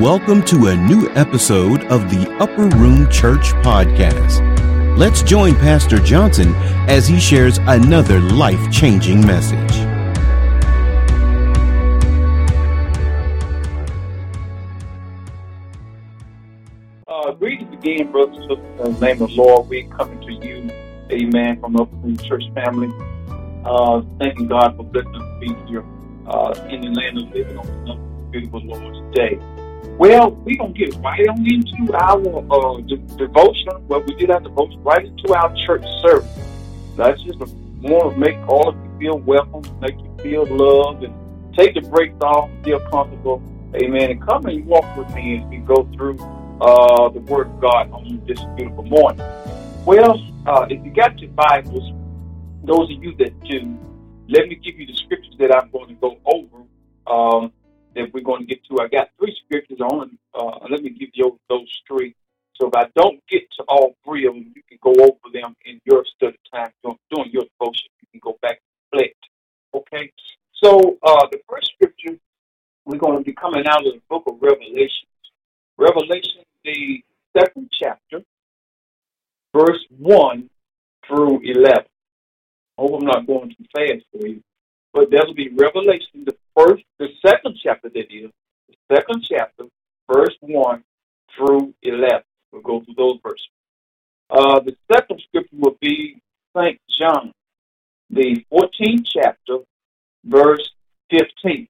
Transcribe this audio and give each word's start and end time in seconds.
Welcome 0.00 0.44
to 0.44 0.68
a 0.68 0.76
new 0.76 1.10
episode 1.16 1.82
of 1.86 2.08
the 2.08 2.32
Upper 2.38 2.68
Room 2.76 3.10
Church 3.10 3.50
Podcast. 3.64 4.96
Let's 4.96 5.24
join 5.24 5.56
Pastor 5.56 5.98
Johnson 5.98 6.54
as 6.86 7.08
he 7.08 7.18
shares 7.18 7.58
another 7.62 8.20
life 8.20 8.70
changing 8.70 9.26
message. 9.26 9.72
Uh, 17.08 17.32
greetings 17.32 17.72
again, 17.74 18.12
brothers 18.12 18.36
and 18.36 18.50
sisters. 18.50 18.86
In 18.86 18.94
the 18.94 19.00
name 19.00 19.20
of 19.20 19.30
the 19.30 19.34
Lord, 19.34 19.68
we 19.68 19.82
coming 19.82 20.20
to 20.20 20.32
you, 20.32 20.70
amen, 21.10 21.58
from 21.58 21.72
the 21.72 21.82
Upper 21.82 21.96
Room 21.96 22.16
Church 22.18 22.44
family. 22.54 22.88
Uh, 23.64 24.02
thanking 24.20 24.46
God 24.46 24.76
for 24.76 24.84
blessing 24.84 25.16
us 25.16 25.22
to 25.22 25.38
be 25.40 25.54
here 25.68 25.84
uh, 26.28 26.54
in 26.68 26.82
the 26.82 26.88
land 26.90 27.18
of 27.18 27.34
living 27.34 27.58
on 27.58 27.66
this 27.84 28.30
beautiful 28.30 28.60
Lord's 28.60 29.16
day. 29.16 29.40
Well, 29.98 30.30
we're 30.30 30.56
going 30.56 30.74
to 30.74 30.78
get 30.78 30.94
right 30.98 31.26
on 31.28 31.44
into 31.44 31.92
our 31.92 32.20
uh, 32.22 32.80
de- 32.82 32.98
devotion, 33.16 33.88
well, 33.88 34.00
we 34.06 34.14
did 34.14 34.30
our 34.30 34.38
devotion, 34.38 34.80
right 34.84 35.04
into 35.04 35.34
our 35.34 35.52
church 35.66 35.84
service. 36.02 36.30
That's 36.96 37.20
just 37.22 37.40
want 37.40 38.14
to 38.14 38.16
make 38.16 38.38
all 38.48 38.68
of 38.68 38.76
you 38.76 38.98
feel 39.00 39.18
welcome, 39.18 39.62
make 39.80 39.98
you 39.98 40.16
feel 40.22 40.46
loved, 40.48 41.02
and 41.02 41.12
take 41.56 41.74
the 41.74 41.80
brakes 41.80 42.14
off, 42.20 42.48
feel 42.62 42.78
comfortable. 42.90 43.42
Amen. 43.74 44.12
And 44.12 44.24
come 44.24 44.46
and 44.46 44.64
walk 44.66 44.96
with 44.96 45.12
me 45.16 45.38
as 45.38 45.50
we 45.50 45.56
go 45.56 45.82
through 45.96 46.20
uh, 46.60 47.08
the 47.08 47.20
Word 47.22 47.48
of 47.48 47.60
God 47.60 47.90
on 47.90 48.22
this 48.24 48.38
beautiful 48.54 48.84
morning. 48.84 49.20
Well, 49.84 50.14
uh, 50.46 50.66
if 50.70 50.84
you 50.84 50.92
got 50.92 51.18
your 51.18 51.32
Bibles, 51.32 51.92
those 52.62 52.88
of 52.94 53.02
you 53.02 53.16
that 53.16 53.40
do, 53.40 53.76
let 54.28 54.46
me 54.46 54.54
give 54.54 54.78
you 54.78 54.86
the 54.86 54.94
scriptures 54.94 55.34
that 55.40 55.52
I'm 55.52 55.70
going 55.72 55.88
to 55.88 55.94
go 55.94 56.18
over. 56.24 56.62
Um, 57.08 57.52
that 57.98 58.14
we're 58.14 58.22
going 58.22 58.46
to 58.46 58.46
get 58.46 58.64
to. 58.66 58.80
I 58.80 58.88
got 58.88 59.10
three 59.18 59.36
scriptures 59.44 59.80
on. 59.80 60.16
Uh, 60.34 60.58
let 60.70 60.82
me 60.82 60.90
give 60.90 61.10
you 61.14 61.38
those 61.48 61.68
three. 61.86 62.14
So 62.54 62.68
if 62.68 62.74
I 62.74 62.86
don't 62.96 63.20
get 63.28 63.42
to 63.58 63.64
all 63.68 63.94
three 64.04 64.26
of 64.26 64.34
them, 64.34 64.52
you 64.54 64.62
can 64.68 64.78
go 64.82 64.92
over 65.02 65.32
them 65.32 65.54
in 65.64 65.80
your 65.84 66.04
study 66.16 66.38
time 66.52 66.70
during 66.82 67.30
your 67.30 67.44
devotion. 67.44 67.88
You 68.00 68.08
can 68.12 68.20
go 68.22 68.38
back 68.40 68.60
and 68.60 69.00
reflect. 69.00 69.16
Okay. 69.74 70.12
So 70.62 70.98
uh, 71.02 71.26
the 71.30 71.38
first 71.48 71.72
scripture 71.74 72.18
we're 72.84 72.98
going 72.98 73.18
to 73.18 73.24
be 73.24 73.34
coming 73.34 73.66
out 73.66 73.86
of 73.86 73.92
the 73.92 74.00
book 74.08 74.22
of 74.26 74.40
Revelation. 74.40 75.08
Revelation, 75.76 76.42
the 76.64 77.04
second 77.38 77.70
chapter, 77.70 78.22
verse 79.54 79.84
one 79.98 80.48
through 81.06 81.40
eleven. 81.44 81.84
I 82.78 82.82
hope 82.82 83.00
I'm 83.00 83.06
not 83.06 83.26
going 83.26 83.50
too 83.50 83.64
fast 83.74 84.04
for 84.10 84.26
you 84.26 84.42
but 84.92 85.10
that'll 85.10 85.34
be 85.34 85.48
Revelation, 85.50 86.24
the 86.24 86.34
first, 86.58 86.84
the 86.98 87.08
second 87.24 87.56
chapter 87.62 87.88
that 87.88 88.12
is, 88.12 88.30
the 88.68 88.96
second 88.96 89.24
chapter, 89.28 89.64
verse 90.10 90.36
1 90.40 90.82
through 91.36 91.74
11. 91.82 92.22
We'll 92.52 92.62
go 92.62 92.82
through 92.84 92.94
those 92.96 93.18
verses. 93.22 93.48
Uh, 94.30 94.60
the 94.60 94.76
second 94.92 95.22
scripture 95.26 95.56
will 95.56 95.76
be 95.80 96.20
St. 96.56 96.80
John, 96.98 97.32
the 98.10 98.44
14th 98.52 99.06
chapter, 99.06 99.58
verse 100.24 100.70
15. 101.10 101.68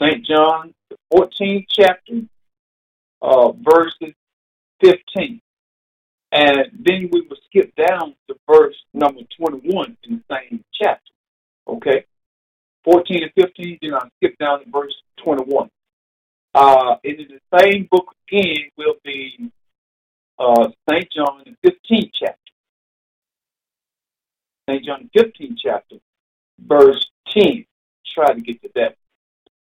St. 0.00 0.26
John, 0.26 0.74
the 0.90 0.96
14th 1.12 1.66
chapter, 1.68 2.22
uh, 3.22 3.52
verses 3.52 4.14
15. 4.82 5.40
And 6.32 6.58
then 6.72 7.08
we 7.12 7.22
will 7.22 7.36
skip 7.46 7.74
down 7.74 8.14
to 8.28 8.36
verse 8.48 8.76
number 8.94 9.22
21 9.36 9.96
in 10.04 10.22
the 10.28 10.34
same 10.34 10.64
chapter. 10.72 11.12
Okay? 11.66 12.04
14 12.84 13.22
and 13.22 13.32
15, 13.36 13.78
then 13.82 13.94
I'll 13.94 14.10
skip 14.16 14.36
down 14.38 14.64
to 14.64 14.70
verse 14.70 14.94
21. 15.22 15.68
Uh, 16.54 16.96
in 17.04 17.16
the 17.16 17.58
same 17.58 17.88
book 17.90 18.12
again 18.28 18.70
will 18.76 18.94
be 19.04 19.50
uh, 20.38 20.68
St. 20.88 21.08
John, 21.14 21.44
the 21.44 21.70
15th 21.70 22.10
chapter. 22.18 22.36
St. 24.68 24.84
John, 24.84 25.10
15th 25.16 25.56
chapter, 25.62 25.96
verse 26.58 27.06
10. 27.28 27.64
Try 28.14 28.34
to 28.34 28.40
get 28.40 28.60
to 28.62 28.70
that. 28.74 28.96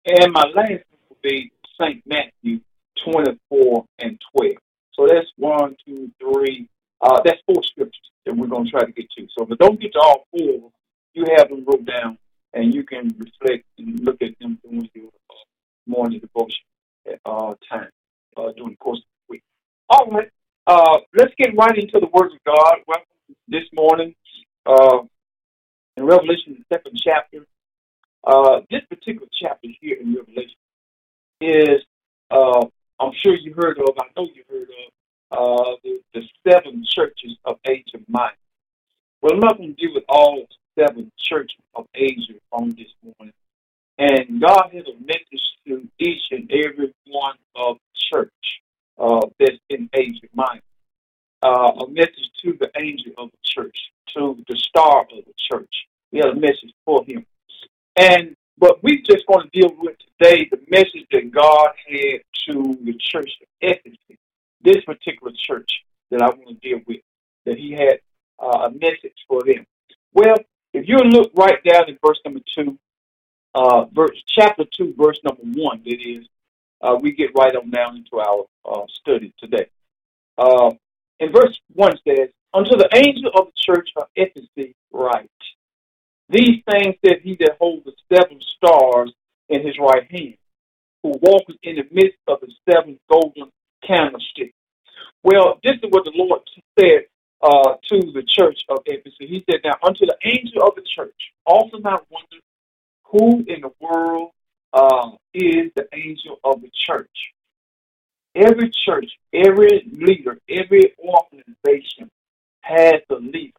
And 0.05 0.33
my 0.33 0.45
last 0.55 0.83
will 1.09 1.17
be 1.21 1.51
St. 1.79 2.01
Matthew, 2.05 2.61
24 3.05 3.85
and 3.99 4.19
12. 4.37 4.53
So 4.93 5.07
that's 5.07 5.27
one, 5.37 5.75
two, 5.85 6.11
three. 6.19 6.67
Uh, 7.01 7.19
that's 7.23 7.39
four 7.45 7.63
scriptures 7.63 8.11
that 8.25 8.35
we're 8.35 8.47
going 8.47 8.65
to 8.65 8.71
try 8.71 8.85
to 8.85 8.91
get 8.91 9.09
to. 9.17 9.27
So, 9.37 9.45
but 9.45 9.59
don't 9.59 9.79
get 9.79 9.93
to 9.93 9.99
all 9.99 10.25
four. 10.31 10.71
You 11.13 11.25
have 11.37 11.49
them 11.49 11.65
wrote 11.65 11.85
down 11.85 12.17
and 12.53 12.73
you 12.73 12.83
can 12.83 13.15
reflect 13.17 13.65
and 13.77 13.99
look 14.01 14.21
at 14.21 14.37
them 14.39 14.59
during 14.63 14.89
your 14.93 15.07
uh, 15.29 15.33
morning 15.87 16.19
devotion 16.19 16.63
at 17.07 17.19
all 17.25 17.57
time 17.69 17.89
uh, 18.37 18.51
during 18.55 18.71
the 18.71 18.77
course 18.77 18.99
of 18.99 19.03
the 19.27 19.33
week. 19.33 19.43
All 19.89 20.07
right, 20.11 20.29
uh, 20.67 20.99
let's 21.15 21.33
get 21.37 21.55
right 21.55 21.77
into 21.77 21.99
the 21.99 22.07
Word 22.13 22.31
of 22.31 22.43
God. 22.45 22.75
Welcome 22.87 23.05
this 23.47 23.63
morning 23.73 24.15
uh, 24.65 24.99
in 25.97 26.05
Revelation, 26.05 26.57
the 26.69 26.75
second 26.75 26.99
chapter. 27.01 27.45
Uh, 28.23 28.61
this 28.69 28.81
particular 28.89 29.27
chapter 29.41 29.67
here 29.79 29.97
in 29.99 30.13
Revelation 30.13 30.57
is, 31.41 31.81
uh, 32.29 32.65
I'm 32.99 33.13
sure 33.15 33.35
you 33.35 33.53
heard 33.53 33.79
of, 33.79 33.95
I 33.99 34.05
know 34.15 34.27
you 34.33 34.43
heard 34.47 34.69
of, 35.31 35.77
the, 35.83 36.01
the 36.13 36.21
seven 36.47 36.85
churches 36.87 37.37
of 37.45 37.57
Asia 37.65 37.97
Minor. 38.07 38.33
Well, 39.21 39.33
I'm 39.33 39.39
not 39.39 39.57
going 39.57 39.75
to 39.75 39.81
deal 39.81 39.93
with 39.93 40.03
all 40.07 40.45
seven 40.77 41.11
Church 41.17 41.51
of 41.75 41.87
Asia 41.93 42.33
on 42.51 42.69
this 42.69 42.93
morning. 43.03 43.33
And 43.97 44.41
God 44.41 44.69
has 44.73 44.85
a 44.87 44.99
message 45.03 45.43
to 45.67 45.87
each 45.99 46.23
and 46.31 46.49
every 46.51 46.93
one 47.07 47.35
of 47.55 47.77
the 47.77 47.99
church 48.11 48.61
uh, 48.97 49.27
that's 49.39 49.57
in 49.69 49.89
Asia 49.93 50.27
Minor. 50.33 50.61
Uh, 51.43 51.71
a 51.85 51.89
message 51.89 52.29
to 52.43 52.57
the 52.59 52.71
angel 52.77 53.13
of 53.17 53.29
the 53.31 53.37
church, 53.43 53.77
to 54.15 54.37
the 54.47 54.55
star 54.55 55.01
of 55.01 55.25
the 55.25 55.33
church. 55.37 55.87
We 56.11 56.19
have 56.19 56.37
a 56.37 56.39
message 56.39 56.73
for 56.85 57.03
him. 57.07 57.25
And 57.95 58.35
but 58.57 58.83
we 58.83 59.01
just 59.01 59.23
want 59.27 59.51
to 59.51 59.59
deal 59.59 59.75
with 59.79 59.97
today 60.19 60.47
the 60.51 60.59
message 60.69 61.07
that 61.11 61.31
God 61.31 61.69
had 61.87 62.21
to 62.45 62.77
the 62.83 62.93
church 62.99 63.31
of 63.41 63.47
Ephesus, 63.61 64.17
this 64.61 64.83
particular 64.85 65.33
church 65.35 65.83
that 66.11 66.21
I 66.21 66.27
want 66.27 66.49
to 66.49 66.69
deal 66.69 66.79
with, 66.85 67.01
that 67.45 67.57
he 67.57 67.71
had 67.71 67.99
uh, 68.39 68.67
a 68.67 68.71
message 68.71 69.17
for 69.27 69.41
them. 69.43 69.65
Well, 70.13 70.35
if 70.73 70.87
you 70.87 70.97
look 70.97 71.31
right 71.35 71.63
down 71.63 71.89
in 71.89 71.97
verse 72.05 72.19
number 72.25 72.39
two, 72.55 72.77
uh, 73.53 73.85
verse 73.93 74.21
chapter 74.27 74.63
two, 74.75 74.93
verse 74.97 75.19
number 75.23 75.43
one, 75.61 75.81
it 75.85 75.97
is, 76.01 76.25
uh, 76.81 76.95
we 77.01 77.11
get 77.11 77.31
right 77.37 77.55
on 77.55 77.69
down 77.69 77.97
into 77.97 78.17
our 78.17 78.45
uh, 78.65 78.85
study 78.87 79.33
today. 79.39 79.67
Uh, 80.37 80.71
in 81.19 81.31
verse 81.31 81.59
one 81.73 81.93
says, 82.07 82.29
"Unto 82.53 82.77
the 82.77 82.89
angel 82.95 83.31
of 83.35 83.47
the 83.47 83.73
church 83.73 83.89
of 83.97 84.07
Ephesus 84.15 84.73
write, 84.91 85.29
These 86.29 86.63
things 86.71 86.95
said 87.05 87.19
he 87.21 87.35
that 87.41 87.57
holds 87.59 87.85
the 87.85 87.93
seven 88.13 88.39
stars 88.57 89.13
in 89.49 89.65
his 89.65 89.77
right 89.77 90.09
hand, 90.09 90.37
who 91.03 91.13
walketh 91.21 91.57
in 91.63 91.75
the 91.75 91.87
midst 91.91 92.17
of 92.27 92.39
the 92.39 92.51
seven 92.69 92.99
golden 93.09 93.51
candlesticks." 93.85 94.55
Well, 95.23 95.59
this 95.63 95.75
is 95.75 95.89
what 95.91 96.05
the 96.05 96.13
Lord 96.15 96.41
said 96.79 97.05
uh, 97.43 97.75
to 97.89 98.11
the 98.13 98.23
church 98.27 98.59
of 98.69 98.79
Ephesus. 98.85 99.15
He 99.19 99.43
said, 99.49 99.61
Now, 99.63 99.73
unto 99.83 100.05
the 100.05 100.17
angel 100.23 100.63
of 100.63 100.75
the 100.75 100.83
church, 100.83 101.31
also 101.45 101.77
I 101.77 101.97
wonder 102.09 102.37
who 103.05 103.43
in 103.47 103.61
the 103.61 103.71
world 103.79 104.31
uh, 104.73 105.11
is 105.33 105.71
the 105.75 105.87
angel 105.93 106.39
of 106.43 106.61
the 106.61 106.69
church. 106.73 107.33
Every 108.35 108.69
church, 108.69 109.11
every 109.33 109.89
leader, 109.91 110.37
every 110.49 110.93
organization 110.99 112.09
has 112.61 113.01
a 113.09 113.15
leader 113.15 113.51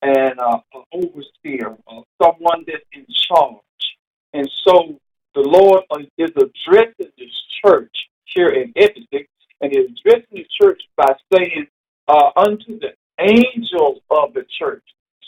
and 0.00 0.38
uh, 0.38 0.60
an 0.74 0.82
overseer, 0.92 1.76
uh, 1.86 2.00
someone 2.22 2.64
that's 2.66 2.84
in 2.92 3.06
charge. 3.10 3.60
And 4.32 4.50
so 4.64 4.98
the 5.34 5.40
Lord 5.40 5.84
is 6.16 6.30
addressing 6.30 7.12
this 7.18 7.42
church 7.64 8.08
here 8.24 8.48
in 8.48 8.72
Ephesus, 8.76 9.28
and 9.60 9.72
is 9.72 9.90
addressing 9.90 10.26
the 10.32 10.46
church 10.60 10.82
by 10.96 11.14
saying, 11.32 11.66
uh, 12.08 12.30
unto 12.36 12.78
the 12.78 12.94
angel 13.18 14.00
of 14.10 14.34
the 14.34 14.44
church. 14.58 14.84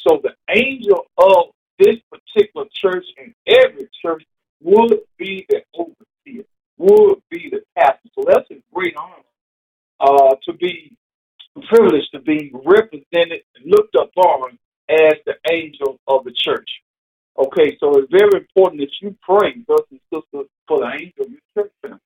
So 0.07 0.21
the 0.23 0.35
angel 0.55 1.07
of 1.19 1.53
this 1.79 1.97
particular 2.11 2.67
church 2.73 3.05
and 3.19 3.35
every 3.47 3.89
church 4.03 4.25
would 4.63 5.01
be 5.19 5.47
the 5.49 5.63
overseer, 5.75 6.45
would 6.79 7.23
be 7.31 7.51
the 7.51 7.63
pastor. 7.77 8.09
So 8.15 8.25
that's 8.27 8.51
a 8.51 8.63
great 8.73 8.97
honor 8.97 9.23
uh, 10.01 10.37
to 10.45 10.53
be 10.53 10.97
privileged 11.69 12.13
to 12.13 12.21
be 12.21 12.53
represented 12.53 13.43
and 13.57 13.65
looked 13.67 13.95
upon 13.95 14.59
as 14.89 15.15
the 15.25 15.35
angel 15.51 15.99
of 16.07 16.25
the 16.25 16.33
church. 16.33 16.69
Okay, 17.39 17.77
so 17.81 17.99
it's 17.99 18.11
very 18.11 18.41
important 18.41 18.81
that 18.81 18.91
you 19.01 19.17
pray, 19.23 19.57
brothers 19.67 19.87
and 19.91 20.01
sisters, 20.13 20.49
for 20.67 20.79
the 20.81 20.93
angel 20.93 21.27
of 21.27 21.31
your 21.31 21.41
church 21.55 21.73
family. 21.83 21.99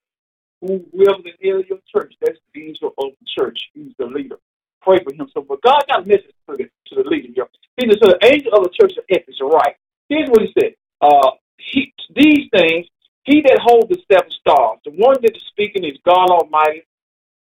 Who 0.61 0.85
will 0.93 1.23
the 1.23 1.33
head 1.43 1.61
of 1.61 1.69
your 1.69 1.79
church? 1.95 2.15
That's 2.21 2.39
the 2.55 2.67
angel 2.67 2.95
of 2.99 3.11
the 3.21 3.27
church. 3.39 3.59
He's 3.75 3.93
the 3.99 4.07
leader 4.07 4.37
pray 4.83 4.99
for 5.03 5.13
him. 5.13 5.29
So, 5.35 5.43
but 5.43 5.63
God 5.63 5.85
got 5.89 6.05
a 6.05 6.07
message 6.07 6.35
to 6.49 6.57
the, 6.57 6.65
to 6.89 7.03
the 7.03 7.09
leader. 7.09 7.29
He 7.77 7.89
said, 7.89 7.99
So 8.03 8.11
the 8.11 8.27
angel 8.27 8.55
of 8.55 8.65
the 8.65 8.71
church 8.71 8.97
of 8.99 9.05
Ephesus, 9.09 9.41
right? 9.43 9.77
Here's 10.09 10.29
what 10.29 10.43
he 10.43 10.53
said. 10.59 10.75
Uh, 11.01 11.33
he, 11.59 11.93
these 12.15 12.49
things 12.53 12.87
He 13.25 13.43
that 13.43 13.61
holds 13.63 13.89
the 13.89 13.99
seven 14.11 14.31
stars, 14.31 14.79
the 14.85 14.93
one 14.93 15.17
that 15.23 15.37
is 15.37 15.43
speaking 15.45 15.85
is 15.85 15.99
God 16.05 16.31
Almighty, 16.31 16.83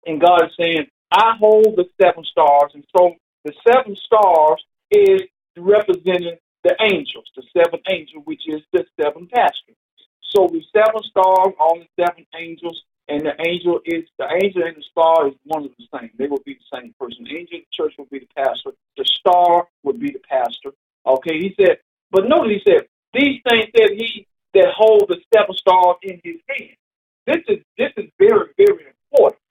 and 0.06 0.21
God 0.21 0.45
is 0.45 0.51
saying, 0.59 0.88
I 1.12 1.35
hold 1.39 1.75
the 1.75 1.85
seven 2.01 2.24
stars. 2.25 2.71
And 2.74 2.85
so 2.95 3.15
the 3.45 3.53
seven 3.68 3.95
stars 3.95 4.63
is 4.91 5.21
representing 5.57 6.38
the 6.63 6.75
angels, 6.81 7.25
the 7.35 7.44
seven 7.56 7.80
angels, 7.89 8.24
which 8.25 8.47
is 8.47 8.62
the 8.71 8.85
seven 9.00 9.27
pastors. 9.33 9.75
So 10.31 10.47
the 10.51 10.63
seven 10.75 11.03
stars 11.03 11.53
are 11.59 11.77
the 11.80 11.88
seven 12.00 12.25
angels, 12.35 12.83
and 13.09 13.21
the 13.21 13.35
angel 13.45 13.79
is 13.85 14.03
the 14.17 14.27
angel 14.44 14.63
and 14.63 14.77
the 14.77 14.83
star 14.89 15.27
is 15.27 15.35
one 15.44 15.65
of 15.65 15.71
the 15.77 15.88
same. 15.94 16.11
They 16.17 16.27
will 16.27 16.44
be 16.45 16.55
the 16.55 16.77
same 16.77 16.95
person. 17.00 17.25
The 17.25 17.38
angel 17.38 17.59
in 17.59 17.65
the 17.67 17.75
church 17.75 17.94
will 17.97 18.07
be 18.11 18.19
the 18.19 18.31
pastor. 18.35 18.71
The 18.97 19.05
star 19.05 19.67
would 19.83 20.00
be 20.00 20.11
the 20.11 20.23
pastor. 20.27 20.71
Okay, 21.05 21.38
he 21.39 21.53
said, 21.59 21.77
but 22.11 22.27
notice 22.27 22.61
he 22.63 22.71
said, 22.71 22.88
these 23.13 23.41
things 23.50 23.67
that 23.75 23.91
he 23.97 24.27
that 24.53 24.73
hold 24.75 25.05
the 25.09 25.17
seven 25.33 25.55
stars 25.55 25.97
in 26.03 26.21
his 26.23 26.39
hand. 26.47 26.77
This 27.25 27.44
is 27.47 27.59
this 27.77 27.91
is 27.97 28.09
very, 28.19 28.50
very 28.57 28.85
important. 29.11 29.41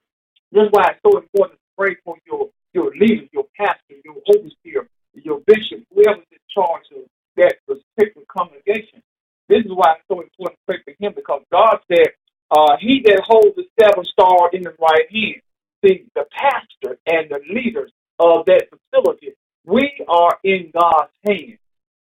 This 0.50 0.64
is 0.64 0.68
why 0.70 0.92
it's 0.92 1.00
so 1.04 1.18
important 1.18 1.58
to 1.58 1.68
pray 1.76 1.96
for 2.04 2.16
your 2.26 2.50
your 2.72 2.94
leaders, 2.96 3.28
your 3.32 3.46
pastor, 3.56 4.00
your 4.04 4.16
overseer, 4.28 4.88
your 5.14 5.40
bishop, 5.46 5.84
whoever's 5.92 6.24
in 6.30 6.38
charge 6.48 6.86
of 6.96 7.04
that 7.36 7.56
particular 7.66 8.26
congregation. 8.28 9.02
This 9.48 9.64
is 9.64 9.72
why 9.72 9.96
it's 9.98 10.08
so 10.08 10.20
important 10.20 10.58
to 10.58 10.64
pray 10.66 10.78
for 10.84 10.94
him 10.98 11.12
because 11.14 11.42
God 11.50 11.78
said, 11.88 12.16
uh, 12.52 12.76
He 12.78 13.02
that 13.06 13.22
holds 13.26 13.56
the 13.56 13.64
seven 13.80 14.04
star 14.04 14.50
in 14.52 14.64
his 14.64 14.74
right 14.78 15.10
hand. 15.10 15.42
See, 15.84 16.04
the 16.14 16.24
pastor 16.30 16.98
and 17.06 17.30
the 17.30 17.40
leaders 17.52 17.90
of 18.18 18.46
that 18.46 18.68
facility, 18.70 19.32
we 19.64 19.90
are 20.08 20.38
in 20.44 20.70
God's 20.72 21.10
hand. 21.26 21.58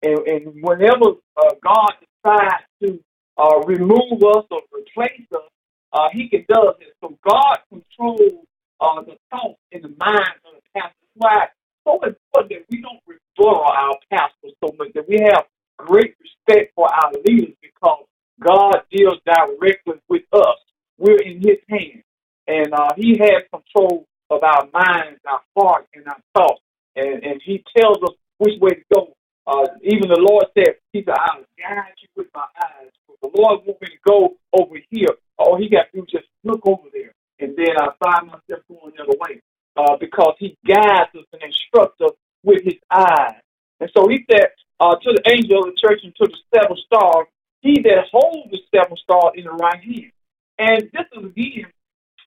And, 0.02 0.18
and 0.26 0.62
whenever 0.62 1.16
uh, 1.36 1.54
God 1.64 1.92
decides 2.00 2.64
to 2.82 3.00
uh, 3.38 3.60
remove 3.60 4.22
us 4.22 4.44
or 4.50 4.62
replace 4.72 5.26
us, 5.34 5.48
uh, 5.92 6.08
He 6.12 6.28
can 6.28 6.44
do 6.48 6.72
it. 6.80 6.94
So 7.00 7.16
God 7.26 7.58
controls 7.70 8.44
uh, 8.80 9.02
the 9.02 9.16
thoughts 9.30 9.60
in 9.70 9.82
the 9.82 9.94
minds 9.98 10.42
of 10.44 10.56
the 10.56 10.80
pastor. 10.80 10.96
Why 11.14 11.46
so 11.84 11.94
important 11.94 12.16
that 12.34 12.64
we 12.70 12.80
don't 12.80 13.00
rebuttal 13.06 13.64
our 13.64 13.96
pastors 14.10 14.52
so 14.64 14.74
much 14.78 14.92
that 14.94 15.08
we 15.08 15.18
have 15.20 15.44
great 15.78 16.14
respect 16.20 16.72
for 16.74 16.92
our 16.92 17.12
leaders 17.24 17.54
because 17.60 18.04
God 18.44 18.82
deals 18.90 19.18
directly 19.24 19.94
with 20.08 20.22
us. 20.32 20.58
We're 20.98 21.22
in 21.22 21.40
His 21.40 21.58
hands, 21.68 22.04
and 22.46 22.72
uh, 22.72 22.92
He 22.96 23.18
has 23.18 23.44
control 23.52 24.06
of 24.30 24.42
our 24.42 24.68
minds, 24.72 25.20
our 25.26 25.40
hearts, 25.56 25.88
and 25.94 26.06
our 26.06 26.20
thoughts, 26.34 26.62
and, 26.96 27.22
and 27.24 27.40
He 27.44 27.64
tells 27.76 27.98
us 28.02 28.14
which 28.38 28.60
way 28.60 28.70
to 28.70 28.84
go. 28.92 29.16
Uh, 29.46 29.66
even 29.82 30.08
the 30.08 30.20
Lord 30.20 30.46
said, 30.54 30.76
He 30.92 31.02
said, 31.04 31.14
"I'll 31.18 31.44
guide 31.58 31.94
you 32.00 32.08
with 32.16 32.28
my 32.34 32.46
eyes." 32.62 32.90
But 33.08 33.32
the 33.32 33.40
Lord 33.40 33.60
wants 33.66 33.80
me 33.80 33.88
to 33.88 33.98
go 34.06 34.36
over 34.52 34.76
here. 34.90 35.14
All 35.38 35.56
He 35.56 35.68
got 35.68 35.90
to 35.92 35.98
do 35.98 36.04
is 36.04 36.10
just 36.10 36.26
look 36.44 36.60
over 36.66 36.88
there, 36.92 37.14
and 37.40 37.56
then 37.56 37.76
I 37.78 37.88
find 38.02 38.26
myself 38.28 38.62
going 38.68 38.92
the 38.96 39.02
other 39.02 39.18
way 39.18 39.40
uh, 39.76 39.96
because 39.96 40.34
He 40.38 40.56
guides 40.66 41.10
us 41.14 41.26
and 41.32 41.42
instructs 41.42 42.00
us 42.00 42.12
with 42.42 42.62
His 42.64 42.78
eyes. 42.90 43.40
And 43.80 43.90
so 43.96 44.08
He 44.08 44.24
said, 44.30 44.50
uh, 44.80 44.96
to 44.96 45.12
the 45.14 45.22
angel 45.30 45.60
of 45.60 45.66
the 45.66 45.78
church 45.80 46.00
and 46.02 46.14
to 46.16 46.26
the 46.26 46.38
seven 46.54 46.76
stars, 46.76 47.26
he 47.62 47.80
that 47.82 48.10
holds 48.10 48.50
the 48.50 48.58
seven 48.74 48.96
stars 48.98 49.32
in 49.34 49.44
the 49.44 49.50
right 49.50 49.82
hand. 49.82 50.12
And 50.58 50.82
this 50.92 51.06
is 51.16 51.24
again 51.24 51.70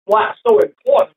why 0.05 0.31
it's 0.31 0.39
so 0.47 0.59
important. 0.59 1.15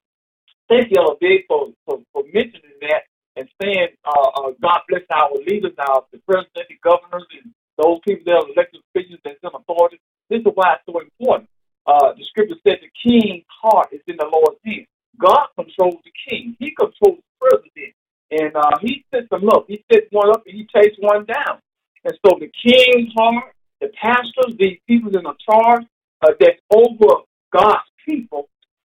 Thank 0.68 0.90
you, 0.90 1.16
Big, 1.20 1.46
for, 1.48 1.72
for, 1.86 2.00
for 2.12 2.24
mentioning 2.32 2.76
that 2.82 3.08
and 3.36 3.48
saying, 3.62 3.88
uh, 4.04 4.28
uh, 4.36 4.50
God 4.60 4.80
bless 4.88 5.06
our 5.10 5.32
leaders, 5.46 5.72
our 5.78 6.04
the 6.12 6.18
president, 6.26 6.68
the 6.68 6.76
governors, 6.82 7.24
and 7.32 7.54
those 7.78 8.00
people 8.06 8.24
that 8.26 8.42
are 8.42 8.50
elected 8.52 8.82
officials 8.90 9.20
that's 9.24 9.38
in 9.42 9.50
authority. 9.54 10.00
This 10.28 10.40
is 10.40 10.52
why 10.54 10.76
it's 10.76 10.84
so 10.84 11.00
important. 11.00 11.48
Uh, 11.86 12.12
the 12.18 12.24
scripture 12.24 12.60
said 12.66 12.78
the 12.82 12.92
king's 13.00 13.46
heart 13.48 13.88
is 13.92 14.02
in 14.06 14.16
the 14.18 14.28
Lord's 14.28 14.60
hand. 14.66 14.84
God 15.16 15.46
controls 15.56 16.02
the 16.04 16.12
king. 16.28 16.56
He 16.58 16.74
controls 16.76 17.22
the 17.22 17.34
president 17.40 17.94
and 18.30 18.54
uh, 18.54 18.76
he 18.82 19.04
sets 19.14 19.28
them 19.30 19.48
up. 19.48 19.64
He 19.68 19.82
sets 19.90 20.06
one 20.10 20.30
up 20.30 20.42
and 20.46 20.54
he 20.54 20.66
takes 20.74 20.96
one 21.00 21.24
down. 21.24 21.58
And 22.04 22.14
so 22.24 22.38
the 22.38 22.50
king's 22.52 23.12
heart, 23.16 23.54
pastors, 24.00 24.56
the 24.58 24.80
people 24.86 25.16
in 25.16 25.24
the 25.24 25.34
charge 25.48 25.84
uh, 26.22 26.32
that's 26.40 26.60
over 26.74 27.22
God's 27.52 27.88
people, 28.06 28.48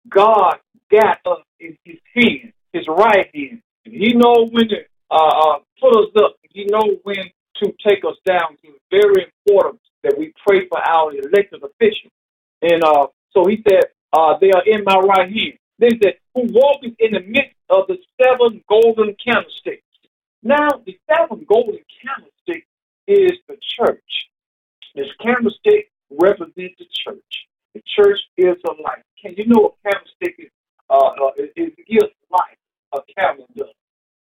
God 0.08 0.56
got 0.90 1.18
us 1.26 1.42
in 1.60 1.76
his 1.84 1.98
hand, 2.14 2.52
his 2.72 2.86
right 2.88 3.28
hand. 3.34 3.62
And 3.84 3.94
he 3.94 4.12
knows 4.14 4.50
when 4.52 4.68
to 4.68 4.76
uh, 5.10 5.16
uh, 5.16 5.58
put 5.80 5.96
us 5.96 6.10
up. 6.22 6.36
He 6.50 6.64
knows 6.64 6.98
when 7.02 7.30
to 7.62 7.72
take 7.86 8.04
us 8.04 8.16
down. 8.24 8.56
It's 8.62 8.78
very 8.90 9.26
important 9.46 9.80
that 10.02 10.16
we 10.18 10.32
pray 10.46 10.68
for 10.68 10.78
our 10.78 11.12
elected 11.12 11.62
officials. 11.62 12.12
And 12.62 12.82
uh, 12.84 13.06
so 13.32 13.46
he 13.46 13.62
said, 13.68 13.84
uh, 14.12 14.38
they 14.40 14.50
are 14.50 14.62
in 14.66 14.84
my 14.84 14.96
right 14.96 15.28
hand. 15.28 15.58
Then 15.78 15.90
he 15.92 16.00
said, 16.02 16.14
who 16.34 16.42
walketh 16.52 16.94
in 16.98 17.12
the 17.12 17.20
midst 17.20 17.56
of 17.68 17.86
the 17.88 17.98
seven 18.22 18.62
golden 18.68 19.14
candlesticks. 19.22 19.82
Now, 20.42 20.68
the 20.86 20.98
seven 21.10 21.44
golden 21.46 21.80
candlestick 22.02 22.66
is 23.06 23.32
the 23.48 23.56
church. 23.76 24.28
This 24.96 25.08
candlestick 25.22 25.90
represents 26.10 26.74
the 26.78 26.86
church. 26.90 27.46
The 27.74 27.82
church 27.84 28.18
is 28.38 28.56
a 28.66 28.82
light. 28.82 29.04
Can 29.20 29.34
you 29.36 29.44
know 29.46 29.76
a 29.76 29.90
candlestick 29.90 30.36
is? 30.38 30.50
Uh, 30.88 30.96
uh, 30.96 31.30
it, 31.36 31.52
it 31.56 31.86
gives 31.86 32.12
light. 32.32 32.56
A 32.94 33.00
candle 33.14 33.46
does. 33.54 33.68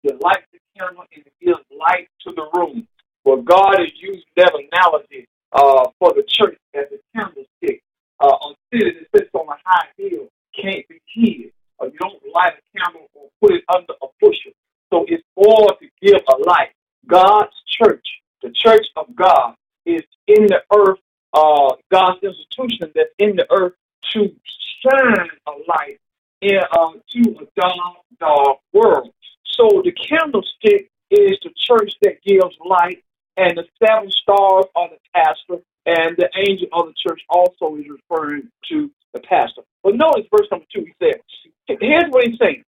You 0.03 0.17
light 0.21 0.43
the 0.53 0.59
candle 0.79 1.03
and 1.13 1.25
it 1.25 1.33
gives 1.43 1.59
light 1.77 2.07
to 2.25 2.33
the 2.33 2.47
room. 2.55 2.87
Well, 3.25 3.41
God 3.41 3.81
is 3.81 3.91
using 3.99 4.23
that 4.37 4.53
analogy 4.55 5.27
uh, 5.51 5.89
for 5.99 6.13
the 6.13 6.23
church 6.25 6.57
as 6.73 6.85
a 6.93 7.19
candlestick. 7.19 7.83
Uh, 8.21 8.27
a 8.27 8.55
city 8.73 8.91
that 9.11 9.19
sits 9.19 9.29
on 9.33 9.47
a 9.49 9.57
high 9.65 9.87
hill 9.97 10.29
can't 10.55 10.87
be 10.87 11.01
hid 11.13 11.51
or 11.79 11.87
you 11.87 11.97
don't 11.99 12.21
light 12.33 12.53
a 12.53 12.79
candle 12.79 13.07
or 13.13 13.27
put 13.41 13.51
it 13.51 13.63
under 13.67 13.93
a 14.01 14.07
bushel. 14.21 14.53
So 14.93 15.05
it's 15.09 15.23
all 15.35 15.67
to 15.67 15.87
give 16.01 16.21
a 16.29 16.37
light. 16.47 16.69
God's 17.07 17.55
church, 17.67 18.05
the 18.41 18.51
church 18.51 18.85
of 18.95 19.13
God, 19.15 19.55
is 19.85 20.01
in 20.27 20.47
the 20.47 20.61
earth, 20.75 20.99
uh, 21.33 21.75
God's 21.91 22.23
institution 22.23 22.91
that's 22.95 23.13
in 23.19 23.35
the 23.35 23.47
earth 23.51 23.73
to 24.13 24.33
shine 24.81 25.29
a 25.47 25.51
light 25.67 25.99
in, 26.41 26.59
uh, 26.71 26.91
to 27.11 27.21
a 27.41 27.59
dark, 27.59 27.97
dark 28.19 28.57
world. 28.73 29.13
So 29.43 29.81
the 29.83 29.91
candlestick 29.91 30.89
is 31.09 31.37
the 31.43 31.51
church 31.55 31.93
that 32.01 32.21
gives 32.23 32.55
light, 32.65 33.03
and 33.37 33.57
the 33.57 33.65
seven 33.83 34.09
stars 34.11 34.65
are 34.75 34.89
the 34.89 34.97
pastor, 35.13 35.63
and 35.85 36.15
the 36.17 36.29
angel 36.35 36.67
of 36.73 36.87
the 36.87 36.93
church 36.97 37.21
also 37.29 37.75
is 37.75 37.85
referring 37.89 38.49
to 38.69 38.91
the 39.13 39.19
pastor. 39.21 39.61
But 39.83 39.95
notice 39.95 40.25
verse 40.31 40.47
number 40.51 40.65
two, 40.73 40.85
he 40.85 40.93
says, 41.01 41.19
here's 41.67 42.09
what 42.09 42.27
he's 42.27 42.39
saying. 42.39 42.63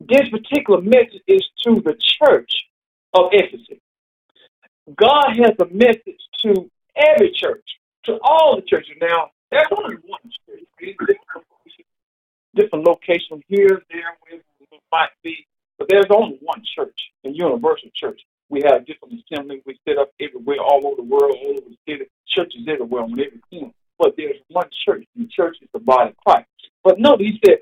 This 0.00 0.28
particular 0.30 0.80
message 0.80 1.22
is 1.26 1.42
to 1.64 1.74
the 1.80 1.94
church 1.98 2.66
of 3.14 3.30
Ephesus. 3.32 3.78
God 4.96 5.36
has 5.36 5.54
a 5.60 5.66
message 5.72 6.20
to 6.42 6.70
every 6.96 7.30
church, 7.32 7.64
to 8.04 8.18
all 8.22 8.56
the 8.56 8.62
churches. 8.62 8.96
Now, 9.00 9.30
there's 9.50 9.66
only 9.76 9.96
one 10.06 10.20
church. 10.46 10.96
Different 12.54 12.84
locations 12.84 13.42
here, 13.48 13.82
there, 13.90 14.16
where 14.20 14.40
it 14.40 14.80
might 14.90 15.10
be, 15.22 15.46
but 15.78 15.88
there's 15.88 16.06
only 16.10 16.38
one 16.42 16.62
church, 16.74 17.10
a 17.24 17.30
universal 17.30 17.88
church. 17.94 18.20
We 18.50 18.60
have 18.66 18.84
different 18.84 19.22
assemblies. 19.30 19.62
We 19.64 19.78
set 19.88 19.96
up 19.96 20.10
everywhere, 20.20 20.58
all 20.58 20.86
over 20.86 20.96
the 20.96 21.02
world, 21.02 21.36
all 21.42 21.50
over 21.52 21.60
the 21.60 21.76
city, 21.88 22.10
churches 22.26 22.62
everywhere 22.68 23.04
on 23.04 23.12
every 23.12 23.40
corner. 23.50 23.72
But 23.98 24.14
there's 24.16 24.36
one 24.48 24.68
church, 24.70 25.06
and 25.14 25.26
the 25.26 25.30
church 25.30 25.56
is 25.62 25.68
the 25.72 25.78
body 25.78 26.10
of 26.10 26.16
Christ. 26.16 26.48
But 26.84 26.98
note, 26.98 27.20
he 27.20 27.40
said, 27.44 27.58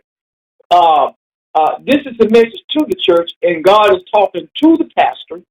uh, 0.70 1.12
uh, 1.54 1.78
this 1.84 2.00
is 2.06 2.18
a 2.20 2.28
message 2.30 2.62
to 2.70 2.86
the 2.88 2.94
church, 2.94 3.32
and 3.42 3.62
God 3.62 3.94
is 3.94 4.02
talking 4.12 4.48
to 4.62 4.76
the 4.76 4.88
pastor, 4.96 5.42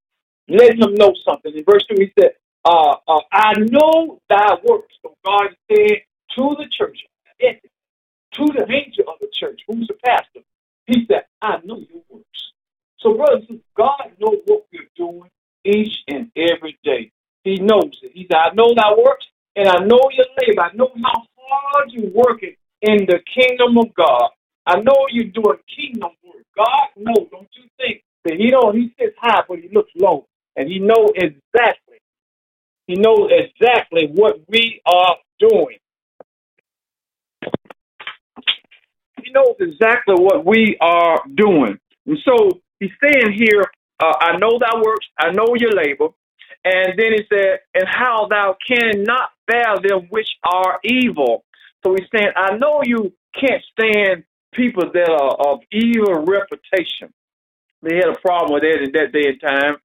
letting 0.50 0.82
him 0.82 0.94
know 0.94 1.14
something. 1.24 1.52
In 1.56 1.64
verse 1.64 1.84
2, 1.88 1.96
he 1.98 2.12
said, 2.18 2.32
uh, 2.64 2.96
uh 3.08 3.20
I 3.32 3.52
know 3.58 4.20
thy 4.28 4.56
works. 4.64 4.94
So 5.02 5.14
God 5.24 5.48
said 5.70 6.02
to 6.36 6.56
the 6.58 6.66
church, 6.70 6.98
to 8.32 8.44
the 8.46 8.64
angel 8.70 9.04
of 9.08 9.18
the 9.20 9.28
church, 9.32 9.60
who's 9.66 9.86
the 9.88 9.94
pastor, 10.04 10.40
he 10.86 11.06
said, 11.06 11.24
I 11.42 11.58
know 11.64 11.78
your 11.78 12.02
works. 12.08 12.52
So, 12.98 13.14
brothers, 13.14 13.44
God 13.76 14.12
knows 14.20 14.40
what 14.46 14.66
we're 14.72 14.88
doing 14.96 15.30
each 15.64 15.94
and 16.08 16.30
every 16.36 16.78
day. 16.84 17.12
He 17.44 17.56
knows 17.56 17.90
it. 18.02 18.12
He 18.14 18.26
said, 18.30 18.38
I 18.38 18.54
know 18.54 18.74
thy 18.74 18.92
works, 18.92 19.26
and 19.56 19.68
I 19.68 19.78
know 19.84 20.00
your 20.12 20.26
labor. 20.40 20.62
I 20.62 20.72
know 20.74 20.90
how 21.02 21.22
hard 21.36 21.90
you're 21.90 22.10
working 22.10 22.54
in 22.82 23.06
the 23.06 23.20
kingdom 23.34 23.78
of 23.78 23.94
God. 23.94 24.30
I 24.66 24.80
know 24.80 25.06
you're 25.10 25.32
doing 25.32 25.58
kingdom 25.74 26.10
work. 26.24 26.44
God 26.56 26.88
knows, 26.96 27.28
don't 27.30 27.48
you 27.54 27.64
think 27.78 28.02
that 28.24 28.34
He 28.34 28.50
don't 28.50 28.76
He 28.76 28.92
sits 28.98 29.16
high 29.18 29.42
but 29.48 29.58
He 29.58 29.68
looks 29.72 29.90
low. 29.96 30.26
And 30.56 30.68
He 30.70 30.80
knows 30.80 31.10
exactly. 31.16 31.98
He 32.86 32.96
knows 32.96 33.30
exactly 33.32 34.08
what 34.14 34.40
we 34.48 34.82
are 34.86 35.16
doing. 35.40 35.78
He 39.24 39.32
knows 39.32 39.56
exactly 39.60 40.16
what 40.18 40.44
we 40.46 40.76
are 40.80 41.22
doing. 41.34 41.78
And 42.06 42.18
so 42.24 42.60
he's 42.80 42.90
saying 43.02 43.32
here, 43.34 43.64
uh, 44.02 44.14
I 44.20 44.38
know 44.38 44.58
thy 44.60 44.76
works, 44.80 45.06
I 45.18 45.32
know 45.32 45.54
your 45.58 45.72
labor, 45.72 46.08
And 46.64 46.98
then 46.98 47.12
he 47.14 47.24
said, 47.32 47.60
and 47.74 47.86
how 47.88 48.28
thou 48.28 48.56
cannot 48.68 49.30
bear 49.48 49.76
them 49.82 50.08
which 50.10 50.28
are 50.44 50.80
evil. 50.84 51.44
So 51.84 51.94
he's 51.94 52.08
saying, 52.14 52.32
I 52.36 52.56
know 52.58 52.82
you 52.84 53.12
can't 53.40 53.62
stand 53.72 54.24
people 54.54 54.84
that 54.92 55.10
are 55.10 55.34
of 55.54 55.60
evil 55.72 56.24
reputation. 56.26 57.12
They 57.82 57.96
had 57.96 58.08
a 58.10 58.20
problem 58.20 58.54
with 58.54 58.62
that 58.64 58.82
in 58.82 58.92
that 58.92 59.12
day 59.12 59.28
and 59.30 59.40
time. 59.40 59.76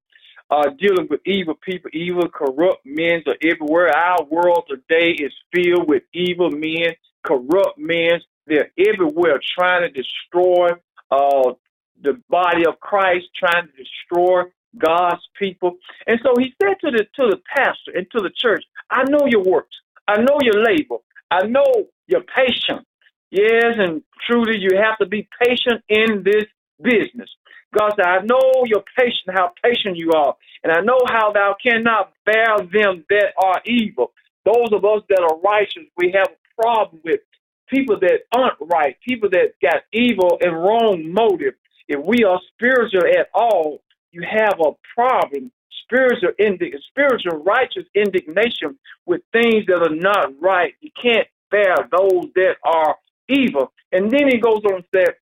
Uh, 0.50 0.70
dealing 0.80 1.08
with 1.10 1.22
evil 1.26 1.56
people, 1.56 1.90
evil, 1.94 2.30
corrupt 2.30 2.86
men 2.86 3.24
are 3.28 3.36
everywhere. 3.44 3.90
Our 3.90 4.24
world 4.26 4.66
today 4.70 5.12
is 5.12 5.34
filled 5.54 5.88
with 5.88 6.04
evil 6.14 6.52
men, 6.52 6.96
corrupt 7.24 7.78
men. 7.80 8.22
They're 8.48 8.72
everywhere 8.78 9.40
trying 9.58 9.82
to 9.82 9.90
destroy 9.90 10.70
uh, 11.12 11.54
the 12.02 12.22
body 12.30 12.66
of 12.68 12.80
Christ, 12.80 13.26
trying 13.36 13.68
to 13.68 13.74
destroy 13.74 14.44
God's 14.78 15.22
people. 15.40 15.78
And 16.08 16.20
so 16.24 16.34
he 16.40 16.54
said 16.62 16.76
to 16.82 16.92
the 16.92 17.06
to 17.16 17.30
the 17.32 17.42
pastor 17.56 17.92
and 17.96 18.08
to 18.12 18.22
the 18.22 18.32
church, 18.36 18.64
I 18.90 19.04
know 19.10 19.26
your 19.28 19.44
works. 19.44 19.76
I 20.08 20.18
know 20.18 20.38
your 20.42 20.64
labor. 20.64 20.98
I 21.32 21.48
know 21.48 21.66
your 22.08 22.22
patience. 22.22 22.86
Yes, 23.32 23.76
and 23.78 24.04
truly 24.30 24.60
you 24.60 24.78
have 24.78 24.98
to 25.00 25.08
be 25.08 25.28
patient 25.42 25.84
in 25.90 26.24
this 26.24 26.46
business. 26.82 27.30
God 27.78 27.94
said, 27.96 28.06
I 28.06 28.22
know 28.24 28.64
your 28.66 28.84
patient, 28.98 29.36
how 29.36 29.54
patient 29.64 29.98
you 29.98 30.12
are, 30.14 30.36
and 30.64 30.74
I 30.74 30.82
know 30.82 31.00
how 31.08 31.32
thou 31.34 31.56
cannot 31.62 32.14
bear 32.26 32.58
them 32.60 33.06
that 33.10 33.34
are 33.38 33.62
evil. 33.66 34.12
Those 34.46 34.70
of 34.74 34.86
us 34.86 35.04
that 35.10 35.22
are 35.22 35.40
righteous, 35.42 35.84
we 35.98 36.14
have 36.16 36.30
a 36.30 36.62
problem 36.62 37.02
with 37.04 37.22
people 37.70 38.00
that 38.02 38.22
aren't 38.36 38.58
right, 38.62 38.96
people 39.08 39.30
that 39.32 39.54
got 39.62 39.84
evil 39.94 40.38
and 40.42 40.54
wrong 40.54 41.12
motive. 41.12 41.56
If 41.88 42.04
we 42.06 42.24
are 42.24 42.40
spiritual 42.54 43.06
at 43.08 43.30
all, 43.34 43.82
you 44.12 44.24
have 44.24 44.60
a 44.60 44.72
problem. 44.96 45.52
Spiritual, 45.84 46.32
indi- 46.40 46.74
spiritual 46.90 47.44
righteous 47.44 47.86
indignation 47.96 48.78
with 49.06 49.22
things 49.32 49.66
that 49.68 49.84
are 49.84 49.96
not 49.96 50.34
right. 50.42 50.74
You 50.82 50.90
can't 51.02 51.28
bear 51.52 51.76
those 51.92 52.26
that 52.36 52.56
are 52.64 52.98
evil. 53.30 53.72
And 53.92 54.10
then 54.12 54.28
he 54.30 54.40
goes 54.40 54.62
on 54.66 54.76
and 54.76 54.86
said, 54.96 55.16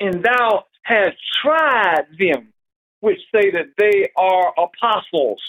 And 0.00 0.24
thou 0.24 0.66
hast 0.84 1.16
tried 1.42 2.06
them 2.18 2.54
which 3.04 3.20
say 3.34 3.50
that 3.50 3.68
they 3.76 4.10
are 4.16 4.54
apostles. 4.56 5.42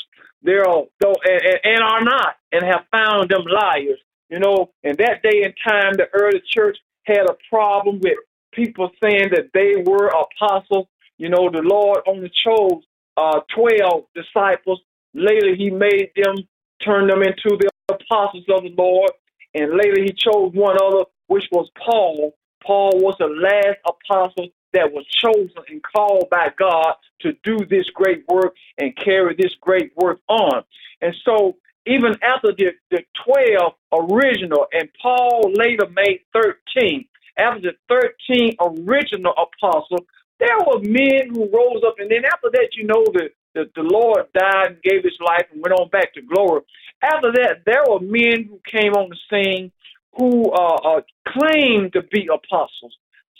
They're 0.43 0.65
though 0.65 1.15
and, 1.23 1.59
and 1.63 1.81
are 1.81 2.03
not, 2.03 2.35
and 2.51 2.63
have 2.65 2.83
found 2.91 3.29
them 3.29 3.45
liars. 3.47 3.99
You 4.29 4.39
know, 4.39 4.71
in 4.83 4.97
that 4.97 5.23
day 5.23 5.43
and 5.43 5.53
time, 5.65 5.93
the 5.93 6.07
early 6.13 6.41
church 6.45 6.77
had 7.05 7.29
a 7.29 7.37
problem 7.49 8.01
with 8.01 8.17
people 8.51 8.91
saying 9.01 9.29
that 9.31 9.51
they 9.53 9.81
were 9.89 10.07
apostles. 10.07 10.87
You 11.17 11.29
know, 11.29 11.49
the 11.49 11.61
Lord 11.61 11.99
only 12.05 12.29
chose 12.29 12.83
uh, 13.15 13.39
12 13.55 14.03
disciples. 14.13 14.81
Later, 15.13 15.55
he 15.55 15.69
made 15.69 16.11
them, 16.15 16.35
turn 16.83 17.07
them 17.07 17.23
into 17.23 17.57
the 17.57 17.69
apostles 17.89 18.43
of 18.49 18.63
the 18.63 18.73
Lord. 18.77 19.11
And 19.53 19.77
later, 19.77 20.01
he 20.03 20.11
chose 20.11 20.51
one 20.53 20.75
other, 20.83 21.05
which 21.27 21.45
was 21.53 21.69
Paul. 21.77 22.35
Paul 22.65 22.91
was 22.95 23.15
the 23.17 23.27
last 23.27 23.77
apostle 23.87 24.49
that 24.75 24.91
was 24.91 25.05
chosen 25.07 25.63
and 25.69 25.81
called 25.81 26.29
by 26.29 26.49
God 26.57 26.93
to 27.21 27.33
do 27.43 27.57
this 27.69 27.89
great 27.93 28.23
work 28.27 28.53
and 28.77 28.95
carry 28.95 29.35
this 29.35 29.53
great 29.61 29.91
work 29.95 30.19
on. 30.27 30.63
And 31.01 31.15
so, 31.25 31.55
even 31.87 32.13
after 32.23 32.51
the, 32.57 32.71
the 32.91 33.03
12 33.25 33.73
original, 33.93 34.67
and 34.73 34.89
Paul 35.01 35.51
later 35.53 35.87
made 35.93 36.21
13, 36.33 37.05
after 37.37 37.61
the 37.61 37.73
13 37.89 38.55
original 38.59 39.33
apostles, 39.33 40.01
there 40.39 40.57
were 40.67 40.79
men 40.79 41.29
who 41.33 41.49
rose 41.51 41.83
up, 41.85 41.95
and 41.99 42.09
then 42.09 42.25
after 42.25 42.49
that, 42.51 42.69
you 42.73 42.85
know, 42.85 43.03
the, 43.13 43.29
the, 43.53 43.69
the 43.75 43.83
Lord 43.83 44.25
died 44.33 44.67
and 44.67 44.81
gave 44.81 45.03
his 45.03 45.17
life 45.25 45.45
and 45.51 45.61
went 45.61 45.79
on 45.79 45.89
back 45.89 46.13
to 46.15 46.21
glory. 46.21 46.61
After 47.01 47.31
that, 47.33 47.63
there 47.65 47.83
were 47.87 47.99
men 47.99 48.49
who 48.49 48.59
came 48.69 48.93
on 48.93 49.09
the 49.09 49.17
scene 49.29 49.71
who 50.17 50.51
uh, 50.51 50.97
uh, 50.97 51.01
claimed 51.27 51.93
to 51.93 52.01
be 52.01 52.27
apostles, 52.33 52.97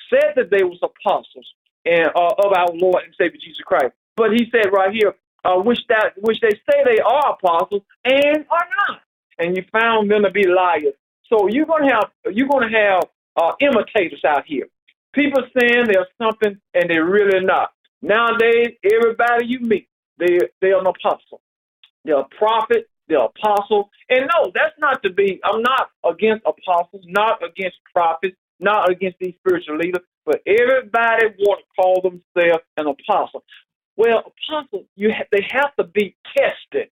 said 0.10 0.34
that 0.36 0.50
they 0.50 0.64
was 0.64 0.80
apostles 0.82 1.48
and 1.86 2.08
uh, 2.16 2.34
of 2.40 2.54
our 2.54 2.74
Lord 2.74 3.04
and 3.06 3.14
Savior 3.18 3.40
Jesus 3.42 3.62
Christ. 3.66 3.94
But 4.16 4.32
he 4.32 4.50
said 4.52 4.72
right 4.72 4.94
here, 4.94 5.16
uh, 5.44 5.58
which 5.58 5.80
that 5.90 6.14
which 6.18 6.40
they 6.42 6.50
say 6.50 6.84
they 6.84 7.00
are 7.00 7.34
apostles 7.34 7.84
and 8.04 8.46
are 8.50 8.68
not, 8.88 9.02
and 9.38 9.56
you 9.56 9.64
found 9.72 10.10
them 10.10 10.24
to 10.24 10.32
be 10.32 10.48
liars. 10.48 10.96
So 11.30 11.48
you're 11.48 11.66
gonna 11.66 11.94
have 11.94 12.12
you're 12.34 12.48
gonna 12.48 12.70
have 12.70 13.04
uh, 13.36 13.54
imitators 13.60 14.24
out 14.26 14.46
here. 14.46 14.68
People 15.14 15.44
saying 15.58 15.86
they're 15.86 16.08
something 16.22 16.60
and 16.74 16.90
they're 16.90 17.06
really 17.06 17.46
not. 17.46 17.72
Nowadays, 18.02 18.76
everybody 18.84 19.46
you 19.48 19.60
meet, 19.60 19.88
they 20.18 20.40
they're 20.62 20.80
an 20.80 20.88
apostle. 20.88 21.42
They're 22.04 22.20
a 22.20 22.28
prophet, 22.38 22.90
they're 23.08 23.20
apostle. 23.24 23.90
And 24.10 24.30
no, 24.34 24.52
that's 24.54 24.76
not 24.80 25.02
to 25.04 25.10
be 25.10 25.40
I'm 25.44 25.62
not 25.62 25.90
against 26.06 26.44
apostles, 26.46 27.04
not 27.08 27.44
against 27.44 27.78
prophets, 27.94 28.36
not 28.60 28.90
against 28.90 29.18
these 29.20 29.36
spiritual 29.40 29.78
leaders, 29.78 30.04
but 30.26 30.42
everybody 30.48 31.26
want 31.40 31.62
to 31.62 31.82
call 31.82 32.02
themselves 32.02 32.64
an 32.78 32.88
apostle. 32.88 33.44
Well, 33.98 34.24
apostles, 34.50 34.86
you 34.96 35.12
ha- 35.12 35.26
they 35.32 35.46
have 35.52 35.76
to 35.78 35.86
be 35.86 36.16
tested 36.36 36.90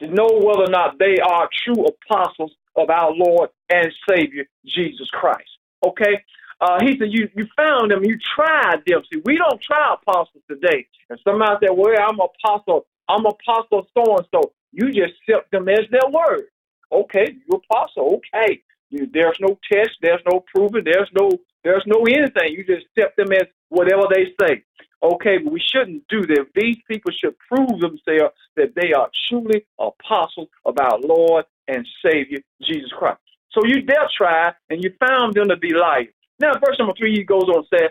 to 0.00 0.08
know 0.08 0.28
whether 0.32 0.64
or 0.64 0.70
not 0.70 0.98
they 0.98 1.18
are 1.18 1.48
true 1.64 1.86
apostles 1.86 2.52
of 2.76 2.90
our 2.90 3.12
Lord 3.12 3.50
and 3.70 3.92
Savior 4.08 4.44
Jesus 4.66 5.08
Christ. 5.10 5.50
Okay, 5.84 6.22
uh, 6.60 6.78
he 6.80 6.98
said, 6.98 7.08
you, 7.10 7.28
you 7.34 7.46
found 7.56 7.90
them, 7.90 8.04
you 8.04 8.18
tried 8.34 8.82
them. 8.86 9.02
See, 9.12 9.20
we 9.24 9.36
don't 9.36 9.60
try 9.62 9.94
apostles 9.94 10.42
today. 10.50 10.86
And 11.10 11.18
somebody 11.24 11.66
said, 11.66 11.76
well, 11.76 11.94
I'm 12.00 12.18
apostle, 12.20 12.86
I'm 13.08 13.26
apostle 13.26 13.86
so 13.96 14.16
and 14.16 14.26
so. 14.32 14.52
You 14.72 14.92
just 14.92 15.14
accept 15.28 15.50
them 15.50 15.68
as 15.68 15.86
their 15.90 16.08
word. 16.10 16.46
Okay, 16.92 17.36
you 17.48 17.56
apostle, 17.56 18.20
okay. 18.34 18.62
There's 18.90 19.38
no 19.40 19.58
test, 19.70 19.90
there's 20.00 20.22
no 20.30 20.44
proving, 20.54 20.84
there's 20.84 21.10
no 21.14 21.30
there's 21.64 21.84
no 21.86 22.04
anything. 22.04 22.52
You 22.52 22.64
just 22.64 22.86
accept 22.96 23.16
them 23.16 23.32
as 23.32 23.46
whatever 23.68 24.02
they 24.12 24.34
say. 24.40 24.62
Okay, 25.02 25.38
but 25.38 25.52
we 25.52 25.60
shouldn't 25.60 26.06
do 26.08 26.22
that. 26.22 26.46
These 26.54 26.78
people 26.90 27.12
should 27.12 27.36
prove 27.38 27.80
themselves 27.80 28.34
that 28.56 28.74
they 28.74 28.92
are 28.92 29.10
truly 29.28 29.64
apostles 29.78 30.48
of 30.64 30.76
our 30.80 30.98
Lord 30.98 31.44
and 31.68 31.86
Savior 32.04 32.38
Jesus 32.62 32.90
Christ. 32.98 33.20
So 33.52 33.64
you 33.64 33.82
dare 33.82 34.08
try, 34.16 34.52
and 34.70 34.82
you 34.82 34.92
found 34.98 35.34
them 35.34 35.48
to 35.48 35.56
be 35.56 35.72
liars. 35.72 36.08
Now, 36.40 36.52
verse 36.54 36.78
number 36.78 36.94
three, 36.98 37.14
he 37.14 37.24
goes 37.24 37.44
on 37.44 37.58
and 37.58 37.66
says, 37.72 37.90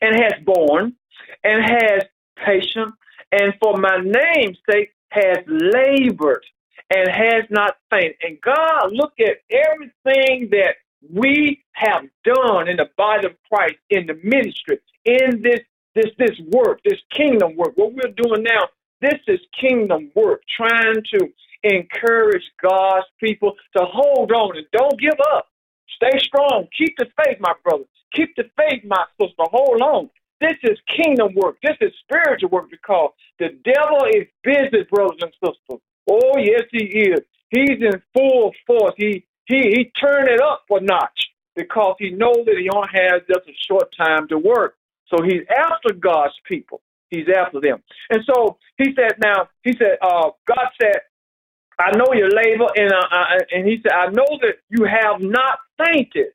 and 0.00 0.16
has 0.16 0.34
borne, 0.44 0.94
and 1.44 1.62
has 1.62 2.02
patience, 2.36 2.94
and 3.32 3.54
for 3.60 3.76
my 3.76 3.98
name's 3.98 4.58
sake 4.70 4.92
has 5.10 5.38
labored, 5.46 6.44
and 6.94 7.08
has 7.08 7.44
not 7.50 7.76
fainted. 7.90 8.16
And 8.22 8.40
God, 8.40 8.92
look 8.92 9.14
at 9.20 9.38
everything 9.50 10.50
that 10.52 10.76
we 11.12 11.64
have 11.72 12.04
done 12.24 12.68
in 12.68 12.76
the 12.76 12.90
body 12.96 13.26
of 13.26 13.34
Christ, 13.52 13.76
in 13.90 14.06
the 14.06 14.14
ministry, 14.22 14.78
in 15.04 15.42
this 15.42 15.60
this 15.94 16.12
this 16.18 16.38
work, 16.52 16.80
this 16.84 17.00
kingdom 17.12 17.56
work. 17.56 17.72
What 17.76 17.94
we're 17.94 18.12
doing 18.16 18.42
now, 18.42 18.68
this 19.00 19.20
is 19.28 19.40
kingdom 19.60 20.10
work, 20.14 20.42
trying 20.56 21.02
to 21.14 21.28
encourage 21.62 22.44
God's 22.62 23.06
people 23.20 23.54
to 23.76 23.84
hold 23.84 24.32
on 24.32 24.56
and 24.56 24.66
don't 24.72 25.00
give 25.00 25.18
up. 25.34 25.46
Stay 25.96 26.18
strong. 26.20 26.66
Keep 26.76 26.96
the 26.98 27.06
faith, 27.24 27.38
my 27.40 27.54
brother. 27.64 27.84
Keep 28.14 28.36
the 28.36 28.44
faith, 28.56 28.84
my 28.86 29.04
sister. 29.20 29.44
Hold 29.52 29.82
on. 29.82 30.10
This 30.40 30.54
is 30.64 30.78
kingdom 30.96 31.34
work. 31.34 31.56
This 31.62 31.76
is 31.80 31.92
spiritual 32.04 32.50
work 32.50 32.70
because 32.70 33.10
the 33.38 33.58
devil 33.64 34.04
is 34.14 34.26
busy, 34.44 34.84
brothers 34.90 35.18
and 35.22 35.32
sisters. 35.44 35.80
Oh, 36.08 36.38
yes, 36.38 36.62
he 36.70 36.84
is. 36.84 37.20
He's 37.50 37.80
in 37.80 38.02
full 38.14 38.52
force. 38.66 38.94
He 38.96 39.24
he 39.46 39.56
he 39.56 39.92
turned 40.00 40.28
it 40.28 40.40
up 40.40 40.64
a 40.70 40.80
notch 40.80 41.30
because 41.54 41.96
he 41.98 42.10
knows 42.10 42.44
that 42.44 42.56
he 42.58 42.68
only 42.68 42.88
has 42.92 43.22
just 43.28 43.48
a 43.48 43.54
short 43.68 43.94
time 43.96 44.28
to 44.28 44.38
work. 44.38 44.76
So 45.08 45.22
he's 45.22 45.42
after 45.56 45.94
God's 45.94 46.34
people. 46.44 46.80
He's 47.10 47.26
after 47.34 47.60
them. 47.60 47.82
And 48.10 48.22
so 48.26 48.58
he 48.78 48.92
said, 48.96 49.14
now, 49.22 49.48
he 49.62 49.72
said, 49.72 49.96
uh, 50.02 50.30
God 50.46 50.68
said, 50.80 50.96
I 51.78 51.96
know 51.96 52.12
your 52.14 52.30
labor, 52.30 52.66
and 52.74 52.92
uh, 52.92 53.38
and 53.54 53.66
he 53.66 53.78
said, 53.82 53.92
I 53.92 54.06
know 54.06 54.26
that 54.42 54.56
you 54.70 54.84
have 54.84 55.20
not 55.20 55.58
fainted. 55.78 56.32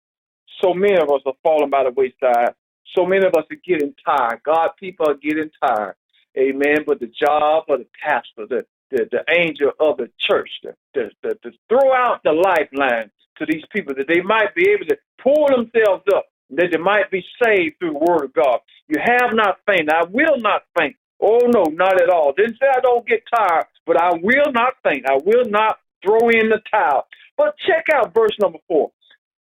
So 0.63 0.73
many 0.73 0.95
of 0.95 1.09
us 1.09 1.21
are 1.25 1.33
falling 1.41 1.71
by 1.71 1.83
the 1.83 1.91
wayside. 1.91 2.53
So 2.95 3.05
many 3.05 3.25
of 3.25 3.33
us 3.33 3.45
are 3.49 3.57
getting 3.65 3.95
tired. 4.05 4.41
God, 4.43 4.69
people 4.79 5.09
are 5.09 5.15
getting 5.15 5.49
tired. 5.65 5.95
Amen. 6.37 6.83
But 6.85 6.99
the 6.99 7.07
job 7.07 7.63
of 7.69 7.79
the 7.79 7.87
pastor, 8.03 8.45
the 8.47 8.65
the, 8.91 9.07
the 9.11 9.23
angel 9.33 9.71
of 9.79 9.97
the 9.97 10.09
church, 10.29 10.49
to, 10.63 10.75
to, 10.95 11.09
to, 11.23 11.35
to 11.43 11.51
throw 11.69 11.93
out 11.93 12.21
the 12.23 12.31
lifeline 12.33 13.09
to 13.37 13.45
these 13.47 13.63
people 13.73 13.93
that 13.95 14.07
they 14.07 14.21
might 14.21 14.53
be 14.55 14.69
able 14.69 14.85
to 14.85 14.97
pull 15.21 15.47
themselves 15.47 16.03
up, 16.13 16.25
that 16.51 16.69
they 16.71 16.77
might 16.77 17.09
be 17.11 17.23
saved 17.43 17.79
through 17.79 17.93
the 17.93 17.99
word 17.99 18.25
of 18.25 18.33
God. 18.33 18.59
You 18.87 19.01
have 19.01 19.33
not 19.33 19.59
fainted. 19.65 19.89
I 19.89 20.03
will 20.09 20.37
not 20.37 20.63
faint. 20.77 20.95
Oh 21.21 21.39
no, 21.53 21.63
not 21.63 22.01
at 22.01 22.09
all. 22.09 22.33
Didn't 22.35 22.57
say 22.59 22.67
I 22.67 22.81
don't 22.81 23.07
get 23.07 23.23
tired, 23.33 23.65
but 23.85 24.01
I 24.01 24.11
will 24.21 24.51
not 24.51 24.73
faint. 24.83 25.05
I 25.09 25.17
will 25.23 25.45
not 25.45 25.77
throw 26.03 26.29
in 26.29 26.49
the 26.49 26.59
towel. 26.69 27.07
But 27.37 27.55
check 27.67 27.85
out 27.93 28.13
verse 28.13 28.35
number 28.41 28.59
four. 28.67 28.91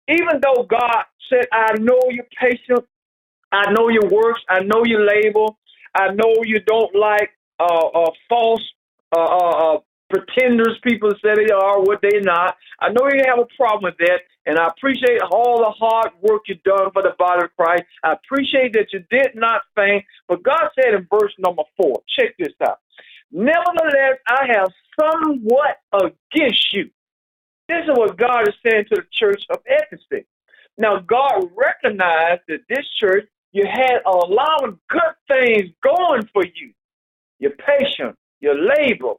Even 0.10 0.42
though 0.42 0.63
God 0.63 1.04
said, 1.30 1.46
I 1.51 1.74
know 1.80 2.00
your 2.10 2.25
patience, 2.39 2.88
I 3.51 3.72
know 3.72 3.89
your 3.89 4.10
works, 4.10 4.42
I 4.50 4.62
know 4.62 4.84
your 4.86 5.06
labor, 5.06 5.48
I 5.96 6.10
know 6.13 6.34
you 6.44 6.60
don't 6.60 6.96
like 6.96 7.32
uh, 7.60 7.88
uh, 7.94 8.12
false 8.30 8.62
uh, 9.16 9.20
uh, 9.20 9.76
uh, 9.76 9.80
pretenders 10.10 10.78
people 10.84 11.12
say 11.24 11.34
they 11.36 11.54
are 11.54 11.82
what 11.82 12.00
they're 12.02 12.22
not. 12.22 12.56
I 12.80 12.90
know 12.90 13.08
you 13.12 13.22
have 13.28 13.40
a 13.40 13.56
problem 13.58 13.84
with 13.84 13.98
that, 14.00 14.22
and 14.46 14.58
I 14.58 14.68
appreciate 14.68 15.22
all 15.32 15.60
the 15.60 15.72
hard 15.72 16.12
work 16.22 16.44
you've 16.48 16.64
done 16.64 16.92
for 16.94 17.02
the 17.02 17.14
body 17.18 17.46
of 17.46 17.56
Christ. 17.56 17.84
I 18.04 18.14
appreciate 18.14 18.74
that 18.74 18.94
you 18.94 19.04
did 19.10 19.36
not 19.36 19.62
faint, 19.76 20.06
but 20.28 20.44
God 20.44 20.70
said 20.76 20.94
in 20.94 21.08
verse 21.10 21.34
number 21.40 21.64
four, 21.76 22.02
check 22.18 22.36
this 22.40 22.54
out. 22.66 22.80
Nevertheless, 23.32 24.20
I 24.28 24.48
have 24.56 24.70
somewhat 25.00 25.78
against 25.94 26.74
you. 26.74 26.90
This 27.68 27.84
is 27.84 27.98
what 27.98 28.18
God 28.18 28.48
is 28.48 28.56
saying 28.66 28.86
to 28.90 28.96
the 28.96 29.06
church 29.12 29.44
of 29.50 29.58
Ephesus. 29.66 30.26
Now, 30.78 31.00
God 31.00 31.50
recognized 31.56 32.44
that 32.48 32.62
this 32.70 32.86
church, 33.00 33.28
you 33.52 33.66
had 33.66 33.98
a 34.06 34.16
lot 34.16 34.64
of 34.64 34.78
good 34.88 35.16
things 35.28 35.72
going 35.84 36.30
for 36.32 36.44
you. 36.46 36.72
Your 37.40 37.52
patience, 37.52 38.18
your 38.39 38.56
labor, 38.56 39.13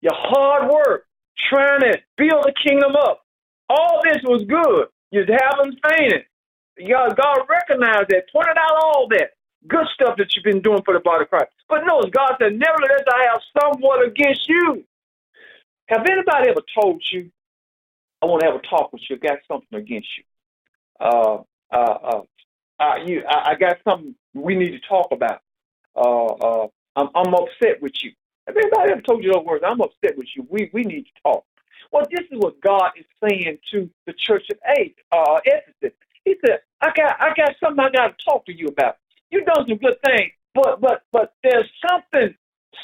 your 0.00 0.14
hard 0.14 0.70
work, 0.70 1.06
trying 1.50 1.80
to 1.80 1.98
build 2.16 2.44
the 2.44 2.52
kingdom 2.64 2.96
up. 2.96 3.24
All 3.68 4.00
this 4.02 4.22
was 4.24 4.44
good. 4.44 4.88
You 5.10 5.24
haven't 5.28 5.78
fainted. 5.88 6.24
God, 6.78 7.16
God 7.16 7.38
recognized 7.48 8.08
that, 8.10 8.24
pointed 8.32 8.56
out 8.56 8.76
all 8.82 9.08
that 9.10 9.30
good 9.66 9.86
stuff 9.94 10.16
that 10.18 10.34
you've 10.34 10.44
been 10.44 10.62
doing 10.62 10.82
for 10.84 10.94
the 10.94 11.00
body 11.00 11.24
of 11.24 11.30
Christ. 11.30 11.50
But 11.68 11.84
notice, 11.84 12.10
God 12.14 12.36
said, 12.40 12.52
Nevertheless, 12.52 13.04
I 13.12 13.26
have 13.30 13.40
somewhat 13.60 14.06
against 14.06 14.48
you. 14.48 14.84
Have 15.86 16.06
anybody 16.08 16.50
ever 16.50 16.60
told 16.80 17.02
you, 17.10 17.30
I 18.22 18.26
want 18.26 18.40
to 18.40 18.46
have 18.46 18.56
a 18.56 18.66
talk 18.66 18.92
with 18.92 19.02
you, 19.08 19.16
I 19.16 19.26
got 19.26 19.38
something 19.48 19.78
against 19.78 20.08
you? 20.16 20.24
Uh, 21.00 21.42
uh, 21.72 21.76
uh, 21.76 22.22
uh 22.80 22.96
you 23.06 23.22
I, 23.28 23.52
I 23.52 23.54
got 23.54 23.78
something 23.84 24.14
we 24.34 24.54
need 24.56 24.72
to 24.72 24.80
talk 24.80 25.08
about. 25.12 25.40
Uh, 25.96 26.26
uh, 26.26 26.66
I'm, 26.96 27.08
I'm 27.14 27.34
upset 27.34 27.80
with 27.80 27.92
you. 28.02 28.12
Have 28.48 28.56
anybody 28.56 28.92
ever 28.92 29.02
told 29.02 29.22
you 29.22 29.32
those 29.32 29.44
words? 29.44 29.62
I'm 29.66 29.80
upset 29.82 30.16
with 30.16 30.26
you. 30.34 30.46
We 30.48 30.70
we 30.72 30.82
need 30.82 31.04
to 31.04 31.22
talk. 31.22 31.44
Well, 31.92 32.04
this 32.10 32.24
is 32.32 32.38
what 32.38 32.58
God 32.62 32.92
is 32.98 33.04
saying 33.22 33.58
to 33.72 33.90
the 34.06 34.14
church 34.14 34.44
of 34.50 34.56
uh, 35.12 35.40
Ephesus. 35.44 35.96
He 36.24 36.34
said, 36.44 36.60
"I 36.80 36.88
got 36.96 37.20
I 37.20 37.34
got 37.36 37.54
something 37.62 37.84
I 37.84 37.90
got 37.90 38.16
to 38.16 38.24
talk 38.24 38.46
to 38.46 38.52
you 38.56 38.68
about. 38.68 38.96
You've 39.30 39.44
done 39.44 39.66
some 39.68 39.76
good 39.76 39.98
things, 40.02 40.32
but 40.54 40.80
but 40.80 41.02
but 41.12 41.34
there's 41.42 41.68
something 41.90 42.34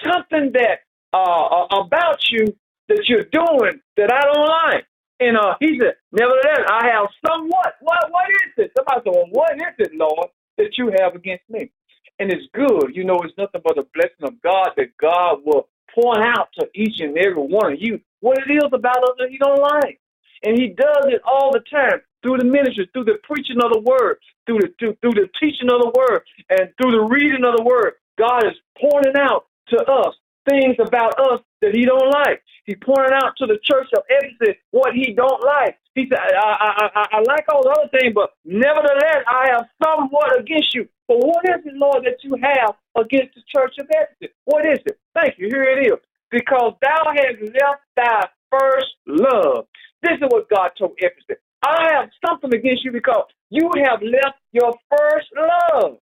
something 0.04 0.52
that 0.52 0.80
uh, 1.14 1.16
uh, 1.16 1.80
about 1.80 2.20
you 2.30 2.44
that 2.88 3.08
you're 3.08 3.24
doing 3.32 3.80
that 3.96 4.12
I 4.12 4.20
don't 4.20 4.46
like." 4.46 4.84
And 5.20 5.38
uh, 5.38 5.54
he 5.60 5.80
said, 5.80 5.94
"Nevertheless, 6.12 6.68
I 6.70 6.88
have 6.92 7.06
somewhat. 7.26 7.76
What 7.80 8.10
what 8.10 8.28
is 8.28 8.52
it?" 8.66 8.72
Somebody 8.76 9.00
said, 9.04 9.14
"Well, 9.16 9.28
what 9.30 9.54
is 9.54 9.74
it, 9.78 9.94
Lord, 9.94 10.28
that 10.58 10.76
you 10.76 10.92
have 11.00 11.14
against 11.14 11.48
me?" 11.48 11.70
And 12.18 12.32
it's 12.32 12.46
good. 12.54 12.94
You 12.94 13.04
know, 13.04 13.20
it's 13.24 13.36
nothing 13.38 13.60
but 13.64 13.78
a 13.78 13.86
blessing 13.94 14.24
of 14.24 14.40
God 14.42 14.70
that 14.76 14.96
God 15.00 15.40
will 15.44 15.68
point 15.94 16.22
out 16.22 16.48
to 16.58 16.68
each 16.74 17.00
and 17.00 17.16
every 17.18 17.42
one 17.42 17.72
of 17.72 17.78
you 17.80 18.00
what 18.20 18.38
it 18.38 18.50
is 18.50 18.70
about 18.72 19.02
us 19.04 19.16
that 19.18 19.30
He 19.30 19.38
don't 19.38 19.60
like. 19.60 20.00
And 20.44 20.58
He 20.58 20.68
does 20.68 21.06
it 21.06 21.22
all 21.24 21.52
the 21.52 21.62
time 21.70 22.00
through 22.22 22.38
the 22.38 22.44
ministry, 22.44 22.88
through 22.92 23.04
the 23.04 23.18
preaching 23.24 23.60
of 23.62 23.72
the 23.72 23.80
word, 23.80 24.18
through 24.46 24.60
the 24.60 24.74
through, 24.78 24.96
through 25.00 25.14
the 25.14 25.28
teaching 25.40 25.70
of 25.70 25.80
the 25.82 25.92
word, 25.94 26.22
and 26.50 26.70
through 26.80 26.92
the 26.92 27.04
reading 27.04 27.44
of 27.44 27.56
the 27.56 27.62
word. 27.64 27.94
God 28.18 28.46
is 28.46 28.56
pointing 28.80 29.16
out 29.18 29.46
to 29.68 29.78
us 29.84 30.14
things 30.48 30.76
about 30.78 31.18
us 31.18 31.40
that 31.62 31.74
He 31.74 31.84
don't 31.84 32.10
like. 32.24 32.42
He 32.64 32.74
pointed 32.76 33.12
out 33.12 33.36
to 33.38 33.46
the 33.46 33.58
church 33.62 33.88
of 33.96 34.02
Ephesus 34.08 34.56
what 34.70 34.94
He 34.94 35.12
don't 35.14 35.44
like. 35.44 35.78
He 35.94 36.06
said, 36.08 36.18
I, 36.18 36.40
I, 36.40 36.90
I, 36.94 37.06
I 37.12 37.20
like 37.26 37.46
all 37.48 37.62
the 37.62 37.70
other 37.70 37.90
things, 37.98 38.14
but 38.14 38.30
nevertheless, 38.44 39.22
I 39.28 39.50
have 39.52 39.66
somewhat 39.82 40.40
against 40.40 40.74
you. 40.74 40.88
But 41.08 41.18
what 41.18 41.44
is 41.44 41.64
it, 41.66 41.74
Lord, 41.74 42.04
that 42.04 42.22
you 42.22 42.36
have 42.42 42.74
against 42.96 43.34
the 43.34 43.42
church 43.54 43.74
of 43.78 43.86
Ephesus? 43.90 44.34
What 44.44 44.64
is 44.64 44.78
it? 44.86 44.98
Thank 45.14 45.38
you. 45.38 45.48
Here 45.48 45.64
it 45.64 45.86
is. 45.86 45.98
Because 46.30 46.74
thou 46.80 47.12
hast 47.14 47.40
left 47.42 47.82
thy 47.96 48.28
first 48.50 48.94
love. 49.06 49.66
This 50.02 50.18
is 50.20 50.28
what 50.30 50.48
God 50.48 50.70
told 50.78 50.92
Ephesus. 50.98 51.42
I 51.62 51.90
have 51.94 52.10
something 52.26 52.52
against 52.54 52.84
you 52.84 52.92
because 52.92 53.24
you 53.50 53.70
have 53.84 54.02
left 54.02 54.38
your 54.52 54.72
first 54.90 55.28
love. 55.36 55.98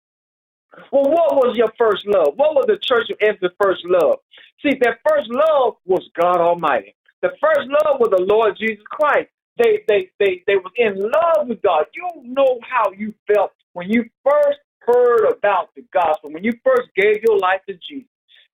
Well, 0.90 1.04
what 1.04 1.36
was 1.36 1.56
your 1.56 1.72
first 1.78 2.06
love? 2.06 2.34
What 2.36 2.54
was 2.54 2.64
the 2.66 2.78
church 2.80 3.10
of 3.10 3.18
Ephesus' 3.20 3.54
first 3.62 3.82
love? 3.84 4.18
See, 4.62 4.78
their 4.80 4.98
first 5.08 5.28
love 5.30 5.74
was 5.84 6.08
God 6.18 6.38
Almighty. 6.40 6.94
The 7.20 7.30
first 7.40 7.68
love 7.68 8.00
was 8.00 8.10
the 8.10 8.24
Lord 8.24 8.56
Jesus 8.58 8.82
Christ. 8.90 9.28
They 9.58 9.84
they 9.86 10.10
they 10.18 10.42
they 10.46 10.56
was 10.56 10.72
in 10.76 10.98
love 10.98 11.46
with 11.46 11.60
God. 11.62 11.84
You 11.94 12.08
know 12.24 12.58
how 12.68 12.90
you 12.92 13.14
felt 13.32 13.52
when 13.74 13.90
you 13.90 14.04
first 14.24 14.58
heard 14.86 15.30
about 15.30 15.74
the 15.74 15.84
gospel, 15.92 16.30
when 16.32 16.44
you 16.44 16.52
first 16.64 16.88
gave 16.96 17.22
your 17.26 17.38
life 17.38 17.60
to 17.68 17.74
Jesus, 17.74 18.08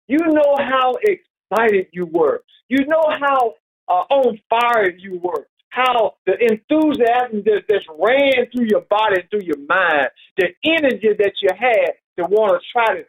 you 0.06 0.18
know 0.18 0.56
how 0.58 0.94
excited 1.02 1.86
you 1.92 2.06
were. 2.06 2.42
You 2.68 2.84
know 2.86 3.04
how 3.20 3.54
uh, 3.88 4.04
on 4.10 4.40
fire 4.48 4.90
you 4.90 5.20
were. 5.22 5.46
How 5.70 6.14
the 6.26 6.32
enthusiasm 6.40 7.42
that 7.44 7.68
just 7.70 7.86
ran 7.98 8.46
through 8.50 8.66
your 8.66 8.80
body, 8.82 9.22
through 9.30 9.44
your 9.44 9.60
mind, 9.68 10.08
the 10.36 10.48
energy 10.64 11.10
that 11.18 11.32
you 11.42 11.50
had 11.56 11.92
to 12.16 12.24
want 12.24 12.60
to 12.60 12.66
try 12.72 12.96
to 12.96 13.04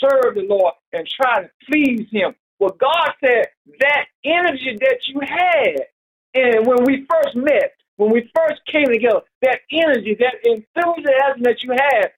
serve 0.00 0.34
the 0.34 0.46
Lord 0.48 0.74
and 0.92 1.06
try 1.06 1.42
to 1.42 1.50
please 1.70 2.06
Him. 2.10 2.34
Well, 2.58 2.76
God 2.80 3.12
said 3.22 3.46
that 3.80 4.06
energy 4.24 4.76
that 4.80 4.98
you 5.06 5.20
had, 5.20 5.86
and 6.34 6.66
when 6.66 6.84
we 6.84 7.06
first 7.10 7.36
met, 7.36 7.72
when 7.96 8.10
we 8.10 8.30
first 8.34 8.60
came 8.70 8.86
together, 8.86 9.20
that 9.42 9.60
energy, 9.70 10.16
that 10.18 10.36
enthusiasm 10.44 11.42
that 11.42 11.62
you 11.62 11.72
had, 11.72 12.10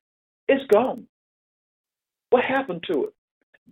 it's 0.50 0.66
gone. 0.66 1.06
What 2.30 2.44
happened 2.44 2.84
to 2.90 3.04
it? 3.04 3.14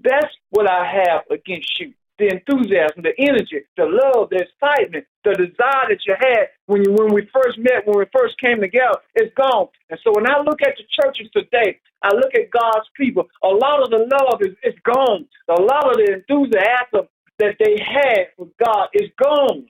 That's 0.00 0.32
what 0.50 0.70
I 0.70 0.86
have 0.86 1.22
against 1.30 1.78
you. 1.80 1.92
The 2.18 2.34
enthusiasm, 2.34 3.02
the 3.02 3.14
energy, 3.18 3.62
the 3.76 3.86
love, 3.86 4.30
the 4.30 4.46
excitement, 4.46 5.06
the 5.24 5.34
desire 5.34 5.86
that 5.90 6.02
you 6.06 6.14
had 6.18 6.50
when 6.66 6.82
you 6.82 6.92
when 6.92 7.14
we 7.14 7.28
first 7.32 7.58
met, 7.58 7.86
when 7.86 7.98
we 7.98 8.06
first 8.12 8.38
came 8.40 8.60
together, 8.60 8.98
it's 9.14 9.34
gone. 9.34 9.68
And 9.90 9.98
so 10.02 10.10
when 10.14 10.28
I 10.28 10.40
look 10.40 10.60
at 10.62 10.74
the 10.78 10.86
churches 10.90 11.30
today, 11.32 11.78
I 12.02 12.14
look 12.14 12.34
at 12.34 12.50
God's 12.50 12.86
people, 12.96 13.28
a 13.42 13.48
lot 13.48 13.82
of 13.82 13.90
the 13.90 14.06
love 14.06 14.40
is, 14.42 14.54
is 14.62 14.74
gone. 14.82 15.26
A 15.48 15.60
lot 15.60 15.90
of 15.90 15.96
the 15.98 16.14
enthusiasm 16.14 17.06
that 17.38 17.54
they 17.58 17.78
had 17.78 18.34
for 18.36 18.48
God 18.64 18.88
is 18.94 19.10
gone. 19.22 19.66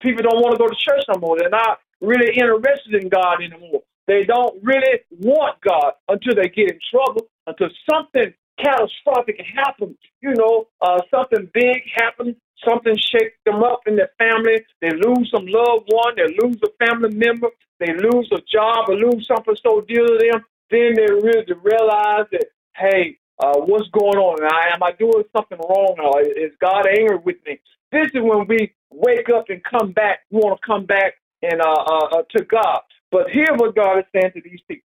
People 0.00 0.22
don't 0.22 0.40
want 0.40 0.56
to 0.56 0.58
go 0.58 0.68
to 0.68 0.76
church 0.76 1.04
no 1.12 1.20
more. 1.20 1.36
They're 1.38 1.50
not 1.50 1.80
really 2.00 2.32
interested 2.32 2.94
in 3.02 3.08
God 3.08 3.42
anymore. 3.42 3.82
They 4.10 4.24
don't 4.24 4.58
really 4.64 5.06
want 5.20 5.60
God 5.60 5.92
until 6.08 6.34
they 6.34 6.48
get 6.48 6.72
in 6.72 6.80
trouble, 6.90 7.28
until 7.46 7.68
something 7.88 8.34
catastrophic 8.58 9.40
happens. 9.54 9.96
You 10.20 10.34
know, 10.34 10.66
uh, 10.82 10.98
something 11.12 11.48
big 11.54 11.82
happens, 11.94 12.34
something 12.68 12.96
shakes 12.96 13.38
them 13.46 13.62
up 13.62 13.82
in 13.86 13.94
their 13.94 14.10
family. 14.18 14.66
They 14.80 14.90
lose 14.90 15.30
some 15.32 15.46
loved 15.46 15.90
one, 15.92 16.14
they 16.16 16.26
lose 16.42 16.58
a 16.64 16.84
family 16.84 17.14
member, 17.14 17.50
they 17.78 17.94
lose 17.94 18.28
a 18.32 18.40
job, 18.52 18.88
or 18.88 18.96
lose 18.96 19.28
something 19.28 19.54
so 19.62 19.80
dear 19.82 20.04
to 20.04 20.18
them. 20.18 20.44
Then 20.72 20.94
they 20.96 21.06
really 21.06 21.46
realize 21.62 22.26
that, 22.32 22.46
hey, 22.74 23.16
uh, 23.38 23.60
what's 23.60 23.88
going 23.90 24.18
on? 24.18 24.42
Am 24.74 24.82
I 24.82 24.90
doing 24.90 25.22
something 25.36 25.58
wrong? 25.58 25.94
Or 26.02 26.20
is 26.20 26.50
God 26.60 26.88
angry 26.88 27.18
with 27.24 27.36
me? 27.46 27.60
This 27.92 28.06
is 28.06 28.22
when 28.22 28.48
we 28.48 28.74
wake 28.90 29.28
up 29.32 29.50
and 29.50 29.62
come 29.62 29.92
back. 29.92 30.20
Want 30.32 30.60
to 30.60 30.66
come 30.66 30.84
back 30.84 31.14
and 31.42 31.60
uh, 31.60 31.70
uh, 31.70 32.06
uh, 32.18 32.22
to 32.36 32.44
God. 32.44 32.80
But 33.10 33.30
here's 33.30 33.56
what 33.56 33.74
God 33.74 33.98
is 33.98 34.04
saying 34.14 34.32
to 34.34 34.40
these 34.42 34.60
people. 34.68 34.86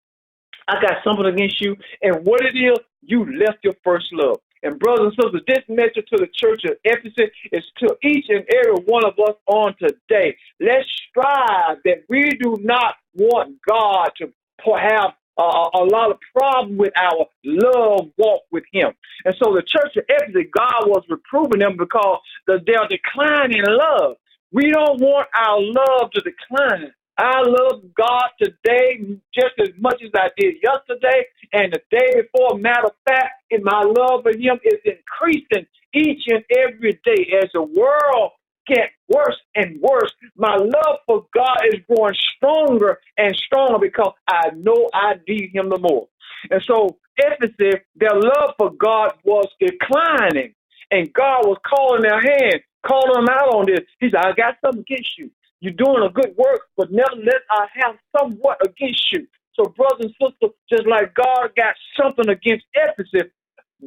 I 0.67 0.81
got 0.81 1.03
something 1.03 1.27
against 1.27 1.61
you, 1.61 1.77
and 2.03 2.27
what 2.27 2.45
it 2.45 2.57
is, 2.57 2.79
you 3.03 3.25
left 3.39 3.59
your 3.63 3.75
first 3.83 4.13
love. 4.13 4.39
And 4.63 4.79
brothers 4.79 5.15
and 5.17 5.25
sisters, 5.33 5.43
this 5.47 5.65
message 5.69 6.07
to 6.11 6.19
the 6.19 6.27
church 6.35 6.65
of 6.65 6.77
Ephesus 6.85 7.31
is 7.53 7.65
to 7.79 7.97
each 8.03 8.27
and 8.29 8.45
every 8.53 8.83
one 8.87 9.05
of 9.05 9.15
us 9.19 9.37
on 9.47 9.75
today. 9.79 10.37
Let's 10.61 10.89
strive 11.09 11.79
that 11.85 12.03
we 12.09 12.31
do 12.43 12.57
not 12.61 12.97
want 13.15 13.57
God 13.67 14.11
to 14.19 14.33
have 14.77 15.13
a 15.39 15.85
lot 15.85 16.11
of 16.11 16.19
problem 16.37 16.77
with 16.77 16.93
our 16.97 17.27
love 17.45 18.11
walk 18.19 18.43
with 18.51 18.65
Him. 18.73 18.93
And 19.25 19.37
so 19.41 19.55
the 19.55 19.63
church 19.63 19.97
of 19.97 20.05
Ephesus, 20.09 20.51
God 20.53 20.89
was 20.89 21.05
reproving 21.09 21.61
them 21.61 21.77
because 21.77 22.19
they're 22.49 22.89
declining 22.91 23.63
love. 23.65 24.17
We 24.51 24.73
don't 24.73 25.01
want 25.01 25.29
our 25.35 25.61
love 25.61 26.11
to 26.11 26.21
decline. 26.21 26.93
I 27.19 27.43
love 27.43 27.83
God 27.97 28.29
today 28.43 29.01
just 29.35 29.55
as 29.61 29.71
much 29.79 30.03
as 30.05 30.11
I 30.17 30.31
did 30.39 30.57
yesterday 30.63 31.27
and 31.55 31.73
the 31.75 31.81
day 31.91 32.23
before. 32.23 32.59
Matter 32.59 32.87
of 32.87 32.93
fact, 33.09 33.33
in 33.51 33.65
my 33.65 33.83
love 33.83 34.25
for 34.25 34.33
Him 34.33 34.59
is 34.65 34.81
increasing 34.87 35.67
each 35.95 36.25
and 36.29 36.45
every 36.59 36.95
day 37.05 37.39
as 37.43 37.51
the 37.55 37.63
world 37.63 38.33
gets 38.69 38.93
worse 39.09 39.37
and 39.57 39.81
worse. 39.83 40.13
My 40.37 40.57
love 40.57 40.99
for 41.07 41.27
God 41.35 41.59
is 41.69 41.81
growing 41.89 42.17
stronger 42.37 43.01
and 43.19 43.37
stronger 43.37 43.79
because 43.81 44.15
I 44.29 44.51
know 44.57 44.89
I 44.95 45.15
need 45.29 45.53
Him 45.55 45.71
the 45.71 45.79
more. 45.81 46.09
And 46.51 46.63
so, 46.67 46.99
Ephesus, 47.19 47.83
their 47.97 48.15
love 48.15 48.55
for 48.59 48.73
God 48.73 49.13
was 49.25 49.49
declining, 49.61 50.55
and 50.91 51.13
God 51.15 51.47
was 51.47 51.59
calling 51.67 52.03
their 52.03 52.21
hand, 52.21 52.63
calling 52.87 53.15
them 53.15 53.29
out 53.31 53.55
on 53.55 53.67
this. 53.67 53.81
He 54.01 54.09
said, 54.11 54.21
I 54.25 54.33
got 54.33 54.57
something 54.65 54.83
against 54.83 55.19
you. 55.19 55.31
You're 55.61 55.75
doing 55.75 56.03
a 56.05 56.11
good 56.13 56.35
work, 56.37 56.63
but 56.77 56.93
nevertheless, 56.93 57.43
I 57.51 57.67
have 57.75 57.97
somewhat 58.19 58.59
against 58.67 59.05
you. 59.13 59.27
So, 59.55 59.65
brothers 59.77 60.07
and 60.07 60.15
sisters, 60.23 60.55
just 60.71 60.87
like 60.87 61.15
God 61.15 61.51
got 61.57 61.75
something 62.01 62.29
against 62.29 62.67
Ephesus, 62.75 63.31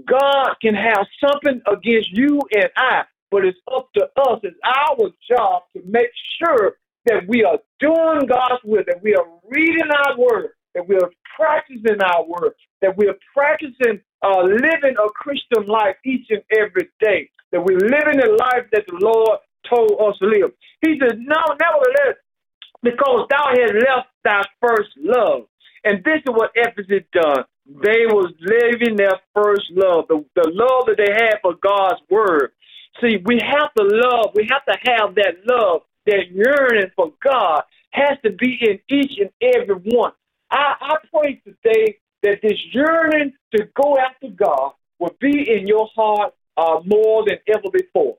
God 0.07 0.55
can 0.61 0.75
have 0.75 1.07
something 1.25 1.61
against 1.71 2.09
you 2.13 2.41
and 2.55 2.69
I. 2.77 3.03
but 3.31 3.45
it's 3.45 3.59
up 3.73 3.89
to 3.95 4.05
us. 4.21 4.39
It's 4.43 4.57
our 4.65 5.09
job 5.29 5.63
to 5.75 5.83
make 5.85 6.11
sure 6.39 6.75
that 7.07 7.27
we 7.27 7.43
are 7.43 7.59
doing 7.79 8.27
God's 8.27 8.63
will, 8.65 8.83
that 8.87 9.01
we 9.03 9.15
are 9.15 9.25
reading 9.49 9.89
our 10.05 10.17
word, 10.17 10.51
that 10.75 10.87
we 10.87 10.95
are 10.97 11.11
practicing 11.37 12.01
our 12.03 12.25
word, 12.25 12.53
that 12.81 12.97
we 12.97 13.07
are 13.07 13.17
practicing 13.35 14.01
uh, 14.23 14.43
living 14.43 14.95
a 14.99 15.09
Christian 15.15 15.67
life 15.67 15.95
each 16.05 16.27
and 16.29 16.43
every 16.57 16.89
day, 17.01 17.29
that 17.51 17.61
we're 17.63 17.79
living 17.79 18.21
a 18.23 18.31
life 18.31 18.67
that 18.73 18.85
the 18.87 18.97
Lord 19.01 19.39
told 19.69 19.91
us 20.01 20.17
to 20.19 20.27
live. 20.27 20.51
He 20.81 20.99
said, 20.99 21.19
No, 21.19 21.41
nevertheless, 21.59 22.17
because 22.83 23.27
thou 23.29 23.45
hast 23.49 23.73
left 23.73 24.07
thy 24.23 24.41
first 24.61 24.89
love. 24.97 25.43
And 25.83 26.03
this 26.03 26.17
is 26.17 26.33
what 26.33 26.51
Ephesus 26.55 27.03
done. 27.13 27.43
They 27.65 28.05
was 28.07 28.33
living 28.39 28.95
their 28.97 29.19
first 29.33 29.71
love, 29.71 30.05
the, 30.07 30.25
the 30.35 30.49
love 30.51 30.87
that 30.87 30.97
they 30.97 31.11
had 31.13 31.39
for 31.41 31.55
God's 31.61 32.01
word. 32.09 32.51
See, 32.99 33.17
we 33.25 33.39
have 33.41 33.73
to 33.75 33.83
love, 33.83 34.31
we 34.35 34.47
have 34.51 34.65
to 34.65 34.77
have 34.91 35.15
that 35.15 35.35
love, 35.45 35.81
that 36.05 36.31
yearning 36.31 36.91
for 36.95 37.13
God 37.23 37.61
has 37.91 38.17
to 38.23 38.31
be 38.31 38.57
in 38.61 38.79
each 38.89 39.19
and 39.19 39.29
every 39.41 39.75
one. 39.75 40.11
I, 40.49 40.75
I 40.81 40.95
pray 41.13 41.41
today 41.45 41.97
that 42.23 42.39
this 42.41 42.59
yearning 42.73 43.33
to 43.55 43.67
go 43.81 43.97
after 43.97 44.29
God 44.29 44.73
will 44.99 45.15
be 45.19 45.49
in 45.49 45.67
your 45.67 45.87
heart 45.95 46.33
uh, 46.57 46.79
more 46.85 47.25
than 47.25 47.37
ever 47.47 47.69
before. 47.71 48.17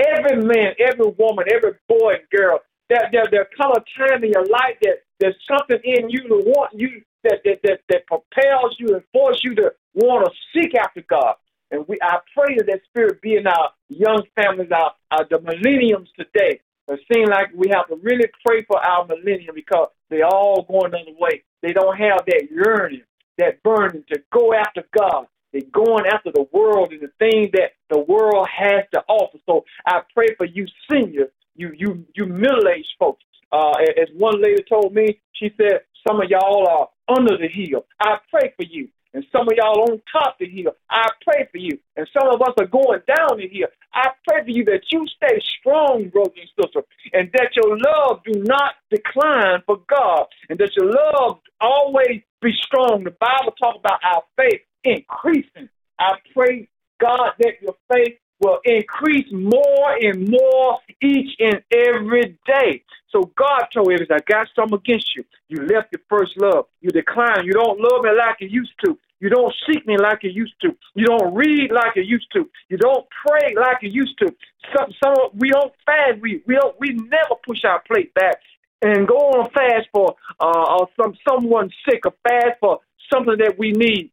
Every 0.00 0.42
man, 0.42 0.74
every 0.78 1.12
woman, 1.18 1.44
every 1.52 1.72
boy 1.88 2.14
and 2.14 2.28
girl, 2.30 2.60
there, 2.88 3.10
there, 3.30 3.46
come 3.56 3.72
a 3.72 3.80
time 3.98 4.24
in 4.24 4.30
your 4.32 4.46
life 4.46 4.76
that 4.82 5.02
there's 5.20 5.36
something 5.46 5.78
in 5.84 6.08
you 6.08 6.22
to 6.28 6.36
want 6.46 6.72
you 6.74 7.02
that 7.24 7.40
that, 7.44 7.60
that, 7.62 7.80
that 7.88 8.06
propels 8.06 8.76
you 8.78 8.94
and 8.94 9.04
force 9.12 9.40
you 9.44 9.54
to 9.54 9.72
want 9.94 10.26
to 10.26 10.32
seek 10.52 10.74
after 10.74 11.02
God. 11.08 11.34
And 11.70 11.86
we, 11.86 11.98
I 12.02 12.18
pray 12.34 12.56
that 12.56 12.66
that 12.66 12.80
spirit 12.88 13.20
be 13.20 13.36
in 13.36 13.46
our 13.46 13.70
young 13.88 14.22
families, 14.34 14.70
our, 14.72 14.92
our 15.12 15.26
the 15.28 15.40
millenniums 15.40 16.08
today. 16.18 16.60
It 16.88 17.00
seems 17.12 17.28
like 17.28 17.48
we 17.54 17.68
have 17.72 17.86
to 17.88 17.96
really 18.02 18.26
pray 18.44 18.64
for 18.64 18.84
our 18.84 19.06
millennium 19.06 19.54
because 19.54 19.88
they 20.08 20.22
all 20.22 20.66
going 20.68 20.92
another 20.92 21.16
way. 21.18 21.44
They 21.62 21.72
don't 21.72 21.96
have 21.96 22.22
that 22.26 22.48
yearning, 22.50 23.02
that 23.38 23.62
burning 23.62 24.02
to 24.12 24.20
go 24.32 24.52
after 24.52 24.82
God. 24.96 25.26
They're 25.52 25.62
going 25.72 26.06
after 26.06 26.30
the 26.32 26.46
world 26.52 26.92
and 26.92 27.00
the 27.00 27.12
things 27.18 27.50
that 27.52 27.72
the 27.88 28.00
world 28.00 28.46
has 28.48 28.84
to 28.94 29.02
offer. 29.08 29.38
So 29.46 29.64
I 29.86 30.00
pray 30.14 30.34
for 30.36 30.46
you 30.46 30.66
seniors, 30.90 31.30
you 31.56 31.72
you 31.76 32.06
you 32.14 32.26
middle 32.26 32.68
aged 32.68 32.94
folks. 32.98 33.24
Uh, 33.52 33.72
as 34.00 34.08
one 34.16 34.40
lady 34.40 34.62
told 34.68 34.94
me, 34.94 35.18
she 35.32 35.50
said 35.56 35.80
some 36.06 36.20
of 36.20 36.30
y'all 36.30 36.68
are 36.68 36.88
under 37.16 37.36
the 37.36 37.48
hill. 37.48 37.84
I 38.00 38.18
pray 38.30 38.52
for 38.56 38.64
you. 38.64 38.88
And 39.12 39.24
some 39.32 39.48
of 39.48 39.54
y'all 39.56 39.90
on 39.90 40.00
top 40.12 40.34
of 40.34 40.38
the 40.38 40.48
hill. 40.48 40.72
I 40.88 41.08
pray 41.26 41.48
for 41.50 41.58
you. 41.58 41.78
And 41.96 42.06
some 42.12 42.32
of 42.32 42.40
us 42.42 42.54
are 42.60 42.66
going 42.66 43.00
down 43.08 43.38
the 43.38 43.48
hill. 43.48 43.66
I 43.92 44.10
pray 44.28 44.44
for 44.44 44.50
you 44.50 44.64
that 44.66 44.82
you 44.90 45.04
stay 45.16 45.40
strong, 45.58 46.10
brothers 46.10 46.38
and 46.38 46.48
sisters, 46.64 46.84
and 47.12 47.28
that 47.32 47.50
your 47.56 47.76
love 47.76 48.20
do 48.24 48.40
not 48.44 48.74
decline 48.88 49.62
for 49.66 49.80
God, 49.88 50.26
and 50.48 50.58
that 50.60 50.76
your 50.76 50.92
love 50.92 51.40
always 51.60 52.22
be 52.40 52.52
strong. 52.62 53.02
The 53.02 53.10
Bible 53.10 53.52
talks 53.60 53.78
about 53.80 53.98
our 54.04 54.22
faith 54.36 54.62
increasing. 54.84 55.68
I 55.98 56.14
pray, 56.34 56.68
God, 57.00 57.32
that 57.38 57.60
your 57.60 57.76
faith 57.92 58.18
will 58.40 58.58
increase 58.64 59.26
more 59.32 59.96
and 60.00 60.28
more 60.28 60.78
each 61.02 61.36
and 61.38 61.62
every 61.72 62.38
day. 62.46 62.82
So 63.10 63.30
God 63.36 63.66
told 63.72 63.92
us, 63.92 64.06
I 64.10 64.18
got 64.26 64.48
something 64.54 64.78
against 64.78 65.14
you. 65.14 65.24
You 65.48 65.66
left 65.66 65.92
your 65.92 66.00
first 66.08 66.40
love. 66.40 66.66
You 66.80 66.90
decline. 66.90 67.44
You 67.44 67.52
don't 67.52 67.80
love 67.80 68.02
me 68.02 68.10
like 68.16 68.36
you 68.40 68.48
used 68.48 68.72
to. 68.84 68.96
You 69.20 69.28
don't 69.28 69.52
seek 69.68 69.86
me 69.86 69.98
like 69.98 70.22
you 70.22 70.30
used 70.30 70.54
to. 70.62 70.74
You 70.94 71.04
don't 71.04 71.34
read 71.34 71.70
like 71.70 71.96
you 71.96 72.02
used 72.02 72.28
to. 72.32 72.48
You 72.70 72.78
don't 72.78 73.06
pray 73.26 73.54
like 73.54 73.82
you 73.82 73.90
used 73.90 74.18
to. 74.20 74.34
Some, 74.74 74.94
some 75.02 75.14
we 75.34 75.50
don't 75.50 75.72
fast. 75.84 76.20
We 76.22 76.42
we 76.46 76.54
don't, 76.54 76.74
we 76.80 76.94
never 76.94 77.34
push 77.46 77.64
our 77.64 77.82
plate 77.82 78.14
back 78.14 78.36
and 78.80 79.06
go 79.06 79.16
on 79.16 79.50
fast 79.50 79.88
for 79.92 80.14
uh, 80.40 80.78
or 80.78 80.88
some 80.98 81.14
someone 81.28 81.70
sick, 81.86 82.06
or 82.06 82.14
fast 82.26 82.58
for 82.60 82.78
something 83.12 83.36
that 83.38 83.58
we 83.58 83.72
need. 83.72 84.10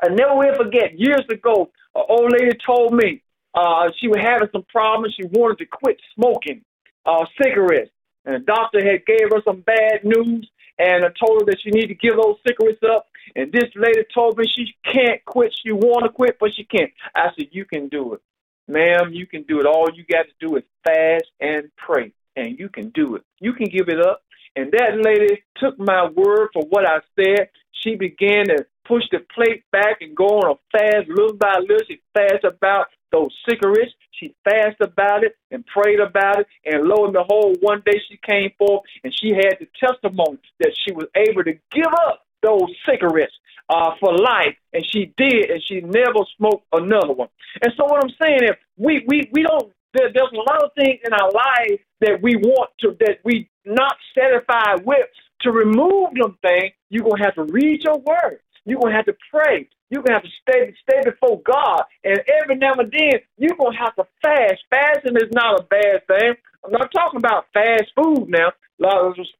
I 0.00 0.08
never 0.08 0.36
will 0.36 0.54
forget. 0.54 0.98
Years 0.98 1.24
ago, 1.30 1.70
an 1.94 2.04
old 2.08 2.32
lady 2.32 2.56
told 2.64 2.94
me 2.94 3.22
uh, 3.54 3.90
she 3.98 4.08
was 4.08 4.18
having 4.20 4.48
some 4.52 4.64
problems. 4.68 5.14
She 5.14 5.26
wanted 5.26 5.58
to 5.58 5.66
quit 5.66 6.00
smoking 6.14 6.62
uh, 7.04 7.24
cigarettes. 7.42 7.90
And 8.24 8.36
the 8.36 8.38
doctor 8.38 8.78
had 8.78 9.04
gave 9.04 9.30
her 9.30 9.42
some 9.44 9.60
bad 9.60 10.04
news 10.04 10.48
and 10.78 11.04
I 11.04 11.08
told 11.08 11.40
her 11.40 11.46
that 11.46 11.60
she 11.62 11.70
need 11.70 11.88
to 11.88 11.94
give 11.94 12.16
those 12.16 12.36
cigarettes 12.46 12.82
up. 12.88 13.06
And 13.36 13.52
this 13.52 13.70
lady 13.76 14.02
told 14.12 14.36
me 14.38 14.44
she 14.46 14.74
can't 14.84 15.24
quit. 15.24 15.54
She 15.62 15.72
want 15.72 16.04
to 16.04 16.10
quit, 16.10 16.38
but 16.40 16.54
she 16.54 16.64
can't. 16.64 16.90
I 17.14 17.28
said, 17.36 17.48
you 17.52 17.64
can 17.64 17.88
do 17.88 18.14
it. 18.14 18.20
Ma'am, 18.68 19.12
you 19.12 19.26
can 19.26 19.42
do 19.42 19.60
it. 19.60 19.66
All 19.66 19.88
you 19.94 20.04
got 20.10 20.26
to 20.26 20.46
do 20.46 20.56
is 20.56 20.62
fast 20.84 21.24
and 21.40 21.70
pray, 21.76 22.12
and 22.36 22.58
you 22.58 22.68
can 22.68 22.90
do 22.90 23.16
it. 23.16 23.22
You 23.40 23.52
can 23.52 23.68
give 23.68 23.88
it 23.88 24.00
up. 24.00 24.22
And 24.56 24.72
that 24.72 25.00
lady 25.02 25.42
took 25.56 25.78
my 25.78 26.08
word 26.08 26.48
for 26.52 26.62
what 26.68 26.86
I 26.86 27.00
said. 27.16 27.48
She 27.72 27.96
began 27.96 28.46
to 28.46 28.66
push 28.86 29.04
the 29.10 29.20
plate 29.34 29.64
back 29.72 29.98
and 30.00 30.14
go 30.14 30.26
on 30.26 30.56
a 30.56 30.78
fast 30.78 31.08
little 31.08 31.36
by 31.36 31.58
little. 31.60 31.86
She 31.88 32.00
fast 32.14 32.44
about 32.44 32.86
those 33.10 33.34
cigarettes. 33.48 33.92
She 34.12 34.34
fasted 34.44 34.88
about 34.88 35.24
it 35.24 35.36
and 35.50 35.64
prayed 35.66 36.00
about 36.00 36.40
it. 36.40 36.46
And 36.64 36.84
lo 36.84 37.04
and 37.04 37.12
behold, 37.12 37.58
one 37.60 37.82
day 37.84 38.00
she 38.08 38.18
came 38.28 38.50
forth 38.58 38.82
and 39.04 39.12
she 39.14 39.30
had 39.30 39.56
the 39.58 39.68
testimony 39.80 40.38
that 40.60 40.72
she 40.84 40.92
was 40.92 41.06
able 41.16 41.44
to 41.44 41.52
give 41.72 41.92
up 42.06 42.26
those 42.42 42.70
cigarettes 42.88 43.34
uh, 43.68 43.92
for 44.00 44.16
life. 44.16 44.56
And 44.72 44.84
she 44.92 45.12
did, 45.16 45.50
and 45.50 45.62
she 45.66 45.80
never 45.80 46.24
smoked 46.36 46.66
another 46.72 47.12
one. 47.12 47.28
And 47.62 47.72
so 47.76 47.84
what 47.84 48.02
I'm 48.02 48.14
saying 48.22 48.44
is 48.44 48.56
we, 48.76 49.04
we, 49.06 49.30
we 49.32 49.42
don't 49.42 49.72
there, 49.94 50.10
there's 50.12 50.32
a 50.32 50.36
lot 50.36 50.64
of 50.64 50.70
things 50.74 51.00
in 51.04 51.12
our 51.12 51.30
life 51.30 51.80
that 52.00 52.22
we 52.22 52.36
want 52.36 52.70
to 52.80 52.96
that 53.00 53.18
we 53.24 53.48
not 53.64 53.96
satisfied 54.14 54.84
with. 54.84 55.06
To 55.42 55.50
remove 55.50 56.14
them 56.14 56.38
things, 56.40 56.72
you're 56.88 57.02
gonna 57.02 57.24
have 57.24 57.34
to 57.34 57.44
read 57.44 57.82
your 57.82 57.98
word. 57.98 58.38
You're 58.64 58.78
gonna 58.80 58.94
have 58.94 59.06
to 59.06 59.16
pray. 59.28 59.68
You're 59.90 60.02
gonna 60.02 60.20
have 60.20 60.22
to 60.22 60.30
stay 60.40 60.72
stay 60.88 61.00
before 61.04 61.42
God, 61.42 61.82
and 62.04 62.22
every 62.42 62.56
now 62.56 62.74
and 62.74 62.92
then 62.92 63.20
you're 63.38 63.56
gonna 63.58 63.76
have 63.76 63.96
to 63.96 64.06
fast. 64.22 64.62
Fasting 64.70 65.16
is 65.16 65.30
not 65.32 65.60
a 65.60 65.64
bad 65.64 66.06
thing. 66.06 66.34
I'm 66.64 66.70
not 66.70 66.92
talking 66.92 67.18
about 67.18 67.46
fast 67.52 67.90
food 67.96 68.28
now. 68.28 68.52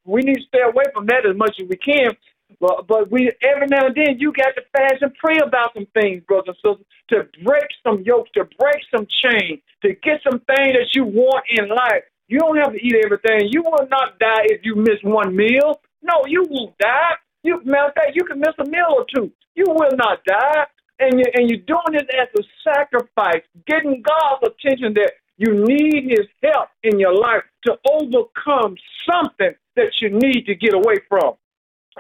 We 0.04 0.22
need 0.22 0.34
to 0.34 0.42
stay 0.48 0.60
away 0.60 0.84
from 0.92 1.06
that 1.06 1.24
as 1.24 1.36
much 1.36 1.54
as 1.60 1.68
we 1.68 1.76
can. 1.76 2.16
But, 2.60 2.86
but 2.86 3.10
we 3.10 3.30
every 3.42 3.66
now 3.68 3.86
and 3.86 3.94
then 3.94 4.18
you 4.18 4.32
got 4.32 4.54
to 4.56 4.62
fast 4.76 5.02
and 5.02 5.14
pray 5.14 5.38
about 5.38 5.74
some 5.74 5.86
things, 5.94 6.22
brothers 6.24 6.56
and 6.64 6.76
sisters, 6.76 6.86
to 7.10 7.44
break 7.44 7.64
some 7.82 8.02
yokes, 8.02 8.30
to 8.34 8.44
break 8.58 8.82
some 8.94 9.06
chains, 9.06 9.60
to 9.82 9.94
get 9.94 10.20
some 10.22 10.40
things 10.40 10.74
that 10.74 10.90
you 10.94 11.04
want 11.04 11.44
in 11.48 11.68
life. 11.68 12.04
You 12.32 12.38
don't 12.38 12.56
have 12.56 12.72
to 12.72 12.78
eat 12.78 12.96
everything. 13.04 13.50
You 13.52 13.62
will 13.62 13.86
not 13.90 14.18
die 14.18 14.44
if 14.44 14.64
you 14.64 14.74
miss 14.74 14.96
one 15.02 15.36
meal. 15.36 15.82
No, 16.00 16.22
you 16.26 16.46
won't 16.48 16.78
die. 16.78 17.12
You 17.42 17.60
matter 17.62 17.88
of 17.88 17.94
fact, 17.94 18.12
you 18.14 18.24
can 18.24 18.38
miss 18.38 18.54
a 18.58 18.64
meal 18.64 18.86
or 18.88 19.04
two. 19.14 19.30
You 19.54 19.66
will 19.68 19.94
not 19.98 20.24
die. 20.24 20.64
And 20.98 21.18
you 21.18 21.26
and 21.34 21.50
you're 21.50 21.66
doing 21.66 21.92
it 21.92 22.08
as 22.14 22.28
a 22.40 22.42
sacrifice, 22.64 23.42
getting 23.66 24.00
God's 24.00 24.48
attention 24.48 24.94
that 24.94 25.12
you 25.36 25.62
need 25.62 26.04
his 26.08 26.26
help 26.42 26.70
in 26.82 26.98
your 26.98 27.14
life 27.14 27.42
to 27.66 27.76
overcome 27.86 28.76
something 29.04 29.54
that 29.76 29.92
you 30.00 30.08
need 30.08 30.46
to 30.46 30.54
get 30.54 30.72
away 30.72 30.96
from. 31.10 31.34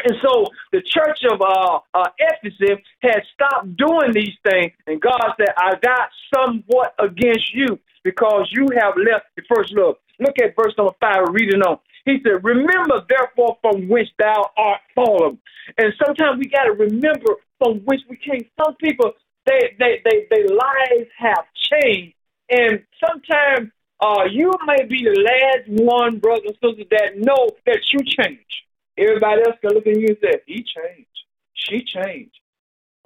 And 0.04 0.16
so 0.22 0.46
the 0.72 0.82
church 0.82 1.20
of 1.30 1.40
uh, 1.40 1.80
uh, 1.94 2.08
Ephesus 2.18 2.82
had 3.02 3.22
stopped 3.34 3.76
doing 3.76 4.12
these 4.12 4.36
things, 4.42 4.72
and 4.86 5.00
God 5.00 5.20
said, 5.36 5.54
I 5.56 5.74
got 5.82 6.08
somewhat 6.34 6.94
against 6.98 7.54
you 7.54 7.78
because 8.02 8.48
you 8.52 8.66
have 8.80 8.94
left 8.96 9.26
the 9.36 9.42
first 9.54 9.72
love. 9.72 9.96
Look 10.18 10.36
at 10.42 10.56
verse 10.56 10.74
number 10.78 10.94
five, 11.00 11.24
reading 11.32 11.62
on. 11.62 11.78
He 12.04 12.18
said, 12.24 12.42
Remember 12.42 13.04
therefore 13.08 13.58
from 13.60 13.88
which 13.88 14.08
thou 14.18 14.50
art 14.56 14.80
fallen. 14.94 15.38
And 15.78 15.92
sometimes 16.04 16.38
we 16.38 16.48
got 16.48 16.64
to 16.64 16.72
remember 16.72 17.36
from 17.58 17.78
which 17.84 18.00
we 18.08 18.16
came. 18.16 18.44
Some 18.64 18.74
people, 18.76 19.12
they, 19.46 19.76
they, 19.78 20.02
they, 20.04 20.26
their 20.30 20.48
lives 20.48 21.10
have 21.18 21.44
changed. 21.54 22.14
And 22.50 22.82
sometimes 23.06 23.70
uh, 24.00 24.24
you 24.30 24.50
may 24.66 24.84
be 24.84 25.04
the 25.04 25.20
last 25.20 25.82
one, 25.82 26.18
brother 26.18 26.42
and 26.46 26.56
sister, 26.56 26.84
that 26.90 27.18
know 27.18 27.50
that 27.66 27.80
you 27.92 28.00
changed. 28.04 28.62
Everybody 29.02 29.42
else 29.46 29.56
can 29.60 29.72
look 29.74 29.86
at 29.86 29.98
you 30.00 30.08
and 30.08 30.18
say, 30.22 30.40
he 30.46 30.64
changed. 30.64 31.08
She 31.54 31.84
changed. 31.84 32.38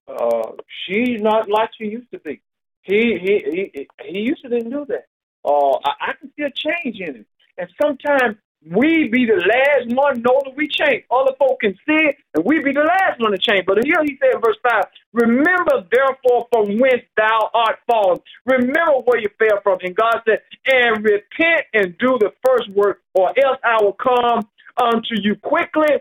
Uh, 0.09 0.53
she's 0.87 1.21
not 1.23 1.51
like 1.51 1.71
she 1.79 1.87
used 1.87 2.11
to 2.13 2.19
be. 2.21 2.41
He 2.83 3.19
he 3.23 3.71
he 3.75 3.89
he 4.05 4.19
used 4.21 4.43
to 4.43 4.51
didn't 4.51 4.71
do 4.71 4.87
that. 4.89 5.07
Uh, 5.45 5.79
I, 5.85 6.11
I 6.11 6.13
can 6.21 6.31
see 6.37 6.45
a 6.45 6.51
change 6.53 7.01
in 7.01 7.17
him. 7.17 7.27
And 7.59 7.69
sometimes 7.81 8.37
we 8.71 9.09
be 9.09 9.27
the 9.27 9.43
last 9.43 9.95
one 9.95 10.23
know 10.23 10.43
that 10.45 10.57
we 10.57 10.69
change. 10.69 11.05
Other 11.11 11.33
folk 11.39 11.61
can 11.61 11.75
see 11.87 12.01
it, 12.11 12.17
and 12.35 12.45
we 12.45 12.61
be 12.63 12.73
the 12.73 12.83
last 12.87 13.21
one 13.21 13.33
to 13.33 13.39
change. 13.39 13.67
But 13.67 13.85
here 13.85 14.03
he 14.05 14.19
said 14.21 14.35
in 14.35 14.41
verse 14.43 14.59
5, 14.63 14.85
Remember 15.15 15.87
therefore 15.93 16.49
from 16.53 16.79
whence 16.79 17.03
thou 17.17 17.51
art 17.55 17.79
fallen. 17.91 18.21
Remember 18.47 19.03
where 19.05 19.21
you 19.21 19.29
fell 19.39 19.61
from. 19.63 19.79
And 19.83 19.97
God 19.97 20.23
said, 20.27 20.41
And 20.67 21.05
repent 21.05 21.67
and 21.75 21.99
do 21.99 22.19
the 22.21 22.33
first 22.47 22.71
work, 22.71 23.03
or 23.15 23.31
else 23.31 23.59
I 23.65 23.83
will 23.83 23.95
come 23.95 24.43
unto 24.77 25.21
you 25.21 25.37
quickly 25.37 25.99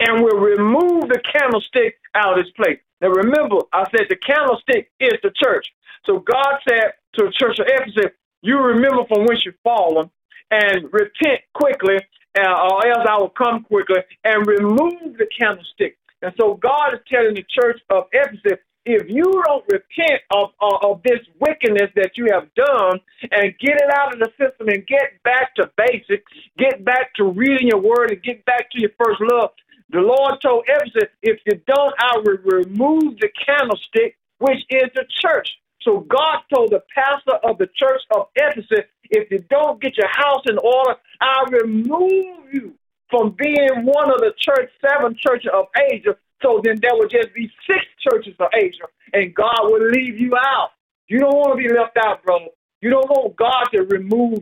and 0.00 0.22
will 0.22 0.38
remove 0.38 1.08
the 1.08 1.20
candlestick 1.20 1.98
out 2.14 2.38
of 2.38 2.44
its 2.44 2.50
place. 2.56 2.78
Now 3.00 3.08
remember, 3.08 3.58
I 3.72 3.84
said 3.90 4.06
the 4.08 4.16
candlestick 4.16 4.90
is 5.00 5.14
the 5.22 5.30
church. 5.34 5.72
So 6.06 6.18
God 6.18 6.58
said 6.68 6.92
to 7.14 7.26
the 7.26 7.32
church 7.32 7.58
of 7.58 7.66
Ephesus, 7.68 8.12
you 8.42 8.58
remember 8.58 9.04
from 9.08 9.24
whence 9.24 9.44
you've 9.44 9.54
fallen, 9.62 10.10
and 10.50 10.92
repent 10.92 11.40
quickly, 11.54 11.96
uh, 12.38 12.68
or 12.68 12.86
else 12.86 13.06
I 13.08 13.16
will 13.18 13.30
come 13.30 13.64
quickly 13.64 14.00
and 14.24 14.46
remove 14.46 15.16
the 15.16 15.26
candlestick. 15.38 15.96
And 16.22 16.32
so 16.38 16.54
God 16.54 16.94
is 16.94 17.00
telling 17.08 17.34
the 17.34 17.44
church 17.48 17.80
of 17.90 18.04
Ephesus, 18.12 18.58
if 18.86 19.08
you 19.08 19.24
don't 19.46 19.64
repent 19.70 20.20
of, 20.30 20.50
of, 20.60 20.72
of 20.82 21.02
this 21.04 21.20
wickedness 21.40 21.90
that 21.96 22.12
you 22.16 22.26
have 22.30 22.52
done 22.54 23.00
and 23.30 23.54
get 23.58 23.76
it 23.76 23.90
out 23.92 24.12
of 24.12 24.20
the 24.20 24.30
system 24.38 24.68
and 24.68 24.86
get 24.86 25.22
back 25.22 25.54
to 25.56 25.70
basics, 25.76 26.30
get 26.58 26.84
back 26.84 27.14
to 27.14 27.24
reading 27.24 27.68
your 27.68 27.80
word 27.80 28.10
and 28.10 28.22
get 28.22 28.44
back 28.44 28.70
to 28.70 28.80
your 28.80 28.90
first 29.02 29.20
love, 29.20 29.50
the 29.90 30.00
Lord 30.00 30.40
told 30.42 30.64
Ephesus, 30.66 31.10
if 31.22 31.40
you 31.46 31.60
don't, 31.66 31.94
I 31.98 32.18
will 32.18 32.38
remove 32.44 33.18
the 33.20 33.28
candlestick, 33.46 34.16
which 34.38 34.60
is 34.70 34.90
the 34.94 35.04
church. 35.20 35.48
So 35.82 36.00
God 36.00 36.40
told 36.52 36.70
the 36.70 36.82
pastor 36.94 37.36
of 37.44 37.58
the 37.58 37.68
church 37.76 38.00
of 38.14 38.26
Ephesus, 38.34 38.86
if 39.10 39.30
you 39.30 39.44
don't 39.50 39.80
get 39.80 39.96
your 39.96 40.08
house 40.08 40.42
in 40.48 40.58
order, 40.58 40.98
I'll 41.20 41.46
remove 41.46 42.52
you 42.52 42.74
from 43.10 43.36
being 43.38 43.84
one 43.84 44.10
of 44.10 44.18
the 44.18 44.32
church, 44.38 44.70
seven 44.80 45.14
churches 45.18 45.50
of 45.54 45.66
Asia. 45.90 46.16
So 46.44 46.60
then 46.62 46.76
there 46.82 46.92
would 46.94 47.10
just 47.10 47.32
be 47.34 47.50
six 47.66 47.80
churches 48.06 48.34
of 48.38 48.48
Asia, 48.54 48.84
and 49.14 49.34
God 49.34 49.60
will 49.62 49.88
leave 49.88 50.18
you 50.18 50.36
out. 50.36 50.72
You 51.08 51.18
don't 51.18 51.34
want 51.34 51.58
to 51.58 51.68
be 51.68 51.72
left 51.74 51.96
out, 51.96 52.22
bro. 52.22 52.38
You 52.82 52.90
don't 52.90 53.08
want 53.08 53.34
God 53.36 53.64
to 53.72 53.82
remove 53.84 54.40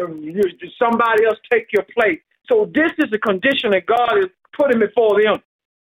um, 0.00 0.20
you. 0.20 0.42
Somebody 0.78 1.24
else 1.24 1.38
take 1.50 1.68
your 1.72 1.84
place. 1.94 2.18
So 2.48 2.70
this 2.74 2.90
is 2.98 3.10
the 3.12 3.18
condition 3.18 3.70
that 3.70 3.86
God 3.86 4.18
is 4.18 4.30
putting 4.58 4.80
before 4.80 5.22
them. 5.22 5.40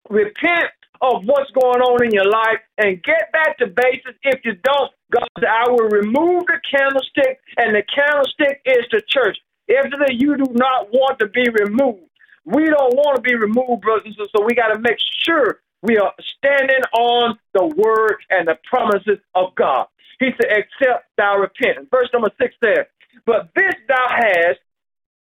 Repent 0.10 0.72
of 1.02 1.24
what's 1.26 1.52
going 1.52 1.82
on 1.82 2.06
in 2.06 2.12
your 2.12 2.30
life 2.30 2.60
and 2.78 3.04
get 3.04 3.32
back 3.34 3.58
to 3.58 3.68
basics. 3.68 4.18
If 4.24 4.40
you 4.46 4.54
don't, 4.64 4.92
God 5.12 5.28
said, 5.40 5.50
I 5.50 5.70
will 5.70 5.90
remove 5.90 6.46
the 6.48 6.60
candlestick, 6.72 7.40
and 7.58 7.76
the 7.76 7.84
candlestick 7.84 8.62
is 8.66 8.86
the 8.92 9.02
church. 9.10 9.38
If 9.68 9.92
you 10.12 10.38
do 10.38 10.54
not 10.54 10.92
want 10.92 11.20
to 11.20 11.28
be 11.28 11.48
removed. 11.50 12.13
We 12.46 12.66
don't 12.66 12.96
want 12.96 13.16
to 13.16 13.22
be 13.22 13.36
removed, 13.36 13.82
brothers 13.82 14.04
and 14.06 14.14
sisters, 14.14 14.32
so 14.36 14.44
we 14.44 14.54
got 14.54 14.74
to 14.74 14.80
make 14.80 14.98
sure 15.26 15.62
we 15.82 15.98
are 15.98 16.14
standing 16.38 16.82
on 16.94 17.38
the 17.54 17.66
word 17.66 18.18
and 18.30 18.48
the 18.48 18.58
promises 18.64 19.20
of 19.36 19.56
God. 19.56 19.88
He 20.20 20.30
said, 20.42 20.52
accept 20.52 21.06
thou 21.18 21.38
repentance. 21.38 21.88
Verse 21.92 22.10
number 22.14 22.30
six 22.42 22.56
says, 22.64 22.86
But 23.26 23.50
this 23.56 23.74
thou 23.88 24.08
hast, 24.10 24.60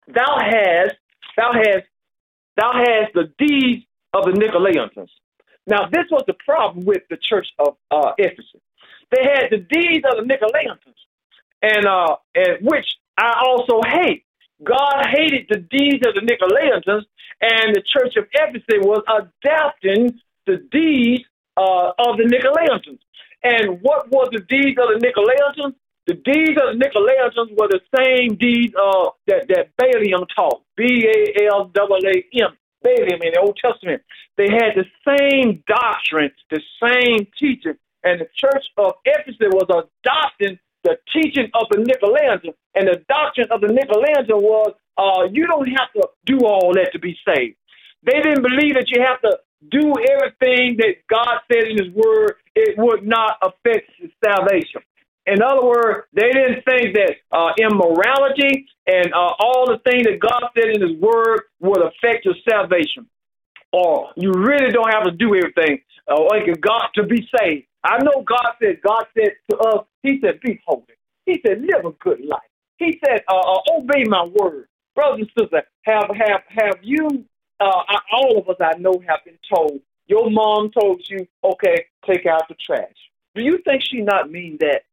thou 0.07 0.37
hast, 0.39 0.95
thou 1.35 1.51
hast, 1.53 1.87
thou 2.55 2.71
hast 2.73 3.13
the 3.13 3.31
deeds 3.37 3.85
of 4.13 4.25
the 4.25 4.31
Nicolaitans. 4.31 5.09
Now, 5.67 5.89
this 5.91 6.05
was 6.11 6.23
the 6.27 6.35
problem 6.45 6.85
with 6.85 7.03
the 7.09 7.17
church 7.17 7.47
of 7.59 7.75
uh, 7.91 8.11
Ephesus. 8.17 8.61
They 9.11 9.23
had 9.23 9.47
the 9.51 9.57
deeds 9.57 10.05
of 10.09 10.17
the 10.17 10.33
Nicolaitans, 10.33 10.95
and 11.61 11.85
uh, 11.85 12.15
and 12.35 12.57
which 12.61 12.85
I 13.17 13.43
also 13.45 13.81
hate. 13.87 14.24
God 14.63 15.05
hated 15.11 15.47
the 15.49 15.59
deeds 15.59 16.05
of 16.07 16.15
the 16.15 16.21
Nicolaitans, 16.21 17.03
and 17.41 17.75
the 17.75 17.81
church 17.81 18.15
of 18.15 18.25
Ephesus 18.31 18.79
was 18.81 19.03
adapting 19.09 20.19
the 20.45 20.57
deeds 20.71 21.23
uh, 21.57 21.91
of 21.99 22.17
the 22.17 22.23
Nicolaitans. 22.23 22.99
And 23.43 23.81
what 23.81 24.09
was 24.09 24.29
the 24.31 24.39
deeds 24.39 24.77
of 24.79 24.87
the 24.89 24.99
Nicolaitans? 25.05 25.75
The 26.07 26.13
deeds 26.13 26.57
of 26.61 26.71
the 26.71 26.79
Nicolaitans 26.79 27.57
were 27.57 27.67
the 27.67 27.81
same 27.97 28.37
deeds 28.37 28.73
uh, 28.75 29.09
that, 29.27 29.47
that 29.49 29.75
Balaam 29.77 30.25
taught. 30.35 30.61
B 30.77 31.05
A 31.05 31.47
L 31.47 31.71
A 31.75 32.23
M. 32.41 32.57
Balaam 32.83 33.21
in 33.21 33.33
the 33.33 33.39
Old 33.41 33.57
Testament. 33.57 34.01
They 34.37 34.47
had 34.49 34.75
the 34.75 34.85
same 35.05 35.63
doctrine, 35.67 36.31
the 36.51 36.61
same 36.81 37.27
teaching. 37.39 37.75
And 38.03 38.21
the 38.21 38.27
church 38.35 38.65
of 38.77 38.93
Ephesus 39.03 39.49
was 39.51 39.67
adopting 39.69 40.59
the 40.83 40.97
teaching 41.11 41.49
of 41.55 41.67
the 41.71 41.77
Nicolaitans. 41.77 42.53
And 42.75 42.87
the 42.87 43.03
doctrine 43.07 43.47
of 43.51 43.61
the 43.61 43.67
Nicolaitans 43.67 44.27
was 44.29 44.73
uh, 44.97 45.27
you 45.31 45.47
don't 45.47 45.67
have 45.69 45.91
to 45.93 46.07
do 46.25 46.39
all 46.45 46.73
that 46.73 46.91
to 46.93 46.99
be 46.99 47.17
saved. 47.27 47.55
They 48.03 48.21
didn't 48.21 48.43
believe 48.43 48.75
that 48.75 48.89
you 48.89 49.01
have 49.01 49.21
to 49.21 49.39
do 49.71 49.93
everything 50.11 50.77
that 50.77 51.07
God 51.09 51.39
said 51.51 51.63
in 51.65 51.77
His 51.83 51.93
Word. 51.93 52.35
It 52.55 52.77
would 52.77 53.05
not 53.05 53.37
affect 53.41 53.89
your 53.97 54.09
salvation. 54.23 54.81
In 55.25 55.41
other 55.41 55.65
words, 55.65 56.07
they 56.13 56.29
didn't 56.31 56.63
think 56.65 56.95
that 56.95 57.15
uh, 57.31 57.51
immorality 57.57 58.67
and 58.85 59.11
uh, 59.13 59.33
all 59.39 59.65
the 59.65 59.79
things 59.89 60.05
that 60.05 60.19
God 60.19 60.49
said 60.55 60.69
in 60.75 60.81
His 60.81 60.99
Word 60.99 61.43
would 61.59 61.81
affect 61.81 62.25
your 62.25 62.35
salvation. 62.47 63.07
Or 63.71 64.11
you 64.15 64.31
really 64.31 64.71
don't 64.71 64.93
have 64.93 65.03
to 65.05 65.11
do 65.11 65.35
everything 65.35 65.81
uh, 66.07 66.21
like 66.29 66.45
God 66.61 66.89
to 66.95 67.03
be 67.03 67.27
saved. 67.39 67.65
I 67.83 67.97
know 68.03 68.23
God 68.23 68.53
said, 68.61 68.81
God 68.85 69.05
said 69.17 69.31
to 69.49 69.57
us, 69.57 69.85
He 70.03 70.19
said, 70.21 70.39
be 70.41 70.61
holy. 70.65 70.83
He 71.25 71.41
said, 71.45 71.61
live 71.61 71.85
a 71.85 71.91
good 72.03 72.21
life. 72.23 72.39
He 72.77 72.99
said, 73.05 73.21
uh, 73.27 73.37
uh, 73.37 73.61
obey 73.77 74.03
my 74.05 74.25
word. 74.25 74.67
Brothers 74.95 75.27
and 75.27 75.29
sisters, 75.37 75.63
have, 75.81 76.09
have, 76.15 76.41
have 76.47 76.77
you, 76.81 77.25
uh, 77.59 77.83
all 78.11 78.37
of 78.37 78.49
us 78.49 78.57
I 78.61 78.77
know 78.77 79.01
have 79.07 79.19
been 79.25 79.37
told, 79.53 79.79
your 80.07 80.29
mom 80.29 80.71
told 80.71 81.01
you, 81.09 81.27
okay, 81.43 81.85
take 82.05 82.25
out 82.25 82.47
the 82.47 82.55
trash. 82.55 82.95
Do 83.33 83.41
you 83.41 83.59
think 83.65 83.81
she 83.83 84.01
not 84.01 84.31
mean 84.31 84.57
that? 84.59 84.83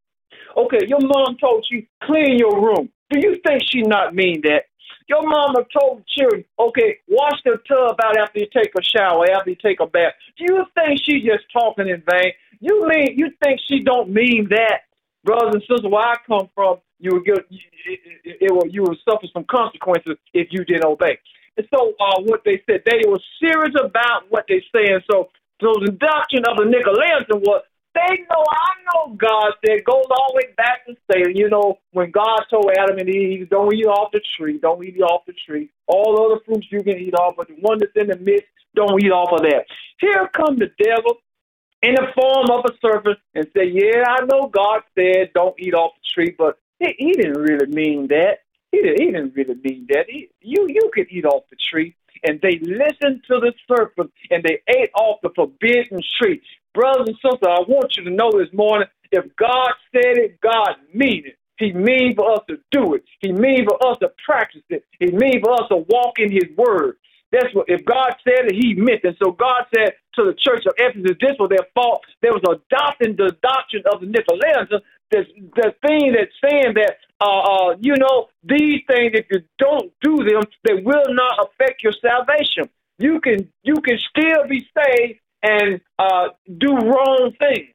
Okay, 0.57 0.87
your 0.89 1.01
mom 1.01 1.37
told 1.39 1.67
you 1.71 1.87
clean 2.03 2.39
your 2.39 2.61
room. 2.61 2.89
Do 3.11 3.21
you 3.21 3.39
think 3.47 3.63
she 3.71 3.83
not 3.83 4.15
mean 4.15 4.41
that? 4.43 4.65
Your 5.09 5.23
mama 5.23 5.67
told 5.79 6.07
children, 6.07 6.45
okay, 6.59 6.99
wash 7.09 7.39
the 7.45 7.59
tub 7.69 8.01
out 8.03 8.17
after 8.17 8.41
you 8.41 8.47
take 8.53 8.73
a 8.79 8.83
shower, 8.83 9.31
after 9.31 9.51
you 9.51 9.57
take 9.57 9.81
a 9.81 9.87
bath. 9.87 10.15
Do 10.39 10.45
you 10.49 10.65
think 10.75 11.01
she 11.05 11.21
just 11.21 11.45
talking 11.53 11.89
in 11.89 12.03
vain? 12.11 12.33
You 12.61 12.89
mean 12.89 13.19
you 13.19 13.31
think 13.43 13.61
she 13.69 13.81
don't 13.81 14.11
mean 14.11 14.49
that, 14.51 14.83
brothers 15.25 15.55
and 15.55 15.63
sisters? 15.63 15.83
Where 15.83 16.07
I 16.07 16.15
come 16.27 16.49
from, 16.55 16.79
you 17.03 17.11
will 17.13 17.27
get 17.27 17.39
it, 17.51 18.39
it, 18.41 18.51
will 18.53 18.69
you 18.69 18.87
suffer 19.05 19.27
some 19.33 19.45
consequences 19.51 20.17
if 20.33 20.49
you 20.51 20.65
didn't 20.65 20.85
obey. 20.85 21.19
And 21.57 21.67
so, 21.75 21.93
uh, 22.01 22.23
what 22.23 22.43
they 22.45 22.63
said, 22.65 22.83
they 22.87 23.03
were 23.07 23.21
serious 23.43 23.75
about 23.75 24.31
what 24.31 24.47
they 24.49 24.63
saying. 24.73 25.01
So, 25.11 25.29
so 25.61 25.75
the 25.85 25.93
doctrine 25.93 26.47
of 26.47 26.57
the 26.57 26.65
Nicolaitans 26.65 27.43
was 27.43 27.63
they 27.95 28.25
know, 28.31 28.45
I 28.49 28.71
know 28.89 29.15
God 29.17 29.53
said, 29.67 29.85
goes 29.85 30.07
all 30.11 30.33
the 30.33 30.37
way 30.37 30.55
back 30.57 30.87
to 30.87 30.95
say, 31.11 31.25
you 31.35 31.51
know, 31.51 31.79
when 31.91 32.11
God 32.11 32.41
told 32.49 32.71
Adam 32.79 32.99
and 32.99 33.09
Eve, 33.09 33.51
don't 33.51 33.75
eat 33.75 33.85
off 33.85 34.13
the 34.13 34.21
tree, 34.37 34.59
don't 34.59 34.83
eat 34.83 35.01
off 35.03 35.27
the 35.27 35.35
tree. 35.47 35.71
All 35.89 36.25
other 36.25 36.41
fruits 36.47 36.69
you 36.71 36.83
can 36.83 36.97
eat 36.97 37.15
off, 37.15 37.35
but 37.37 37.49
the 37.49 37.55
one 37.61 37.79
that's 37.79 37.93
in 37.97 38.07
the 38.07 38.17
midst, 38.17 38.47
don't 38.75 39.03
eat 39.05 39.11
off 39.11 39.33
of 39.33 39.43
that. 39.43 39.67
Here 40.01 40.31
come 40.33 40.59
the 40.59 40.71
devil 40.83 41.19
in 41.83 41.95
the 41.95 42.07
form 42.15 42.49
of 42.51 42.65
a 42.65 42.73
serpent 42.81 43.19
and 43.35 43.47
say, 43.55 43.67
yeah, 43.67 44.05
I 44.09 44.25
know 44.25 44.49
God 44.49 44.83
said 44.95 45.33
don't 45.35 45.55
eat 45.59 45.75
off 45.75 45.93
the 45.97 46.09
tree, 46.15 46.35
but 46.37 46.59
he, 46.79 46.95
he 46.99 47.13
didn't 47.13 47.41
really 47.41 47.67
mean 47.67 48.09
that. 48.09 48.39
He 48.71 48.79
he 48.79 49.07
didn't 49.07 49.35
really 49.35 49.57
mean 49.63 49.87
that. 49.91 50.07
He, 50.09 50.29
you, 50.41 50.67
you 50.69 50.91
could 50.95 51.07
eat 51.11 51.25
off 51.25 51.45
the 51.51 51.57
tree 51.71 51.95
and 52.25 52.41
they 52.41 52.59
listened 52.61 53.23
to 53.29 53.41
the 53.41 53.53
serpent 53.69 54.11
and 54.31 54.43
they 54.45 54.61
ate 54.69 54.91
off 54.95 55.21
the 55.23 55.31
forbidden 55.35 56.01
tree. 56.21 56.41
Brothers 56.75 57.09
and 57.09 57.17
sisters, 57.17 57.41
I 57.43 57.61
want 57.69 57.97
you 57.97 58.05
to 58.05 58.11
know 58.11 58.31
this 58.33 58.53
morning 58.53 58.89
if 59.11 59.25
God 59.37 59.71
said 59.93 60.17
it, 60.17 60.41
God 60.41 60.77
mean 60.95 61.25
it. 61.27 61.37
He 61.59 61.73
mean 61.73 62.15
for 62.17 62.33
us 62.33 62.41
to 62.49 62.57
do 62.71 62.95
it. 62.95 63.05
He 63.21 63.31
mean 63.31 63.67
for 63.69 63.79
us 63.87 63.99
to 64.01 64.11
practice 64.25 64.63
it. 64.71 64.85
He 64.99 65.07
mean 65.13 65.43
for 65.45 65.53
us 65.53 65.69
to 65.69 65.85
walk 65.89 66.19
in 66.19 66.33
His 66.33 66.49
word. 66.57 66.97
That's 67.31 67.55
what 67.55 67.69
if 67.69 67.85
God 67.85 68.15
said 68.25 68.47
it, 68.51 68.55
He 68.55 68.75
meant 68.75 69.05
it. 69.05 69.17
So 69.23 69.33
God 69.33 69.65
said 69.75 69.93
to 70.17 70.25
the 70.25 70.35
church 70.35 70.65
of 70.67 70.75
Ephesus, 70.79 71.17
this 71.21 71.37
was 71.39 71.51
their 71.51 71.67
fault. 71.75 72.03
They 72.21 72.31
was 72.31 72.43
adopting 72.43 73.17
the 73.17 73.37
doctrine 73.43 73.85
of 73.93 74.01
the 74.01 74.07
Nicolaitans, 74.07 74.81
the, 75.13 75.25
the 75.55 75.75
thing 75.87 76.13
that's 76.13 76.35
saying 76.43 76.75
that 76.75 76.97
uh, 77.21 77.41
uh, 77.41 77.77
you 77.81 77.95
know 77.97 78.29
these 78.43 78.81
things, 78.89 79.13
if 79.15 79.27
you 79.31 79.43
don't 79.59 79.93
do 80.03 80.17
them, 80.17 80.43
they 80.65 80.75
will 80.83 81.15
not 81.15 81.47
affect 81.47 81.83
your 81.83 81.93
salvation. 82.01 82.69
You 82.99 83.21
can 83.21 83.49
you 83.63 83.77
can 83.77 83.99
still 84.11 84.49
be 84.49 84.67
saved 84.77 85.21
and 85.43 85.81
uh, 85.99 86.29
do 86.59 86.73
wrong 86.75 87.33
things. 87.39 87.69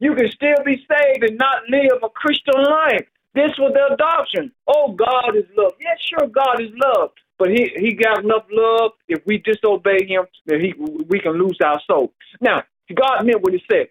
You 0.00 0.14
can 0.14 0.28
still 0.30 0.64
be 0.64 0.76
saved 0.76 1.24
and 1.24 1.38
not 1.38 1.62
live 1.68 2.02
a 2.02 2.08
Christian 2.08 2.54
life. 2.54 3.06
This 3.34 3.50
was 3.58 3.72
the 3.74 3.94
adoption. 3.94 4.52
Oh, 4.66 4.92
God 4.92 5.36
is 5.36 5.44
love. 5.56 5.72
Yes, 5.80 5.98
sure, 6.08 6.28
God 6.28 6.60
is 6.60 6.70
love. 6.74 7.10
But 7.38 7.50
he, 7.50 7.70
he 7.76 7.94
got 7.94 8.24
enough 8.24 8.46
love. 8.50 8.92
If 9.08 9.24
we 9.26 9.38
disobey 9.38 10.06
him, 10.06 10.24
then 10.46 10.60
he, 10.60 10.74
we 11.08 11.20
can 11.20 11.32
lose 11.32 11.58
our 11.64 11.80
soul. 11.86 12.12
Now, 12.40 12.62
God 12.94 13.24
meant 13.24 13.42
what 13.42 13.52
he 13.52 13.62
said. 13.70 13.88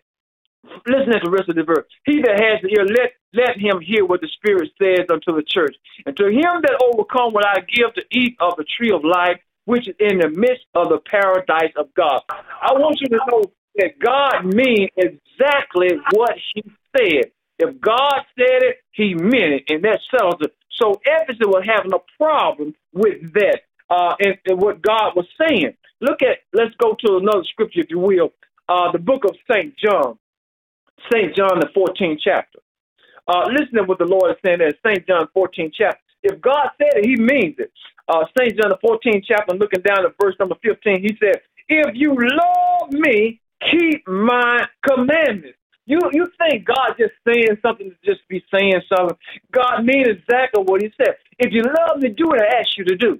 Listen 0.85 1.13
to 1.13 1.19
the 1.23 1.31
rest 1.31 1.49
of 1.49 1.55
the 1.55 1.63
verse. 1.63 1.85
He 2.05 2.21
that 2.21 2.39
has 2.39 2.61
the 2.61 2.69
ear, 2.69 2.85
let, 2.85 3.13
let 3.33 3.57
him 3.57 3.79
hear 3.81 4.05
what 4.05 4.21
the 4.21 4.29
Spirit 4.35 4.71
says 4.77 5.05
unto 5.11 5.35
the 5.35 5.43
church. 5.43 5.75
And 6.05 6.15
to 6.17 6.25
him 6.27 6.61
that 6.63 6.79
overcome 6.81 7.33
will 7.33 7.45
I 7.45 7.59
give 7.61 7.93
to 7.95 8.03
eat 8.11 8.35
of 8.39 8.55
the 8.57 8.65
tree 8.65 8.91
of 8.91 9.03
life, 9.03 9.39
which 9.65 9.87
is 9.87 9.95
in 9.99 10.19
the 10.19 10.29
midst 10.29 10.65
of 10.75 10.89
the 10.89 10.99
paradise 10.99 11.73
of 11.75 11.93
God. 11.93 12.21
I 12.29 12.73
want 12.73 12.99
you 13.01 13.09
to 13.09 13.19
know 13.29 13.43
that 13.77 13.99
God 13.99 14.45
means 14.45 14.89
exactly 14.97 15.99
what 16.13 16.33
he 16.53 16.63
said. 16.95 17.31
If 17.59 17.81
God 17.81 18.21
said 18.37 18.63
it, 18.63 18.77
he 18.91 19.13
meant 19.13 19.53
it, 19.53 19.63
and 19.69 19.83
that 19.83 19.99
settles 20.11 20.41
it. 20.41 20.53
So 20.71 21.01
Ephesus 21.05 21.41
was 21.41 21.65
having 21.65 21.93
a 21.93 22.01
problem 22.17 22.75
with 22.93 23.33
that 23.33 23.61
uh, 23.89 24.15
and, 24.19 24.37
and, 24.45 24.61
what 24.61 24.81
God 24.81 25.15
was 25.15 25.25
saying. 25.39 25.73
Look 26.01 26.21
at, 26.21 26.39
let's 26.53 26.75
go 26.75 26.95
to 27.05 27.17
another 27.17 27.43
scripture, 27.45 27.81
if 27.81 27.89
you 27.89 27.99
will, 27.99 28.31
uh, 28.69 28.91
the 28.91 28.99
book 28.99 29.23
of 29.25 29.35
St. 29.49 29.73
John, 29.77 30.19
St. 31.11 31.35
John, 31.35 31.59
the 31.59 31.67
14th 31.75 32.19
chapter. 32.23 32.59
Uh, 33.27 33.45
listen 33.51 33.75
to 33.75 33.83
what 33.83 33.99
the 33.99 34.05
Lord 34.05 34.31
is 34.31 34.37
saying 34.45 34.61
in 34.61 34.71
St. 34.85 35.05
John 35.07 35.27
14 35.33 35.71
chapter. 35.77 35.99
If 36.23 36.41
God 36.41 36.69
said 36.77 36.91
it, 36.95 37.05
he 37.05 37.15
means 37.15 37.55
it. 37.59 37.71
Uh, 38.07 38.23
St. 38.37 38.57
John 38.57 38.69
the 38.69 38.77
14 38.81 39.21
chapter, 39.27 39.55
looking 39.55 39.81
down 39.81 40.05
at 40.05 40.13
verse 40.21 40.35
number 40.39 40.55
15, 40.63 41.01
he 41.01 41.17
said, 41.19 41.41
If 41.67 41.95
you 41.95 42.15
love 42.15 42.91
me, 42.91 43.41
keep 43.69 44.07
my 44.07 44.65
commandments. 44.87 45.57
You 45.85 45.99
you 46.11 46.27
think 46.37 46.65
God 46.65 46.95
just 46.99 47.13
saying 47.25 47.57
something 47.61 47.89
to 47.89 47.95
just 48.03 48.27
be 48.27 48.43
saying 48.53 48.81
something? 48.93 49.17
God 49.51 49.85
means 49.85 50.07
exactly 50.09 50.63
what 50.63 50.81
He 50.81 50.91
said. 50.97 51.15
If 51.39 51.53
you 51.53 51.63
love 51.63 52.01
me, 52.01 52.09
do 52.09 52.27
what 52.27 52.41
I 52.41 52.59
ask 52.59 52.77
you 52.77 52.83
to 52.85 52.95
do. 52.95 53.19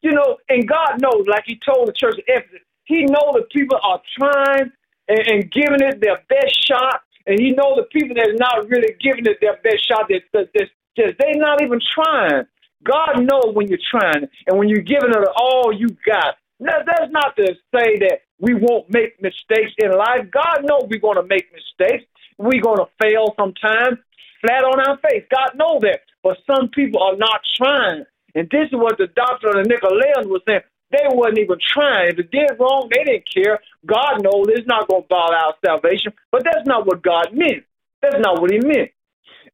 You 0.00 0.12
know, 0.12 0.38
and 0.48 0.66
God 0.68 1.00
knows, 1.02 1.26
like 1.26 1.42
He 1.46 1.58
told 1.66 1.88
the 1.88 1.92
church 1.92 2.14
of 2.14 2.24
Ephesus, 2.28 2.60
He 2.84 3.04
knows 3.04 3.34
that 3.34 3.50
people 3.50 3.78
are 3.82 4.00
trying 4.16 4.70
and, 5.08 5.26
and 5.26 5.50
giving 5.50 5.82
it 5.82 6.00
their 6.00 6.22
best 6.28 6.54
shot, 6.66 7.02
and 7.26 7.38
He 7.40 7.50
knows 7.50 7.76
the 7.76 7.88
people 7.90 8.16
that's 8.16 8.38
not 8.38 8.68
really 8.68 8.94
giving 9.00 9.26
it 9.26 9.38
their 9.40 9.56
best 9.62 9.86
shot. 9.88 10.08
That, 10.08 10.22
that, 10.32 10.48
that 10.54 11.14
they're 11.18 11.40
not 11.40 11.62
even 11.62 11.80
trying. 11.94 12.46
God 12.84 13.20
knows 13.20 13.54
when 13.54 13.68
you're 13.68 13.78
trying 13.90 14.28
and 14.46 14.58
when 14.58 14.68
you're 14.68 14.84
giving 14.84 15.10
it 15.10 15.28
all 15.36 15.72
you 15.72 15.88
got. 16.06 16.36
Now, 16.60 16.84
that's 16.84 17.10
not 17.10 17.34
to 17.36 17.46
say 17.74 17.98
that 17.98 18.20
we 18.38 18.54
won't 18.54 18.92
make 18.92 19.20
mistakes 19.20 19.72
in 19.78 19.90
life. 19.92 20.30
God 20.30 20.64
knows 20.68 20.88
we're 20.88 21.00
going 21.00 21.16
to 21.16 21.26
make 21.26 21.48
mistakes. 21.52 22.04
We're 22.38 22.62
going 22.62 22.78
to 22.78 22.88
fail 23.00 23.34
sometimes, 23.38 23.98
flat 24.40 24.64
on 24.64 24.80
our 24.80 24.98
face. 25.08 25.24
God 25.30 25.56
knows 25.56 25.80
that. 25.82 26.00
But 26.22 26.38
some 26.46 26.68
people 26.68 27.02
are 27.02 27.16
not 27.16 27.40
trying. 27.56 28.04
And 28.34 28.48
this 28.50 28.68
is 28.68 28.74
what 28.74 28.98
the 28.98 29.08
doctrine 29.14 29.58
of 29.58 29.64
the 29.64 29.70
Nicolaitans 29.70 30.28
was 30.28 30.42
saying. 30.46 30.62
They 30.90 31.06
wasn't 31.10 31.38
even 31.38 31.58
trying. 31.60 32.10
If 32.10 32.18
it 32.18 32.30
did 32.30 32.58
wrong, 32.58 32.88
they 32.90 33.04
didn't 33.04 33.28
care. 33.32 33.58
God 33.86 34.22
knows 34.22 34.46
it's 34.48 34.66
not 34.66 34.88
going 34.88 35.02
to 35.02 35.08
bar 35.08 35.34
our 35.34 35.54
salvation. 35.64 36.12
But 36.30 36.44
that's 36.44 36.66
not 36.66 36.86
what 36.86 37.02
God 37.02 37.28
meant. 37.32 37.64
That's 38.02 38.20
not 38.20 38.40
what 38.40 38.50
he 38.52 38.58
meant. 38.58 38.90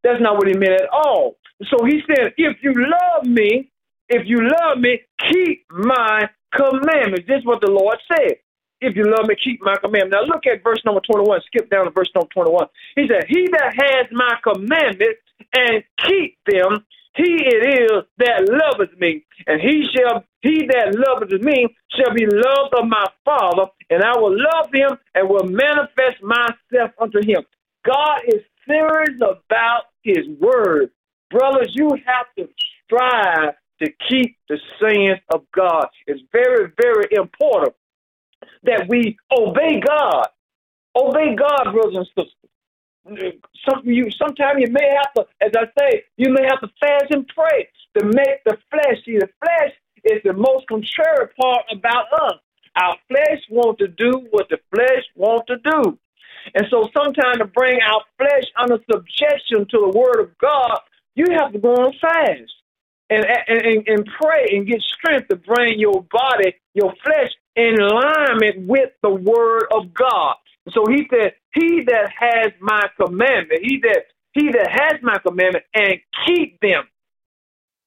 That's 0.03 0.21
not 0.21 0.37
what 0.37 0.49
he 0.49 0.55
meant 0.55 0.81
at 0.81 0.88
all. 0.93 1.37
So 1.71 1.85
he 1.85 2.01
said, 2.07 2.35
if 2.37 2.57
you 2.62 2.73
love 2.75 3.27
me, 3.27 3.71
if 4.09 4.27
you 4.27 4.38
love 4.38 4.79
me, 4.79 5.01
keep 5.19 5.66
my 5.71 6.29
commandments. 6.55 7.27
This 7.29 7.38
is 7.40 7.47
what 7.47 7.61
the 7.61 7.71
Lord 7.71 7.97
said. 8.11 8.37
If 8.81 8.97
you 8.97 9.05
love 9.05 9.29
me, 9.29 9.37
keep 9.43 9.61
my 9.62 9.77
commandments. 9.77 10.16
Now 10.16 10.25
look 10.25 10.47
at 10.47 10.64
verse 10.64 10.81
number 10.85 11.01
21. 11.01 11.40
Skip 11.47 11.71
down 11.71 11.85
to 11.85 11.90
verse 11.90 12.11
number 12.14 12.29
21. 12.33 12.66
He 12.97 13.07
said, 13.09 13.25
He 13.29 13.47
that 13.53 13.75
has 13.77 14.07
my 14.11 14.37
commandments 14.43 15.21
and 15.55 15.85
keep 15.99 16.38
them, 16.47 16.85
he 17.16 17.25
it 17.25 17.81
is 17.81 18.05
that 18.18 18.49
loveth 18.49 18.99
me, 18.99 19.25
and 19.46 19.61
he 19.61 19.85
shall 19.94 20.25
he 20.42 20.66
that 20.68 20.94
loveth 20.94 21.42
me 21.42 21.66
shall 21.90 22.14
be 22.14 22.27
loved 22.27 22.75
of 22.75 22.87
my 22.87 23.07
Father, 23.25 23.66
and 23.90 24.03
I 24.03 24.16
will 24.18 24.37
love 24.37 24.68
him 24.73 24.96
and 25.14 25.29
will 25.29 25.46
manifest 25.46 26.23
myself 26.23 26.92
unto 27.01 27.18
him. 27.18 27.42
God 27.85 28.20
is 28.29 28.42
serious 28.66 29.16
about 29.20 29.85
his 30.03 30.27
word. 30.40 30.90
Brothers, 31.31 31.73
you 31.75 31.90
have 32.07 32.27
to 32.38 32.49
strive 32.85 33.55
to 33.83 33.90
keep 34.09 34.37
the 34.49 34.59
sayings 34.81 35.20
of 35.33 35.44
God. 35.55 35.87
It's 36.07 36.23
very, 36.33 36.73
very 36.81 37.07
important 37.12 37.75
that 38.64 38.87
we 38.88 39.16
obey 39.37 39.81
God. 39.87 40.27
Obey 40.96 41.35
God, 41.37 41.73
brothers 41.73 41.96
and 41.96 42.07
sisters. 42.09 42.35
Some 43.07 43.83
you 43.85 44.11
sometimes 44.11 44.59
you 44.59 44.71
may 44.73 44.89
have 44.97 45.13
to, 45.15 45.27
as 45.41 45.53
I 45.57 45.67
say, 45.79 46.05
you 46.17 46.33
may 46.33 46.45
have 46.45 46.61
to 46.61 46.69
fast 46.81 47.07
and 47.11 47.27
pray 47.29 47.69
to 47.99 48.05
make 48.05 48.45
the 48.45 48.57
flesh. 48.71 48.99
See, 49.05 49.19
the 49.19 49.29
flesh 49.41 49.73
is 50.05 50.23
the 50.25 50.33
most 50.33 50.67
contrary 50.69 51.29
part 51.41 51.65
about 51.73 52.13
us. 52.13 52.39
Our 52.77 52.97
flesh 53.09 53.41
wants 53.51 53.79
to 53.81 53.89
do 53.89 54.29
what 54.31 54.49
the 54.49 54.59
flesh 54.75 55.05
wants 55.17 55.47
to 55.49 55.57
do. 55.57 55.99
And 56.55 56.67
so 56.71 56.89
sometimes 56.97 57.39
to 57.39 57.45
bring 57.47 57.79
our 57.83 58.03
flesh 58.17 58.45
under 58.59 58.79
subjection 58.91 59.67
to 59.71 59.79
the 59.81 59.99
word 59.99 60.21
of 60.21 60.39
God, 60.39 60.79
you 61.15 61.27
have 61.37 61.53
to 61.53 61.59
go 61.59 61.75
on 61.75 61.93
fast 62.01 62.53
and, 63.11 63.25
and, 63.49 63.89
and 63.89 64.09
pray 64.21 64.47
and 64.53 64.67
get 64.67 64.81
strength 64.83 65.29
to 65.29 65.37
bring 65.37 65.79
your 65.79 66.05
body, 66.11 66.55
your 66.75 66.95
flesh, 67.05 67.33
in 67.57 67.75
alignment 67.81 68.67
with 68.67 68.91
the 69.03 69.11
word 69.11 69.67
of 69.73 69.93
God. 69.93 70.37
So 70.73 70.85
he 70.87 71.09
said, 71.11 71.33
He 71.55 71.85
that 71.87 72.11
has 72.18 72.53
my 72.61 72.88
commandment, 72.96 73.61
he 73.62 73.81
that 73.83 74.05
he 74.33 74.51
that 74.53 74.70
has 74.70 75.03
my 75.03 75.18
commandment 75.18 75.64
and 75.75 75.94
keep 76.27 76.61
them. 76.61 76.85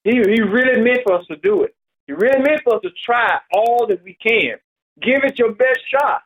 He, 0.03 0.11
he 0.11 0.41
really 0.41 0.81
meant 0.81 1.01
for 1.05 1.13
us 1.13 1.25
to 1.27 1.37
do 1.37 1.63
it. 1.63 1.75
He 2.07 2.13
really 2.13 2.39
meant 2.41 2.61
for 2.63 2.75
us 2.75 2.81
to 2.83 2.89
try 3.05 3.39
all 3.53 3.87
that 3.87 4.03
we 4.03 4.15
can. 4.15 4.57
Give 5.01 5.23
it 5.23 5.39
your 5.39 5.53
best 5.53 5.79
shot. 5.89 6.23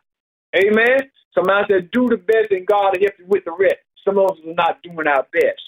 Amen. 0.56 1.02
Somebody 1.34 1.66
said, 1.72 1.92
do 1.92 2.08
the 2.08 2.18
best 2.18 2.52
and 2.52 2.66
God 2.66 2.94
will 2.94 3.02
help 3.02 3.14
you 3.20 3.26
with 3.28 3.46
the 3.46 3.52
rest. 3.52 3.78
Some 4.04 4.18
of 4.18 4.32
us 4.32 4.38
are 4.46 4.54
not 4.56 4.82
doing 4.82 5.06
our 5.08 5.28
best. 5.32 5.62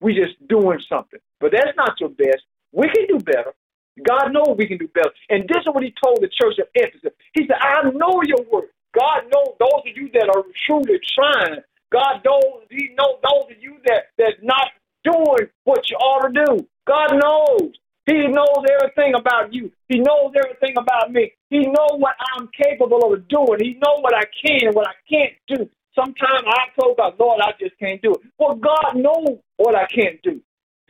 We 0.00 0.14
just 0.14 0.34
doing 0.48 0.80
something. 0.86 1.20
But 1.40 1.52
that's 1.52 1.76
not 1.76 1.98
your 1.98 2.10
best. 2.10 2.42
We 2.72 2.88
can 2.90 3.06
do 3.06 3.18
better. 3.24 3.54
God 4.02 4.32
knows 4.32 4.56
we 4.58 4.66
can 4.66 4.78
do 4.78 4.88
better. 4.88 5.10
And 5.30 5.48
this 5.48 5.58
is 5.58 5.66
what 5.72 5.82
he 5.82 5.94
told 6.04 6.18
the 6.20 6.28
church 6.28 6.58
of 6.58 6.66
Ephesus. 6.74 7.12
He 7.32 7.46
said, 7.46 7.56
I 7.60 7.90
know 7.90 8.20
your 8.26 8.44
work. 8.52 8.70
God 8.94 9.22
knows 9.32 9.54
those 9.58 9.82
of 9.86 9.96
you 9.96 10.08
that 10.14 10.30
are 10.34 10.44
truly 10.66 10.98
trying. 11.14 11.60
God 11.92 12.22
knows 12.24 12.66
he 12.70 12.90
knows 12.96 13.18
those 13.22 13.50
of 13.50 13.62
you 13.62 13.76
that 13.86 14.10
that's 14.18 14.38
not 14.42 14.70
doing 15.04 15.48
what 15.64 15.88
you 15.90 15.96
ought 15.96 16.28
to 16.28 16.44
do. 16.44 16.66
God 16.86 17.12
knows. 17.12 17.72
He 18.06 18.28
knows 18.28 18.64
everything 18.80 19.14
about 19.14 19.52
you. 19.54 19.72
He 19.88 19.98
knows 19.98 20.32
everything 20.36 20.74
about 20.76 21.10
me. 21.10 21.32
He 21.48 21.60
knows 21.60 21.96
what 21.96 22.14
I'm 22.34 22.48
capable 22.48 23.12
of 23.12 23.28
doing. 23.28 23.58
He 23.60 23.74
knows 23.74 24.00
what 24.00 24.14
I 24.14 24.24
can 24.44 24.68
and 24.68 24.74
what 24.74 24.86
I 24.86 24.94
can't 25.08 25.32
do. 25.48 25.68
Sometimes 25.94 26.44
I 26.46 26.68
told 26.78 26.98
God, 26.98 27.14
Lord, 27.18 27.40
I 27.42 27.52
just 27.58 27.78
can't 27.78 28.02
do 28.02 28.12
it. 28.12 28.20
Well, 28.38 28.56
God 28.56 28.96
knows 28.96 29.38
what 29.56 29.74
I 29.74 29.86
can't 29.86 30.20
do. 30.22 30.40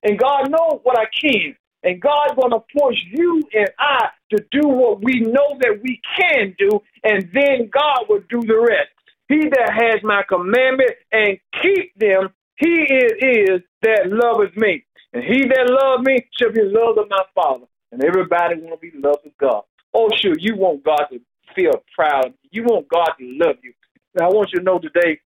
And 0.02 0.18
God 0.18 0.50
knows 0.50 0.80
what 0.82 0.98
I 0.98 1.04
can. 1.06 1.54
And 1.84 2.00
God's 2.00 2.34
going 2.34 2.50
to 2.52 2.64
push 2.80 2.96
you 3.12 3.42
and 3.52 3.68
I 3.78 4.08
to 4.30 4.44
do 4.50 4.66
what 4.66 5.04
we 5.04 5.20
know 5.20 5.58
that 5.60 5.80
we 5.82 6.00
can 6.18 6.54
do, 6.58 6.80
and 7.04 7.28
then 7.32 7.70
God 7.70 8.06
will 8.08 8.22
do 8.30 8.40
the 8.40 8.58
rest. 8.58 8.90
He 9.28 9.48
that 9.48 9.70
has 9.72 10.02
my 10.02 10.22
commandment 10.28 10.92
and 11.12 11.38
keep 11.62 11.92
them, 11.98 12.30
he 12.56 12.86
it 12.88 13.50
is 13.50 13.60
that 13.82 14.06
loveth 14.06 14.56
me. 14.56 14.84
And 15.12 15.22
he 15.22 15.42
that 15.42 15.68
loveth 15.70 16.06
me 16.06 16.26
shall 16.38 16.52
be 16.52 16.62
loved 16.62 16.98
of 16.98 17.08
my 17.08 17.22
Father. 17.34 17.66
And 17.92 18.02
everybody 18.02 18.56
want 18.56 18.80
to 18.80 18.90
be 18.90 18.96
loved 18.98 19.26
of 19.26 19.36
God. 19.38 19.62
Oh, 19.94 20.08
sure, 20.16 20.34
you 20.38 20.56
want 20.56 20.84
God 20.84 21.06
to 21.12 21.20
feel 21.54 21.82
proud. 21.94 22.34
You 22.50 22.64
want 22.64 22.88
God 22.88 23.10
to 23.18 23.38
love 23.40 23.56
you. 23.62 23.72
And 24.14 24.22
I 24.22 24.28
want 24.28 24.50
you 24.52 24.60
to 24.60 24.64
know 24.64 24.78
today 24.78 25.20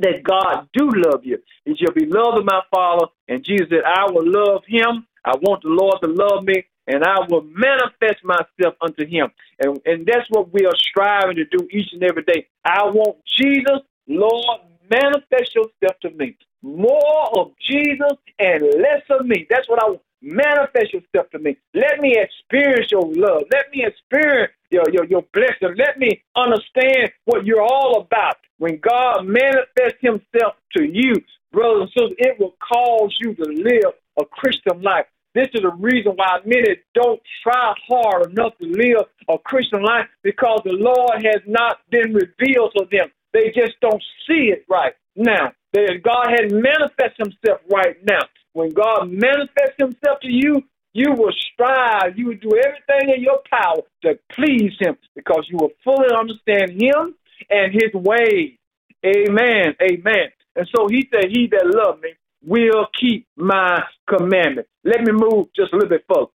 that 0.00 0.22
God 0.22 0.68
do 0.72 0.90
love 0.90 1.24
you. 1.24 1.38
He 1.64 1.76
shall 1.76 1.92
be 1.92 2.06
loved 2.06 2.38
of 2.38 2.44
my 2.44 2.62
Father. 2.74 3.06
And 3.28 3.44
Jesus 3.44 3.68
said, 3.70 3.84
I 3.84 4.10
will 4.10 4.26
love 4.26 4.62
him 4.66 5.06
I 5.24 5.36
want 5.42 5.62
the 5.62 5.68
Lord 5.68 5.98
to 6.02 6.08
love 6.10 6.44
me, 6.44 6.64
and 6.86 7.04
I 7.04 7.20
will 7.28 7.42
manifest 7.42 8.24
myself 8.24 8.74
unto 8.80 9.06
him. 9.06 9.28
And, 9.60 9.80
and 9.86 10.06
that's 10.06 10.28
what 10.30 10.52
we 10.52 10.66
are 10.66 10.76
striving 10.76 11.36
to 11.36 11.44
do 11.44 11.68
each 11.70 11.92
and 11.92 12.02
every 12.02 12.22
day. 12.24 12.46
I 12.64 12.84
want 12.84 13.18
Jesus, 13.26 13.80
Lord, 14.06 14.60
manifest 14.90 15.54
yourself 15.54 15.98
to 16.02 16.10
me. 16.10 16.36
More 16.62 17.38
of 17.38 17.52
Jesus 17.68 18.18
and 18.38 18.62
less 18.62 19.02
of 19.10 19.26
me. 19.26 19.46
That's 19.50 19.68
what 19.68 19.82
I 19.82 19.88
want. 19.90 20.02
Manifest 20.20 20.92
yourself 20.92 21.30
to 21.30 21.38
me. 21.38 21.56
Let 21.74 22.00
me 22.00 22.16
experience 22.18 22.90
your 22.90 23.02
love. 23.02 23.42
Let 23.52 23.70
me 23.72 23.84
experience 23.86 24.52
your, 24.70 24.82
your, 24.92 25.04
your 25.06 25.22
blessing. 25.32 25.76
Let 25.76 25.98
me 25.98 26.22
understand 26.36 27.12
what 27.24 27.46
you're 27.46 27.62
all 27.62 28.00
about. 28.00 28.36
When 28.58 28.80
God 28.80 29.26
manifests 29.26 30.00
himself 30.00 30.54
to 30.76 30.84
you, 30.84 31.14
brothers 31.52 31.82
and 31.82 31.90
sisters, 31.90 32.16
it 32.18 32.40
will 32.40 32.56
cause 32.60 33.16
you 33.20 33.34
to 33.34 33.44
live 33.44 33.94
a 34.18 34.24
Christian 34.24 34.82
life. 34.82 35.06
This 35.34 35.48
is 35.54 35.62
the 35.62 35.70
reason 35.70 36.12
why 36.16 36.38
many 36.44 36.76
don't 36.94 37.20
try 37.42 37.74
hard 37.88 38.30
enough 38.30 38.56
to 38.58 38.66
live 38.66 39.06
a 39.28 39.38
Christian 39.38 39.82
life 39.82 40.06
because 40.22 40.60
the 40.64 40.72
Lord 40.72 41.22
has 41.24 41.42
not 41.46 41.78
been 41.90 42.12
revealed 42.12 42.72
to 42.76 42.86
them. 42.90 43.08
They 43.32 43.52
just 43.54 43.78
don't 43.80 44.02
see 44.26 44.50
it 44.50 44.64
right 44.68 44.94
now. 45.14 45.52
God 45.74 46.26
has 46.30 46.50
manifested 46.50 47.18
himself 47.18 47.60
right 47.70 47.96
now. 48.04 48.20
When 48.52 48.70
God 48.70 49.10
manifests 49.10 49.76
himself 49.78 50.20
to 50.22 50.28
you, 50.28 50.62
you 50.92 51.12
will 51.12 51.32
strive, 51.52 52.18
you 52.18 52.26
will 52.26 52.40
do 52.40 52.58
everything 52.58 53.14
in 53.14 53.22
your 53.22 53.40
power 53.48 53.82
to 54.02 54.18
please 54.32 54.72
him 54.80 54.96
because 55.14 55.46
you 55.48 55.58
will 55.58 55.70
fully 55.84 56.08
understand 56.18 56.72
him 56.72 57.14
and 57.50 57.72
his 57.72 57.92
ways. 57.92 58.56
Amen. 59.04 59.76
Amen. 59.80 60.28
And 60.56 60.68
so 60.74 60.88
he 60.88 61.08
said, 61.12 61.30
He 61.30 61.46
that 61.48 61.66
loved 61.66 62.02
me 62.02 62.14
will 62.44 62.86
keep 62.98 63.26
my 63.36 63.82
commandments. 64.08 64.70
Let 64.84 65.02
me 65.02 65.12
move 65.12 65.48
just 65.56 65.72
a 65.72 65.76
little 65.76 65.90
bit 65.90 66.04
further. 66.12 66.30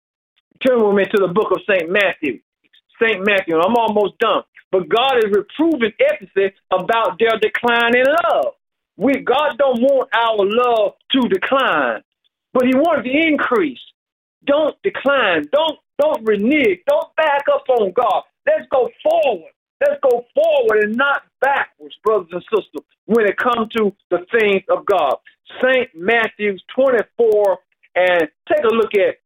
Turn 0.66 0.86
with 0.86 0.96
me 0.96 1.04
to 1.06 1.18
the 1.18 1.34
book 1.34 1.52
of 1.52 1.62
St. 1.70 1.90
Matthew. 1.90 2.40
St. 3.02 3.26
Matthew, 3.26 3.58
I'm 3.58 3.76
almost 3.76 4.18
done. 4.20 4.44
But 4.72 4.90
God 4.90 5.18
is 5.18 5.32
reproving 5.32 5.92
Ephesus 6.00 6.58
about 6.72 7.20
their 7.20 7.38
decline 7.40 7.96
in 7.96 8.06
love. 8.06 8.54
We 8.98 9.14
God 9.22 9.58
don't 9.58 9.82
want 9.82 10.10
our 10.14 10.38
love 10.40 10.94
to 11.12 11.30
decline, 11.30 12.02
but 12.54 12.66
He 12.66 12.76
wants 12.76 13.08
to 13.08 13.28
increase. 13.28 13.82
Don't 14.46 14.76
decline. 14.84 15.44
Don't 15.52 15.80
don't 16.00 16.24
renege. 16.26 16.80
Don't 16.88 17.16
back 17.16 17.44
up 17.54 17.64
on 17.70 17.92
God. 17.94 18.24
Let's 18.46 18.68
go 18.72 18.90
forward. 19.04 19.52
Let's 19.82 20.00
go 20.02 20.26
forward 20.34 20.84
and 20.84 20.96
not 20.96 21.24
backwards, 21.42 21.96
brothers 22.04 22.30
and 22.32 22.44
sisters, 22.44 22.86
when 23.06 23.26
it 23.26 23.38
comes 23.38 23.72
to 23.74 23.94
the 24.10 24.26
things 24.32 24.64
of 24.70 24.86
God. 24.86 25.16
St. 25.62 25.90
Matthew 25.96 26.58
24 26.76 27.58
and 27.96 28.28
take 28.48 28.64
a 28.64 28.74
look 28.74 28.92
at 28.96 29.18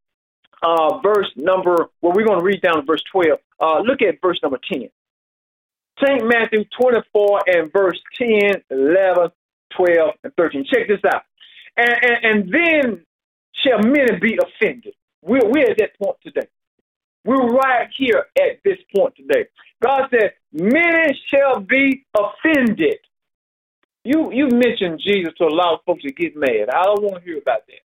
uh, 0.64 1.00
verse 1.00 1.32
number, 1.36 1.90
well, 2.02 2.14
we're 2.14 2.26
going 2.26 2.40
to 2.40 2.46
read 2.46 2.62
down 2.62 2.78
to 2.78 2.82
verse 2.82 3.04
12. 3.12 3.40
Uh, 3.60 3.80
look 3.80 4.02
at 4.02 4.20
verse 4.22 4.40
number 4.42 4.60
10. 4.72 4.90
St. 6.04 6.24
Matthew 6.26 6.64
24 6.80 7.42
and 7.48 7.72
verse 7.74 8.00
10, 8.20 8.64
11, 8.70 9.32
12, 9.76 10.10
and 10.24 10.34
13. 10.36 10.66
Check 10.72 10.88
this 10.88 11.00
out. 11.12 11.24
And, 11.76 11.90
and, 12.02 12.26
and 12.26 12.54
then 12.54 13.06
shall 13.54 13.80
many 13.80 14.20
be 14.20 14.38
offended. 14.38 14.94
We're, 15.22 15.46
we're 15.46 15.72
at 15.72 15.78
that 15.80 15.98
point 16.02 16.18
today. 16.24 16.48
We're 17.26 17.48
right 17.48 17.90
here 17.98 18.26
at 18.40 18.60
this 18.64 18.78
point 18.96 19.16
today. 19.16 19.48
God 19.84 20.04
said, 20.12 20.34
many 20.54 21.20
shall 21.30 21.60
be 21.60 22.06
offended. 22.18 22.98
You 24.08 24.32
you 24.32 24.48
mentioned 24.48 25.02
Jesus 25.06 25.34
to 25.38 25.44
a 25.44 25.52
lot 25.52 25.74
of 25.74 25.80
folks 25.86 26.04
to 26.04 26.14
get 26.14 26.34
mad. 26.34 26.70
I 26.74 26.84
don't 26.84 27.04
want 27.04 27.20
to 27.20 27.30
hear 27.30 27.40
about 27.40 27.68
that. 27.68 27.84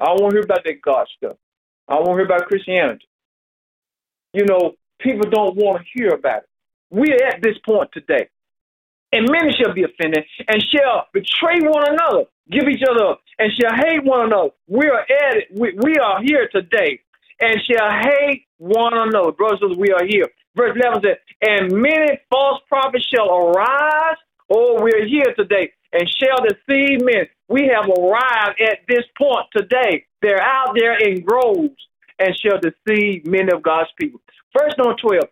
I 0.00 0.06
don't 0.06 0.20
want 0.20 0.32
to 0.32 0.38
hear 0.38 0.44
about 0.44 0.64
that 0.64 0.82
God 0.82 1.06
stuff. 1.16 1.36
I 1.86 1.94
don't 1.94 2.08
want 2.08 2.18
to 2.18 2.24
hear 2.24 2.30
about 2.34 2.48
Christianity. 2.48 3.06
You 4.32 4.46
know, 4.46 4.74
people 4.98 5.30
don't 5.30 5.54
want 5.54 5.78
to 5.78 5.84
hear 5.94 6.08
about 6.10 6.42
it. 6.42 6.48
We're 6.90 7.24
at 7.24 7.40
this 7.40 7.54
point 7.64 7.90
today. 7.92 8.26
And 9.12 9.30
many 9.30 9.52
shall 9.54 9.72
be 9.72 9.84
offended 9.84 10.24
and 10.48 10.58
shall 10.74 11.06
betray 11.14 11.60
one 11.62 11.84
another, 11.86 12.24
give 12.50 12.66
each 12.68 12.82
other 12.82 13.06
up, 13.06 13.20
and 13.38 13.52
shall 13.54 13.74
hate 13.74 14.02
one 14.02 14.26
another. 14.26 14.50
We 14.66 14.88
are 14.88 15.02
at 15.02 15.36
it. 15.36 15.48
We, 15.54 15.78
we 15.78 15.94
are 16.02 16.18
here 16.20 16.48
today 16.50 16.98
and 17.38 17.58
shall 17.70 17.90
hate 17.90 18.46
one 18.58 18.94
another. 18.94 19.30
Brothers, 19.30 19.76
we 19.78 19.92
are 19.92 20.04
here. 20.04 20.26
Verse 20.56 20.76
11 20.82 21.02
says, 21.02 21.18
And 21.42 21.72
many 21.80 22.18
false 22.28 22.60
prophets 22.68 23.06
shall 23.14 23.30
arise. 23.30 24.18
Oh, 24.50 24.82
we're 24.82 25.06
here 25.06 25.32
today 25.36 25.72
and 25.92 26.08
shall 26.08 26.42
deceive 26.42 27.02
men. 27.02 27.26
We 27.48 27.70
have 27.72 27.88
arrived 27.88 28.60
at 28.60 28.80
this 28.88 29.04
point 29.16 29.46
today. 29.56 30.06
They're 30.22 30.42
out 30.42 30.74
there 30.76 30.98
in 30.98 31.22
groves 31.22 31.76
and 32.18 32.36
shall 32.36 32.58
deceive 32.58 33.26
many 33.26 33.52
of 33.52 33.62
God's 33.62 33.90
people. 33.96 34.20
Verse 34.56 34.74
number 34.76 34.96
12. 35.00 35.24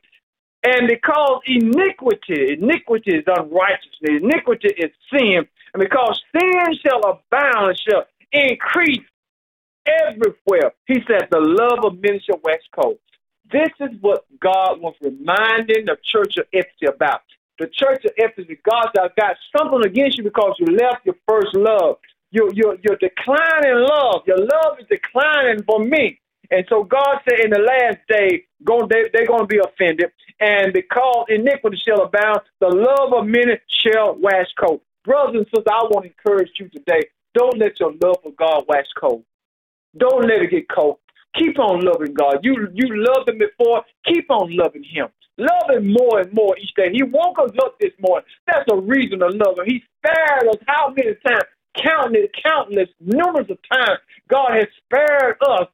And 0.64 0.88
because 0.88 1.40
iniquity, 1.46 2.52
iniquity 2.54 3.16
is 3.16 3.24
unrighteousness, 3.26 4.22
iniquity 4.22 4.68
is 4.76 4.90
sin, 5.12 5.46
and 5.74 5.80
because 5.80 6.20
sin 6.32 6.74
shall 6.84 7.00
abound, 7.00 7.80
shall 7.88 8.04
increase 8.32 9.06
everywhere. 9.86 10.72
He 10.86 10.96
said, 11.06 11.28
the 11.30 11.40
love 11.40 11.84
of 11.84 12.00
men 12.00 12.20
shall 12.24 12.40
wax 12.42 12.64
cold. 12.74 12.98
This 13.50 13.70
is 13.80 14.00
what 14.00 14.24
God 14.40 14.80
was 14.80 14.94
reminding 15.00 15.86
the 15.86 15.96
church 16.02 16.36
of 16.38 16.46
Ephesus 16.52 16.94
about. 16.94 17.22
The 17.58 17.66
church 17.66 18.04
of 18.04 18.12
Ephesus, 18.16 18.56
God 18.68 18.88
said, 18.94 19.04
I've 19.04 19.16
got 19.16 19.36
something 19.56 19.84
against 19.84 20.18
you 20.18 20.24
because 20.24 20.54
you 20.58 20.66
left 20.76 21.04
your 21.04 21.16
first 21.26 21.54
love. 21.54 21.98
You're, 22.30 22.52
you're, 22.52 22.76
you're 22.82 22.96
declining 22.96 23.86
love. 23.88 24.22
Your 24.26 24.38
love 24.38 24.78
is 24.78 24.86
declining 24.88 25.64
for 25.64 25.80
me. 25.84 26.20
And 26.50 26.64
so 26.68 26.84
God 26.84 27.18
said 27.28 27.40
in 27.40 27.50
the 27.50 27.60
last 27.60 27.98
day, 28.08 28.44
they, 28.60 29.02
they're 29.12 29.26
going 29.26 29.40
to 29.40 29.46
be 29.46 29.58
offended. 29.58 30.10
And 30.40 30.72
because 30.72 31.26
iniquity 31.28 31.78
shall 31.86 32.02
abound, 32.02 32.40
the 32.60 32.68
love 32.68 33.12
of 33.12 33.26
many 33.26 33.58
shall 33.68 34.16
wax 34.18 34.50
cold. 34.58 34.80
Brothers 35.04 35.36
and 35.36 35.46
sisters, 35.46 35.64
I 35.70 35.84
want 35.84 36.04
to 36.04 36.10
encourage 36.10 36.50
you 36.58 36.68
today. 36.68 37.02
Don't 37.34 37.58
let 37.58 37.80
your 37.80 37.92
love 38.02 38.16
for 38.22 38.32
God 38.32 38.64
wax 38.68 38.88
cold. 38.98 39.24
Don't 39.96 40.22
let 40.22 40.42
it 40.42 40.50
get 40.50 40.68
cold. 40.68 40.98
Keep 41.36 41.58
on 41.58 41.84
loving 41.84 42.14
God. 42.14 42.38
You 42.42 42.68
you 42.74 42.88
loved 43.04 43.28
him 43.28 43.38
before. 43.38 43.82
Keep 44.06 44.30
on 44.30 44.56
loving 44.56 44.84
him. 44.84 45.08
Love 45.38 45.70
him 45.70 45.92
more 45.92 46.20
and 46.20 46.32
more 46.32 46.56
each 46.58 46.74
day. 46.74 46.90
He 46.92 47.02
woke 47.02 47.38
us 47.38 47.50
up 47.62 47.78
this 47.78 47.92
morning. 48.00 48.26
That's 48.46 48.66
a 48.72 48.76
reason 48.76 49.20
to 49.20 49.28
love 49.28 49.58
him. 49.58 49.66
He 49.66 49.82
spared 49.98 50.48
us 50.48 50.60
how 50.66 50.88
many 50.88 51.14
times? 51.26 51.44
Countless, 51.76 52.26
countless, 52.42 52.88
numerous 52.98 53.48
of 53.50 53.58
times. 53.70 54.00
God 54.28 54.50
has 54.54 54.66
spared 54.84 55.36
us. 55.46 55.68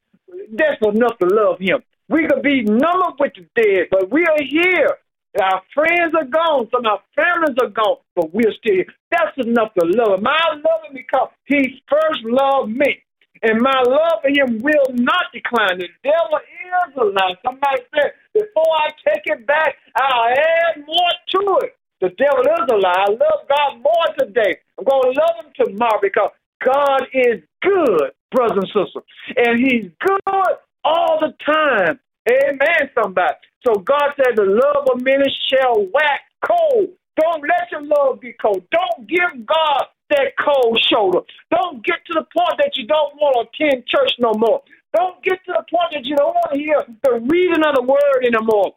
That's 0.53 0.81
enough 0.83 1.19
to 1.19 1.27
love 1.27 1.59
him. 1.61 1.83
We 2.09 2.27
could 2.27 2.43
be 2.43 2.63
numbered 2.63 3.17
with 3.19 3.33
the 3.37 3.47
dead, 3.57 3.89
but 3.91 4.11
we 4.11 4.27
are 4.27 4.43
here. 4.47 4.99
Our 5.41 5.63
friends 5.75 6.15
are 6.15 6.27
gone. 6.27 6.69
Some 6.71 6.85
of 6.85 6.87
our 6.87 7.03
families 7.17 7.57
are 7.61 7.71
gone, 7.71 7.97
but 8.15 8.35
we're 8.35 8.53
still 8.59 8.75
here. 8.75 8.87
That's 9.11 9.37
enough 9.39 9.73
to 9.81 9.87
love 9.87 10.19
him. 10.19 10.27
I 10.27 10.55
love 10.55 10.85
him 10.89 10.95
because 10.95 11.31
he 11.47 11.83
first 11.89 12.21
loved 12.25 12.71
me 12.71 13.03
and 13.43 13.61
my 13.61 13.83
love 13.87 14.23
for 14.23 14.29
him 14.31 14.61
will 14.63 14.95
not 14.95 15.27
decline. 15.33 15.79
The 15.79 15.89
devil 16.03 16.39
is 16.39 16.95
a 16.97 17.05
lie. 17.05 17.35
Somebody 17.45 17.83
said, 17.95 18.13
before 18.33 18.73
I 18.77 18.89
take 19.09 19.25
it 19.27 19.47
back, 19.47 19.77
I'll 19.97 20.31
add 20.31 20.87
more 20.87 21.13
to 21.35 21.59
it. 21.67 21.77
The 22.01 22.11
devil 22.19 22.41
is 22.41 22.69
a 22.71 22.77
lie. 22.77 23.05
I 23.09 23.11
love 23.11 23.49
God 23.49 23.83
more 23.83 24.09
today. 24.19 24.59
I'm 24.79 24.85
going 24.85 25.15
to 25.15 25.21
love 25.21 25.45
him 25.45 25.53
tomorrow 25.67 25.99
because 26.01 26.31
God 26.65 27.03
is 27.13 27.43
good, 27.63 28.13
brothers 28.31 28.65
and 28.65 28.67
sisters. 28.69 29.05
And 29.37 29.59
he's 29.59 29.91
good 30.01 30.57
all 30.85 31.21
the 31.21 31.35
time. 31.45 31.99
Amen, 32.31 32.91
somebody. 32.95 33.35
So 33.67 33.75
God 33.81 34.13
said, 34.17 34.37
the 34.37 34.45
love 34.45 34.89
of 34.93 35.03
many 35.03 35.25
shall 35.51 35.87
wax 35.93 36.23
cold. 36.47 36.91
Don't 37.21 37.43
let 37.43 37.71
your 37.71 37.83
love 37.83 38.21
be 38.21 38.35
cold. 38.41 38.63
Don't 38.71 39.09
give 39.09 39.47
God 39.47 39.85
that 40.11 40.33
cold 40.39 40.79
shoulder. 40.91 41.21
Don't 41.51 41.85
get 41.85 42.05
to 42.07 42.13
the 42.15 42.27
point 42.37 42.57
that 42.59 42.77
you 42.77 42.87
don't 42.87 43.15
want 43.17 43.35
to 43.37 43.65
attend 43.67 43.87
church 43.87 44.13
no 44.19 44.33
more. 44.35 44.63
Don't 44.95 45.23
get 45.25 45.45
to 45.47 45.53
the 45.53 45.65
point 45.71 45.93
that 45.93 46.05
you 46.07 46.17
don't 46.17 46.35
want 46.35 46.55
to 46.55 46.59
hear 46.59 46.79
the 47.03 47.21
reading 47.31 47.65
of 47.67 47.75
the 47.75 47.83
word 47.83 48.25
anymore. 48.25 48.75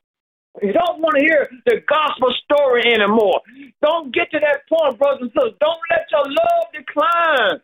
You 0.61 0.73
don't 0.73 0.99
want 0.99 1.17
to 1.17 1.23
hear 1.23 1.49
the 1.65 1.81
gospel 1.87 2.33
story 2.43 2.81
anymore. 2.91 3.41
Don't 3.81 4.13
get 4.13 4.31
to 4.31 4.39
that 4.39 4.65
point, 4.67 4.97
brothers 4.97 5.29
and 5.29 5.31
sisters. 5.31 5.53
Don't 5.59 5.81
let 5.91 6.07
your 6.09 6.25
love 6.25 6.65
decline. 6.73 7.61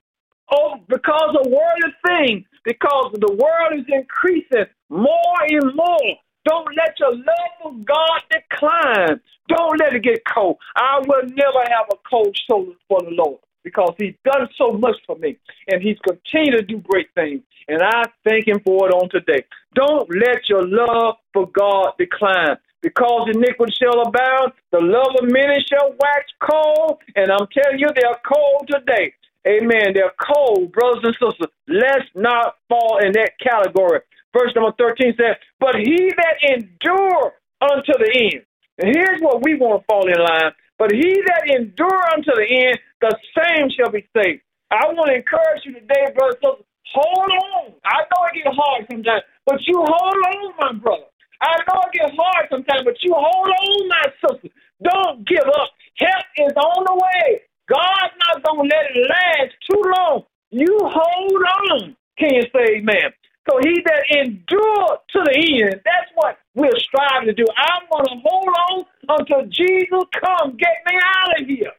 Oh, 0.51 0.75
because 0.87 1.35
of 1.39 1.49
worldly 1.49 1.95
things, 2.05 2.45
because 2.63 3.11
the 3.13 3.33
world 3.33 3.79
is 3.79 3.85
increasing 3.89 4.65
more 4.89 5.37
and 5.49 5.75
more. 5.75 6.17
Don't 6.45 6.69
let 6.75 6.99
your 6.99 7.15
love 7.15 7.51
for 7.63 7.73
God 7.85 8.21
decline. 8.29 9.19
Don't 9.49 9.79
let 9.79 9.95
it 9.95 10.03
get 10.03 10.21
cold. 10.31 10.57
I 10.75 10.99
will 11.07 11.23
never 11.23 11.63
have 11.69 11.87
a 11.91 11.97
cold 12.07 12.37
shoulder 12.47 12.73
for 12.87 12.99
the 13.01 13.09
Lord 13.11 13.39
because 13.63 13.93
he's 13.97 14.15
done 14.23 14.47
so 14.57 14.73
much 14.73 14.95
for 15.05 15.15
me 15.17 15.37
and 15.67 15.81
he's 15.81 15.97
continued 15.99 16.57
to 16.57 16.63
do 16.63 16.79
great 16.79 17.07
things. 17.15 17.41
And 17.67 17.81
I 17.81 18.03
thank 18.27 18.47
him 18.47 18.59
for 18.65 18.89
it 18.89 18.93
on 18.93 19.09
today. 19.09 19.45
Don't 19.75 20.07
let 20.09 20.49
your 20.49 20.63
love 20.67 21.15
for 21.33 21.49
God 21.49 21.93
decline. 21.97 22.57
Because 22.81 23.29
iniquity 23.33 23.73
shall 23.81 24.01
abound, 24.01 24.51
the 24.71 24.81
love 24.81 25.15
of 25.21 25.31
many 25.31 25.63
shall 25.71 25.95
wax 25.99 26.25
cold. 26.41 26.99
And 27.15 27.31
I'm 27.31 27.47
telling 27.47 27.79
you, 27.79 27.87
they're 27.95 28.19
cold 28.27 28.67
today. 28.69 29.13
Amen. 29.47 29.93
They're 29.93 30.11
cold, 30.19 30.71
brothers 30.73 31.03
and 31.03 31.15
sisters. 31.15 31.47
Let's 31.67 32.09
not 32.13 32.55
fall 32.67 32.99
in 33.01 33.13
that 33.13 33.39
category. 33.39 34.01
Verse 34.37 34.51
number 34.55 34.73
13 34.77 35.15
says, 35.17 35.37
But 35.59 35.75
he 35.75 36.11
that 36.17 36.37
endure 36.43 37.33
unto 37.61 37.93
the 37.97 38.11
end. 38.33 38.45
And 38.79 38.95
here's 38.95 39.21
what 39.21 39.43
we 39.43 39.55
want 39.55 39.81
to 39.81 39.85
fall 39.85 40.07
in 40.07 40.19
line. 40.19 40.51
But 40.83 40.91
he 40.91 41.15
that 41.15 41.47
endure 41.47 42.03
unto 42.11 42.35
the 42.35 42.43
end, 42.43 42.75
the 42.99 43.15
same 43.39 43.71
shall 43.71 43.87
be 43.87 44.03
saved. 44.11 44.43
I 44.69 44.83
want 44.91 45.07
to 45.07 45.15
encourage 45.15 45.63
you 45.63 45.79
today, 45.79 46.11
brother. 46.11 46.35
So 46.43 46.59
hold 46.91 47.31
on. 47.31 47.71
I 47.87 48.03
know 48.03 48.19
it 48.27 48.43
gets 48.43 48.51
hard 48.51 48.83
sometimes, 48.91 49.23
but 49.47 49.63
you 49.63 49.79
hold 49.79 50.19
on, 50.27 50.51
my 50.59 50.73
brother. 50.83 51.07
I 51.39 51.55
know 51.71 51.79
it 51.87 51.93
gets 51.95 52.11
hard 52.19 52.51
sometimes, 52.51 52.83
but 52.83 52.99
you 52.99 53.15
hold 53.15 53.47
on, 53.47 53.87
my 53.95 54.05
sister. 54.27 54.49
Don't 54.83 55.23
give 55.23 55.47
up. 55.55 55.71
Help 56.03 56.51
is 56.51 56.51
on 56.59 56.83
the 56.83 56.95
way. 56.99 57.39
God's 57.71 58.15
not 58.27 58.43
going 58.43 58.67
to 58.67 58.75
let 58.75 58.91
it 58.91 59.07
last 59.07 59.55
too 59.71 59.83
long. 59.87 60.23
You 60.51 60.67
hold 60.83 61.43
on. 61.79 61.95
Can 62.19 62.35
you 62.35 62.43
say 62.51 62.83
amen? 62.83 63.15
So 63.49 63.59
he 63.63 63.81
that 63.85 64.03
endure 64.09 64.99
to 65.11 65.19
the 65.25 65.63
end, 65.63 65.81
that's 65.83 66.11
what 66.15 66.37
we're 66.55 66.77
striving 66.79 67.27
to 67.27 67.33
do. 67.33 67.45
I'm 67.57 67.83
going 67.91 68.05
to 68.05 68.21
hold 68.23 68.47
on 68.69 68.85
until 69.19 69.45
Jesus 69.47 70.03
come 70.23 70.57
get 70.57 70.77
me 70.87 70.97
out 71.03 71.41
of 71.41 71.47
here. 71.47 71.71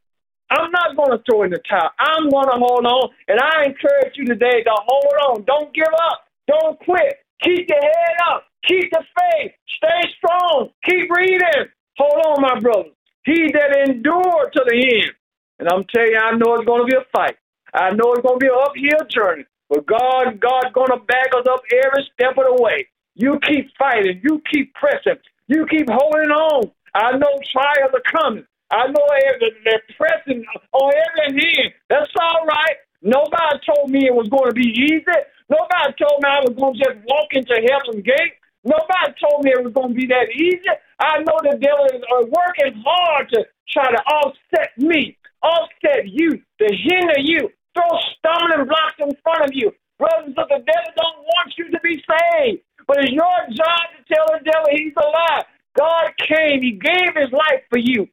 I'm 0.51 0.71
not 0.71 0.97
going 0.97 1.11
to 1.17 1.23
throw 1.25 1.43
in 1.45 1.51
the 1.51 1.61
towel. 1.69 1.91
I'm 1.99 2.29
going 2.29 2.47
to 2.47 2.59
hold 2.59 2.87
on. 2.87 3.11
And 3.29 3.41
I 3.41 3.65
encourage 3.65 4.17
you 4.17 4.27
today 4.27 4.63
to 4.63 4.75
hold 4.87 5.15
on. 5.39 5.45
Don't 5.45 5.75
give 5.75 5.89
up. 5.89 6.27
Don't 6.47 6.79
quit. 6.81 7.25
Keep 7.43 7.69
your 7.69 7.81
head 7.81 8.17
up. 8.31 8.45
Keep 8.67 8.91
the 8.93 9.03
faith. 9.19 9.53
Stay 9.69 10.11
strong. 10.19 10.71
Keep 10.85 11.11
reading. 11.17 11.69
Hold 11.99 12.27
on, 12.27 12.43
my 12.43 12.61
brother. 12.61 12.91
He 13.25 13.51
that 13.53 13.89
endured 13.89 14.53
to 14.53 14.65
the 14.67 14.77
end. 14.77 15.13
And 15.59 15.69
I'm 15.69 15.85
telling 15.95 16.13
you, 16.13 16.19
I 16.19 16.33
know 16.37 16.55
it's 16.57 16.67
going 16.67 16.83
to 16.83 16.87
be 16.87 16.97
a 16.97 17.05
fight. 17.13 17.37
I 17.73 17.91
know 17.91 18.13
it's 18.15 18.23
going 18.23 18.39
to 18.39 18.45
be 18.45 18.49
an 18.49 18.59
uphill 18.61 19.09
journey. 19.09 19.45
But 19.69 19.87
God, 19.87 20.41
God 20.41 20.73
gonna 20.73 21.01
back 21.01 21.29
us 21.37 21.47
up 21.49 21.61
every 21.85 22.09
step 22.15 22.37
of 22.39 22.57
the 22.57 22.63
way. 22.63 22.89
You 23.15 23.39
keep 23.47 23.71
fighting. 23.79 24.21
You 24.23 24.43
keep 24.53 24.75
pressing. 24.75 25.21
You 25.47 25.67
keep 25.71 25.89
holding 25.89 26.31
on. 26.31 26.71
I 26.95 27.13
know 27.17 27.33
trials 27.53 27.93
are 27.93 28.21
coming. 28.21 28.45
I 28.71 28.87
know 28.89 29.07
they're 29.65 29.83
pressing 29.97 30.45
on 30.73 30.93
every 30.93 31.41
hand. 31.41 31.75
That's 31.89 32.11
all 32.21 32.47
right. 32.47 32.77
Nobody 33.03 33.61
told 33.67 33.91
me 33.91 34.07
it 34.07 34.15
was 34.15 34.29
going 34.29 34.49
to 34.49 34.55
be 34.55 34.73
easy. 34.73 35.05
Nobody 35.51 35.93
told 36.01 36.23
me 36.23 36.29
I 36.29 36.41
was 36.41 36.57
going 36.57 36.75
to 36.75 36.79
just 36.81 36.99
walk 37.07 37.29
into 37.33 37.55
heaven's 37.55 38.03
gate. 38.03 38.41
Nobody 38.65 39.13
told 39.21 39.45
me 39.45 39.53
it 39.53 39.63
was 39.63 39.75
going 39.75 39.93
to 39.93 39.95
be 39.95 40.07
that 40.07 40.33
easy. 40.33 40.73
I 40.99 41.19
know 41.21 41.37
the 41.45 41.59
devil 41.61 41.85
is 41.85 42.03
working 42.33 42.83
hard 42.85 43.29
to 43.35 43.45
try 43.69 43.93
to 43.93 44.01
offset 44.09 44.73
me, 44.79 45.19
offset 45.43 46.09
you, 46.09 46.31
to 46.31 46.67
hinder 46.73 47.21
you, 47.21 47.51
Throw 47.75 47.91
stumbling 48.19 48.67
blocks 48.69 48.99
in 48.99 49.11
front 49.23 49.45
of 49.45 49.51
you. 49.53 49.73
Brothers 49.99 50.35
of 50.39 50.49
the 50.49 50.63
devil 50.63 50.93
don't 50.97 51.23
want 51.23 51.55
you 51.59 51.71
to 51.71 51.81
be 51.83 52.03
saved. 52.03 52.63
But 52.87 52.99
it's 53.03 53.13
your 53.13 53.39
job 53.51 53.83
to 53.95 54.01
tell 54.15 54.27
the 54.33 54.45
devil 54.45 54.69
he's 54.71 54.93
a 54.97 55.07
lie. 55.07 55.45
God 55.77 56.13
came, 56.19 56.63
He 56.63 56.73
gave 56.73 57.15
His 57.15 57.33
life 57.33 57.63
for 57.71 57.79
you, 57.79 58.07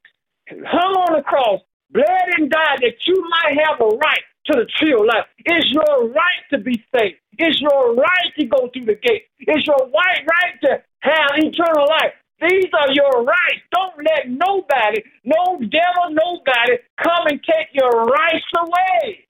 hung 0.50 0.94
on 0.96 1.18
the 1.18 1.24
cross, 1.24 1.62
bled 1.92 2.28
and 2.38 2.50
died 2.50 2.80
that 2.82 2.98
you 3.06 3.22
might 3.30 3.58
have 3.66 3.80
a 3.82 3.96
right 3.96 4.24
to 4.48 4.54
the 4.58 4.66
tree 4.78 4.94
of 4.94 5.06
life. 5.06 5.26
It's 5.46 5.72
your 5.72 6.10
right 6.10 6.42
to 6.52 6.58
be 6.58 6.84
saved. 6.96 7.18
It's 7.38 7.62
your 7.62 7.96
right 7.96 8.32
to 8.40 8.46
go 8.46 8.70
through 8.74 8.86
the 8.86 8.96
gate. 8.96 9.26
It's 9.40 9.66
your 9.68 9.78
right, 9.78 10.22
right 10.26 10.56
to 10.64 10.84
have 11.02 11.32
eternal 11.36 11.88
life. 11.88 12.14
These 12.42 12.70
are 12.74 12.92
your 12.92 13.24
rights. 13.24 13.62
Don't 13.72 13.98
let 13.98 14.28
nobody, 14.28 15.04
no 15.24 15.60
devil, 15.62 16.10
nobody 16.10 16.78
come 17.02 17.28
and 17.28 17.40
take 17.44 17.70
your 17.74 17.92
rights 17.92 18.46
away. 18.58 19.28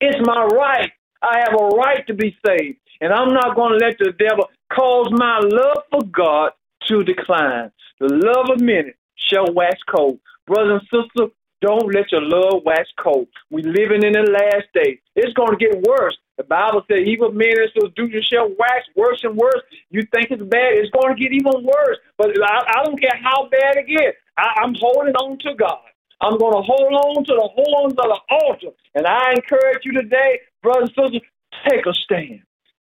It's 0.00 0.18
my 0.26 0.44
right. 0.44 0.92
I 1.22 1.40
have 1.40 1.54
a 1.60 1.66
right 1.66 2.06
to 2.06 2.14
be 2.14 2.36
saved. 2.46 2.78
And 3.00 3.12
I'm 3.12 3.32
not 3.32 3.56
going 3.56 3.78
to 3.78 3.84
let 3.84 3.98
the 3.98 4.12
devil 4.18 4.48
cause 4.72 5.08
my 5.12 5.38
love 5.40 5.84
for 5.90 6.02
God 6.02 6.52
to 6.88 7.04
decline. 7.04 7.70
The 8.00 8.08
love 8.08 8.50
of 8.50 8.60
many 8.60 8.92
shall 9.16 9.52
wax 9.52 9.80
cold. 9.88 10.18
Brothers 10.46 10.82
and 10.82 11.04
sisters, 11.04 11.30
don't 11.60 11.92
let 11.92 12.12
your 12.12 12.22
love 12.22 12.62
wax 12.64 12.88
cold. 13.02 13.26
We're 13.50 13.66
living 13.66 14.04
in 14.04 14.12
the 14.12 14.30
last 14.30 14.66
days. 14.74 14.98
It's 15.16 15.32
going 15.34 15.50
to 15.50 15.56
get 15.56 15.82
worse. 15.82 16.16
The 16.36 16.44
Bible 16.44 16.82
says 16.88 17.00
evil 17.04 17.32
men 17.32 17.50
and 17.58 17.94
do 17.96 18.06
you 18.06 18.22
shall 18.22 18.48
wax 18.58 18.86
worse 18.94 19.20
and 19.24 19.36
worse. 19.36 19.62
You 19.90 20.02
think 20.14 20.30
it's 20.30 20.42
bad, 20.42 20.78
it's 20.78 20.90
going 20.90 21.16
to 21.16 21.20
get 21.20 21.32
even 21.32 21.64
worse. 21.64 21.98
But 22.16 22.30
I, 22.40 22.78
I 22.78 22.84
don't 22.84 23.00
care 23.00 23.18
how 23.20 23.48
bad 23.48 23.76
it 23.76 23.88
gets. 23.88 24.16
I, 24.38 24.62
I'm 24.62 24.74
holding 24.78 25.14
on 25.16 25.38
to 25.40 25.54
God. 25.54 25.82
I'm 26.20 26.38
going 26.38 26.54
to 26.54 26.62
hold 26.62 26.92
on 26.92 27.24
to 27.24 27.34
the 27.34 27.48
horns 27.54 27.92
of 27.92 27.96
the 27.96 28.20
altar. 28.30 28.76
And 28.94 29.06
I 29.06 29.32
encourage 29.32 29.84
you 29.84 29.92
today, 29.92 30.40
brothers 30.62 30.90
and 30.96 31.12
sisters, 31.12 31.28
take 31.68 31.86
a 31.86 31.94
stand. 31.94 32.42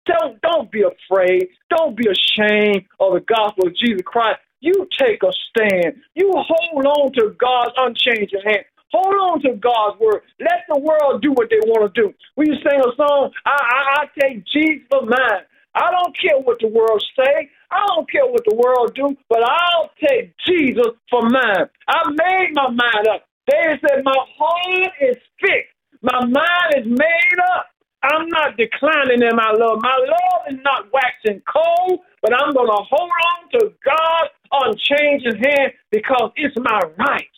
Don't 0.06 0.40
don't 0.42 0.70
be 0.72 0.82
afraid. 0.82 1.48
Don't 1.70 1.96
be 1.96 2.08
ashamed 2.08 2.84
of 2.98 3.14
the 3.14 3.20
gospel 3.20 3.68
of 3.68 3.76
Jesus 3.76 4.02
Christ. 4.04 4.40
You 4.60 4.88
take 4.98 5.22
a 5.22 5.32
stand. 5.50 5.96
You 6.14 6.32
hold 6.34 6.86
on 6.86 7.12
to 7.14 7.36
God's 7.38 7.72
unchanging 7.76 8.40
hand. 8.44 8.64
Hold 8.92 9.14
on 9.14 9.42
to 9.42 9.54
God's 9.56 10.00
word. 10.00 10.22
Let 10.40 10.66
the 10.68 10.80
world 10.80 11.22
do 11.22 11.32
what 11.32 11.48
they 11.50 11.60
want 11.66 11.94
to 11.94 12.02
do. 12.02 12.12
We 12.36 12.46
sing 12.46 12.80
a 12.80 12.96
song, 12.96 13.30
I, 13.46 13.50
I, 13.52 14.02
I 14.02 14.06
take 14.20 14.44
Jesus 14.46 14.84
for 14.90 15.02
mine. 15.02 15.46
I 15.74 15.90
don't 15.92 16.16
care 16.18 16.40
what 16.40 16.58
the 16.60 16.68
world 16.68 17.04
say. 17.16 17.50
I 17.70 17.84
don't 17.86 18.10
care 18.10 18.26
what 18.26 18.44
the 18.44 18.54
world 18.54 18.94
do, 18.94 19.16
but 19.28 19.42
I'll 19.42 19.90
take 20.02 20.34
Jesus 20.46 20.92
for 21.08 21.22
mine. 21.22 21.66
I 21.88 22.10
made 22.10 22.50
my 22.54 22.68
mind 22.68 23.08
up. 23.10 23.26
David 23.48 23.80
said, 23.80 24.04
my 24.04 24.16
heart 24.38 24.92
is 25.00 25.16
fixed. 25.40 25.74
My 26.02 26.20
mind 26.24 26.70
is 26.76 26.86
made 26.86 27.38
up. 27.54 27.66
I'm 28.02 28.28
not 28.28 28.56
declining 28.56 29.22
in 29.22 29.36
my 29.36 29.52
love. 29.52 29.78
My 29.82 29.96
love 29.96 30.42
is 30.50 30.58
not 30.64 30.88
waxing 30.92 31.42
cold, 31.44 32.00
but 32.22 32.32
I'm 32.32 32.52
going 32.54 32.68
to 32.68 32.82
hold 32.88 33.10
on 33.10 33.60
to 33.60 33.72
God's 33.84 34.32
unchanging 34.52 35.42
hand 35.42 35.72
because 35.90 36.32
it's 36.36 36.56
my 36.58 36.80
right. 36.98 37.28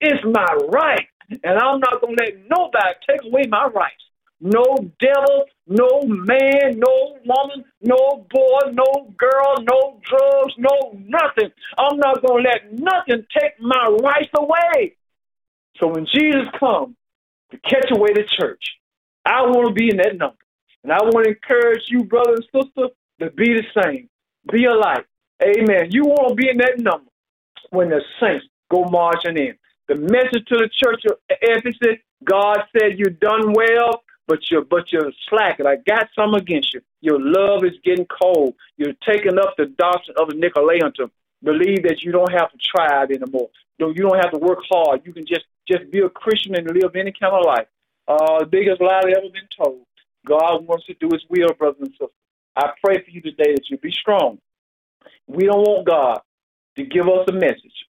It's 0.00 0.22
my 0.24 0.58
right. 0.68 1.06
And 1.42 1.58
I'm 1.58 1.80
not 1.80 2.00
going 2.00 2.16
to 2.16 2.24
let 2.24 2.34
nobody 2.48 2.94
take 3.08 3.24
away 3.24 3.44
my 3.48 3.66
rights. 3.66 4.02
No 4.40 4.64
devil, 4.98 5.44
no 5.66 6.02
man, 6.02 6.78
no 6.78 7.18
woman, 7.26 7.64
no 7.82 8.26
boy, 8.30 8.60
no 8.72 9.12
girl, 9.18 9.54
no 9.60 10.00
drugs, 10.02 10.54
no 10.56 10.98
nothing. 10.98 11.50
I'm 11.78 11.98
not 11.98 12.22
going 12.22 12.44
to 12.44 12.50
let 12.50 12.72
nothing 12.72 13.26
take 13.38 13.60
my 13.60 13.86
rights 14.02 14.30
away. 14.38 14.96
So 15.78 15.88
when 15.88 16.06
Jesus 16.06 16.46
comes 16.58 16.96
to 17.50 17.58
catch 17.58 17.90
away 17.90 18.14
the 18.14 18.24
church, 18.38 18.64
I 19.26 19.42
want 19.42 19.68
to 19.68 19.74
be 19.74 19.90
in 19.90 19.98
that 19.98 20.16
number. 20.16 20.36
And 20.82 20.92
I 20.92 21.02
want 21.02 21.24
to 21.24 21.30
encourage 21.30 21.84
you, 21.88 22.04
brother 22.04 22.34
and 22.34 22.44
sister, 22.44 22.88
to 23.20 23.30
be 23.30 23.54
the 23.54 23.82
same. 23.82 24.08
Be 24.50 24.64
alike. 24.64 25.06
Amen. 25.42 25.88
You 25.90 26.04
want 26.04 26.30
to 26.30 26.34
be 26.34 26.48
in 26.48 26.58
that 26.58 26.78
number 26.78 27.10
when 27.70 27.90
the 27.90 28.00
saints 28.20 28.46
go 28.70 28.84
marching 28.84 29.36
in. 29.36 29.54
The 29.88 29.96
message 29.96 30.46
to 30.48 30.56
the 30.56 30.70
church 30.72 31.02
of 31.10 31.18
Ephesus, 31.28 31.98
God 32.24 32.58
said, 32.72 32.98
You've 32.98 33.20
done 33.20 33.52
well, 33.52 34.02
but 34.30 34.48
you're 34.48 34.62
but 34.62 34.92
you're 34.92 35.10
slacking. 35.28 35.66
I 35.66 35.74
got 35.74 36.08
some 36.14 36.34
against 36.34 36.72
you. 36.72 36.80
Your 37.00 37.18
love 37.20 37.64
is 37.64 37.72
getting 37.84 38.06
cold. 38.06 38.54
You're 38.76 38.94
taking 39.04 39.40
up 39.40 39.56
the 39.58 39.66
doctrine 39.66 40.16
of 40.20 40.28
the 40.28 40.36
Nicolaitans. 40.36 41.10
Believe 41.42 41.82
that 41.82 42.02
you 42.02 42.12
don't 42.12 42.30
have 42.30 42.52
to 42.52 42.58
try 42.58 43.02
it 43.02 43.10
anymore. 43.10 43.50
You 43.78 43.92
don't 43.92 44.22
have 44.22 44.30
to 44.30 44.38
work 44.38 44.60
hard. 44.70 45.00
You 45.04 45.12
can 45.12 45.26
just 45.26 45.46
just 45.66 45.90
be 45.90 45.98
a 45.98 46.08
Christian 46.08 46.54
and 46.54 46.70
live 46.70 46.94
any 46.94 47.12
kind 47.12 47.34
of 47.34 47.44
life. 47.44 47.66
Uh, 48.06 48.38
the 48.38 48.46
biggest 48.46 48.80
lie 48.80 49.00
that 49.02 49.16
ever 49.18 49.30
been 49.32 49.48
told. 49.56 49.84
God 50.24 50.64
wants 50.64 50.86
to 50.86 50.94
do 50.94 51.08
His 51.12 51.24
will, 51.28 51.52
brothers 51.58 51.80
and 51.80 51.90
sisters. 51.90 52.10
I 52.54 52.70
pray 52.84 53.02
for 53.02 53.10
you 53.10 53.22
today 53.22 53.54
that 53.54 53.68
you 53.68 53.78
be 53.78 53.90
strong. 53.90 54.38
We 55.26 55.46
don't 55.46 55.66
want 55.66 55.88
God 55.88 56.20
to 56.76 56.84
give 56.84 57.08
us 57.08 57.26
a 57.28 57.32
message 57.32 57.86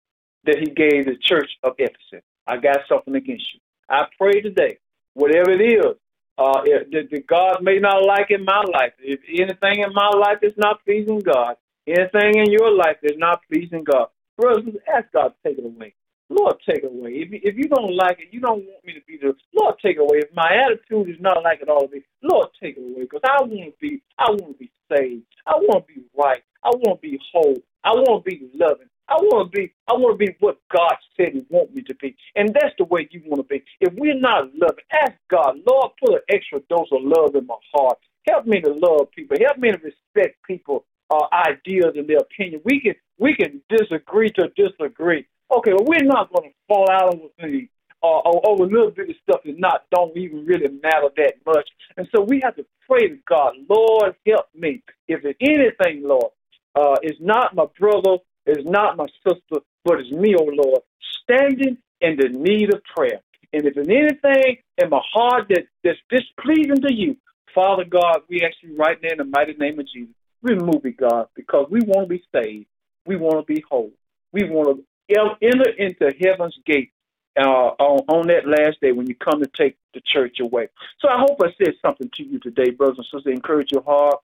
that 0.47 0.59
He 0.59 0.67
gave 0.67 1.07
the 1.07 1.17
church 1.21 1.51
of 1.63 1.75
Ephesus. 1.79 2.25
I 2.45 2.57
got 2.57 2.79
something 2.89 3.15
against 3.15 3.55
you. 3.55 3.61
I 3.89 4.07
pray 4.19 4.41
today, 4.41 4.79
whatever 5.13 5.53
it 5.53 5.61
is, 5.61 5.95
uh, 6.39 6.63
that 6.65 7.25
God 7.29 7.59
may 7.63 7.79
not 7.79 8.05
like 8.05 8.31
in 8.31 8.45
my 8.45 8.63
life. 8.73 8.93
If 9.01 9.21
anything 9.29 9.85
in 9.85 9.93
my 9.95 10.09
life 10.09 10.39
is 10.43 10.55
not 10.57 10.85
pleasing 10.85 11.21
God, 11.21 11.57
anything 11.87 12.39
in 12.39 12.51
your 12.53 12.71
life 12.73 12.99
is 13.03 13.19
not 13.19 13.43
pleasing 13.51 13.85
God, 13.85 14.09
brothers, 14.39 14.75
ask 14.95 15.13
God 15.13 15.29
to 15.29 15.49
take 15.49 15.59
it 15.59 15.65
away. 15.65 15.95
Lord, 16.31 16.57
take 16.67 16.85
it 16.85 16.87
away. 16.93 17.13
If 17.23 17.29
if 17.33 17.57
you 17.57 17.69
don't 17.69 17.95
like 17.97 18.19
it, 18.21 18.29
you 18.33 18.41
don't 18.41 18.65
want 18.65 18.85
me 18.85 18.95
to 18.95 19.01
be 19.07 19.19
the 19.19 19.35
Lord, 19.55 19.77
take 19.83 19.97
it 19.97 20.01
away. 20.01 20.19
If 20.19 20.35
my 20.35 20.51
attitude 20.65 21.11
is 21.15 21.21
not 21.21 21.43
like 21.45 21.61
it 21.61 21.69
ought 21.69 21.83
to 21.83 21.89
be, 21.89 22.05
Lord, 22.23 22.49
take 22.63 22.77
it 22.79 22.81
away. 22.81 23.03
Because 23.03 23.21
I 23.25 23.43
want 23.43 23.53
to 23.53 23.73
be, 23.81 24.03
I 24.19 24.31
want 24.31 24.55
to 24.55 24.59
be 24.59 24.71
saved. 24.91 25.25
I 25.47 25.53
want 25.57 25.87
to 25.87 25.95
be 25.95 26.03
right. 26.17 26.43
I 26.65 26.71
want 26.71 27.03
to 27.03 27.09
be 27.09 27.21
whole. 27.33 27.57
I 27.85 27.91
want 27.93 28.25
to 28.25 28.31
be 28.31 28.51
loving. 28.55 28.89
I 29.09 29.15
want 29.15 29.53
to 29.53 29.59
be, 29.59 29.73
I 29.89 29.93
want 29.95 30.19
to 30.19 30.27
be 30.27 30.35
what 30.41 30.59
God 30.75 30.95
said 31.17 31.33
He 31.33 31.45
want 31.51 31.75
me 31.75 31.83
to 31.83 31.95
be, 31.97 32.17
and 32.37 32.49
that's 32.49 32.75
the 32.79 32.85
way 32.85 33.09
you 33.11 33.23
want 33.27 33.43
to 33.43 33.49
be. 33.49 33.63
If 33.81 33.93
we're 33.95 34.19
not 34.19 34.55
loving, 34.55 34.85
ask 34.93 35.13
God, 35.31 35.57
Lord, 35.69 35.93
put 36.01 36.15
an 36.15 36.21
extra 36.29 36.61
dose 36.69 36.89
of 36.93 37.03
love 37.03 37.35
in 37.35 37.47
my 37.47 37.57
heart. 37.75 37.99
Help 38.29 38.47
me 38.47 38.61
to 38.61 38.73
love 38.73 39.11
people. 39.15 39.37
Help 39.45 39.59
me 39.59 39.71
to 39.71 39.79
respect 39.79 40.43
people, 40.47 40.87
uh, 41.11 41.27
ideas 41.47 41.95
and 41.97 42.09
their 42.09 42.19
opinion. 42.19 42.63
We 42.65 42.81
can, 42.81 42.95
we 43.19 43.37
can 43.37 43.61
disagree 43.69 44.31
to 44.31 44.49
disagree. 44.57 45.27
Okay, 45.55 45.73
well, 45.73 45.85
we're 45.87 46.03
not 46.03 46.33
going 46.33 46.51
to 46.51 46.57
fall 46.67 46.91
out 46.91 47.15
over 47.15 47.29
things 47.39 47.69
uh, 48.05 48.21
over 48.47 48.67
little 48.67 48.91
bit 48.91 49.09
of 49.09 49.17
stuff 49.23 49.41
that 49.45 49.59
not 49.59 49.85
don't 49.91 50.17
even 50.17 50.45
really 50.45 50.69
matter 50.83 51.09
that 51.17 51.35
much. 51.47 51.69
And 51.97 52.07
so 52.15 52.23
we 52.23 52.41
have 52.45 52.55
to 52.57 52.67
pray 52.87 53.09
to 53.09 53.19
God, 53.27 53.55
Lord, 53.69 54.15
help 54.27 54.47
me. 54.55 54.83
If 55.09 55.23
there's 55.23 55.37
anything, 55.41 56.07
Lord, 56.07 56.31
uh, 56.75 56.97
is 57.03 57.17
not 57.21 57.55
my 57.55 57.65
brother, 57.79 58.19
is 58.47 58.65
not 58.65 58.97
my 58.97 59.07
sister, 59.27 59.61
but 59.85 60.01
it's 60.01 60.11
me, 60.11 60.35
oh 60.39 60.45
Lord, 60.45 60.81
standing 61.23 61.79
in 62.01 62.17
the 62.17 62.29
need 62.29 62.73
of 62.73 62.83
prayer. 62.85 63.21
And 63.53 63.65
if 63.65 63.75
there's 63.75 63.89
anything 63.89 64.59
in 64.79 64.91
my 64.91 65.01
heart 65.13 65.49
that, 65.51 65.67
that's 65.83 65.99
displeasing 66.11 66.83
to 66.83 66.93
you, 66.93 67.17
Father 67.55 67.85
God, 67.85 68.23
we 68.29 68.43
ask 68.43 68.57
you 68.63 68.77
right 68.77 68.99
now 69.03 69.11
in 69.13 69.19
the 69.19 69.25
mighty 69.25 69.55
name 69.55 69.79
of 69.79 69.87
Jesus, 69.87 70.15
remove 70.43 70.85
it, 70.85 70.97
God, 70.97 71.29
because 71.35 71.69
we 71.71 71.81
want 71.87 72.09
to 72.09 72.19
be 72.19 72.25
saved. 72.35 72.67
We 73.07 73.17
want 73.17 73.47
to 73.47 73.55
be 73.55 73.63
whole. 73.69 73.93
We 74.33 74.45
want 74.45 74.81
to 75.09 75.37
enter 75.43 75.71
into 75.79 76.13
heaven's 76.21 76.59
gate 76.67 76.91
uh, 77.39 77.75
on, 77.79 78.01
on 78.09 78.27
that 78.29 78.47
last 78.47 78.81
day 78.81 78.93
when 78.93 79.07
you 79.07 79.15
come 79.15 79.41
to 79.41 79.51
take 79.57 79.77
the 79.93 80.01
church 80.01 80.39
away. 80.41 80.69
So 81.01 81.09
I 81.09 81.19
hope 81.19 81.39
I 81.43 81.55
said 81.63 81.75
something 81.81 82.11
to 82.15 82.25
you 82.25 82.39
today, 82.41 82.71
brothers 82.71 82.99
and 82.99 83.07
sisters. 83.07 83.33
Encourage 83.33 83.73
your 83.73 83.83
heart. 83.83 84.17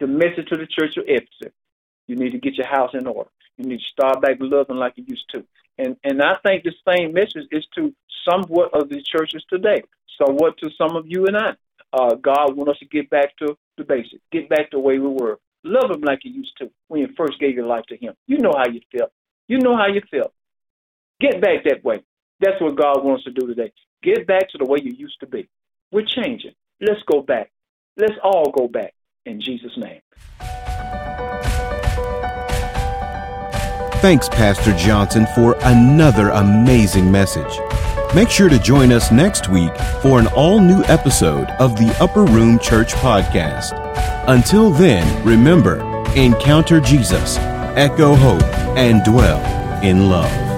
The 0.00 0.06
message 0.06 0.48
to 0.48 0.56
the 0.56 0.66
church 0.66 0.96
of 0.96 1.04
Ephesus. 1.06 1.52
You 2.06 2.16
need 2.16 2.30
to 2.30 2.38
get 2.38 2.54
your 2.54 2.66
house 2.66 2.90
in 2.94 3.06
order. 3.06 3.30
You 3.56 3.66
need 3.66 3.78
to 3.78 3.84
start 3.92 4.20
back 4.20 4.36
loving 4.40 4.76
like 4.76 4.94
you 4.96 5.04
used 5.06 5.28
to. 5.34 5.44
And 5.78 5.96
and 6.04 6.22
I 6.22 6.36
think 6.44 6.64
the 6.64 6.72
same 6.86 7.12
message 7.12 7.48
is 7.50 7.66
to 7.76 7.94
somewhat 8.28 8.74
of 8.74 8.88
the 8.88 9.02
churches 9.02 9.44
today. 9.48 9.82
Somewhat 10.18 10.56
to 10.58 10.70
some 10.78 10.96
of 10.96 11.06
you 11.06 11.26
and 11.26 11.36
I. 11.36 11.52
Uh, 11.92 12.14
God 12.16 12.56
wants 12.56 12.72
us 12.72 12.78
to 12.80 12.86
get 12.86 13.10
back 13.10 13.36
to 13.38 13.56
the 13.76 13.84
basics. 13.84 14.22
Get 14.32 14.48
back 14.48 14.70
to 14.70 14.76
the 14.76 14.80
way 14.80 14.98
we 14.98 15.08
were. 15.08 15.38
Love 15.62 15.90
Him 15.90 16.00
like 16.02 16.24
you 16.24 16.32
used 16.32 16.56
to 16.58 16.70
when 16.88 17.00
you 17.00 17.08
first 17.16 17.38
gave 17.40 17.54
your 17.54 17.66
life 17.66 17.84
to 17.88 17.96
Him. 17.96 18.14
You 18.26 18.38
know 18.38 18.52
how 18.56 18.68
you 18.68 18.80
felt. 18.96 19.12
You 19.48 19.58
know 19.58 19.76
how 19.76 19.86
you 19.86 20.02
felt. 20.10 20.32
Get 21.20 21.40
back 21.40 21.64
that 21.64 21.84
way. 21.84 22.02
That's 22.40 22.60
what 22.60 22.76
God 22.76 23.04
wants 23.04 23.24
to 23.24 23.30
do 23.30 23.46
today. 23.46 23.72
Get 24.02 24.26
back 24.26 24.50
to 24.50 24.58
the 24.58 24.66
way 24.66 24.78
you 24.82 24.92
used 24.92 25.20
to 25.20 25.26
be. 25.26 25.48
We're 25.92 26.04
changing. 26.04 26.54
Let's 26.80 27.02
go 27.10 27.22
back. 27.22 27.50
Let's 27.96 28.14
all 28.22 28.50
go 28.50 28.68
back 28.68 28.94
in 29.24 29.40
Jesus' 29.40 29.76
name. 29.76 30.00
Thanks, 34.04 34.28
Pastor 34.28 34.76
Johnson, 34.76 35.26
for 35.34 35.56
another 35.62 36.28
amazing 36.28 37.10
message. 37.10 37.58
Make 38.14 38.28
sure 38.28 38.50
to 38.50 38.58
join 38.58 38.92
us 38.92 39.10
next 39.10 39.48
week 39.48 39.74
for 40.02 40.18
an 40.18 40.26
all 40.26 40.60
new 40.60 40.84
episode 40.88 41.48
of 41.58 41.76
the 41.76 41.96
Upper 41.98 42.24
Room 42.24 42.58
Church 42.58 42.92
Podcast. 42.92 43.72
Until 44.28 44.68
then, 44.72 45.24
remember 45.24 45.80
encounter 46.16 46.82
Jesus, 46.82 47.38
echo 47.78 48.14
hope, 48.14 48.44
and 48.76 49.02
dwell 49.04 49.40
in 49.82 50.10
love. 50.10 50.53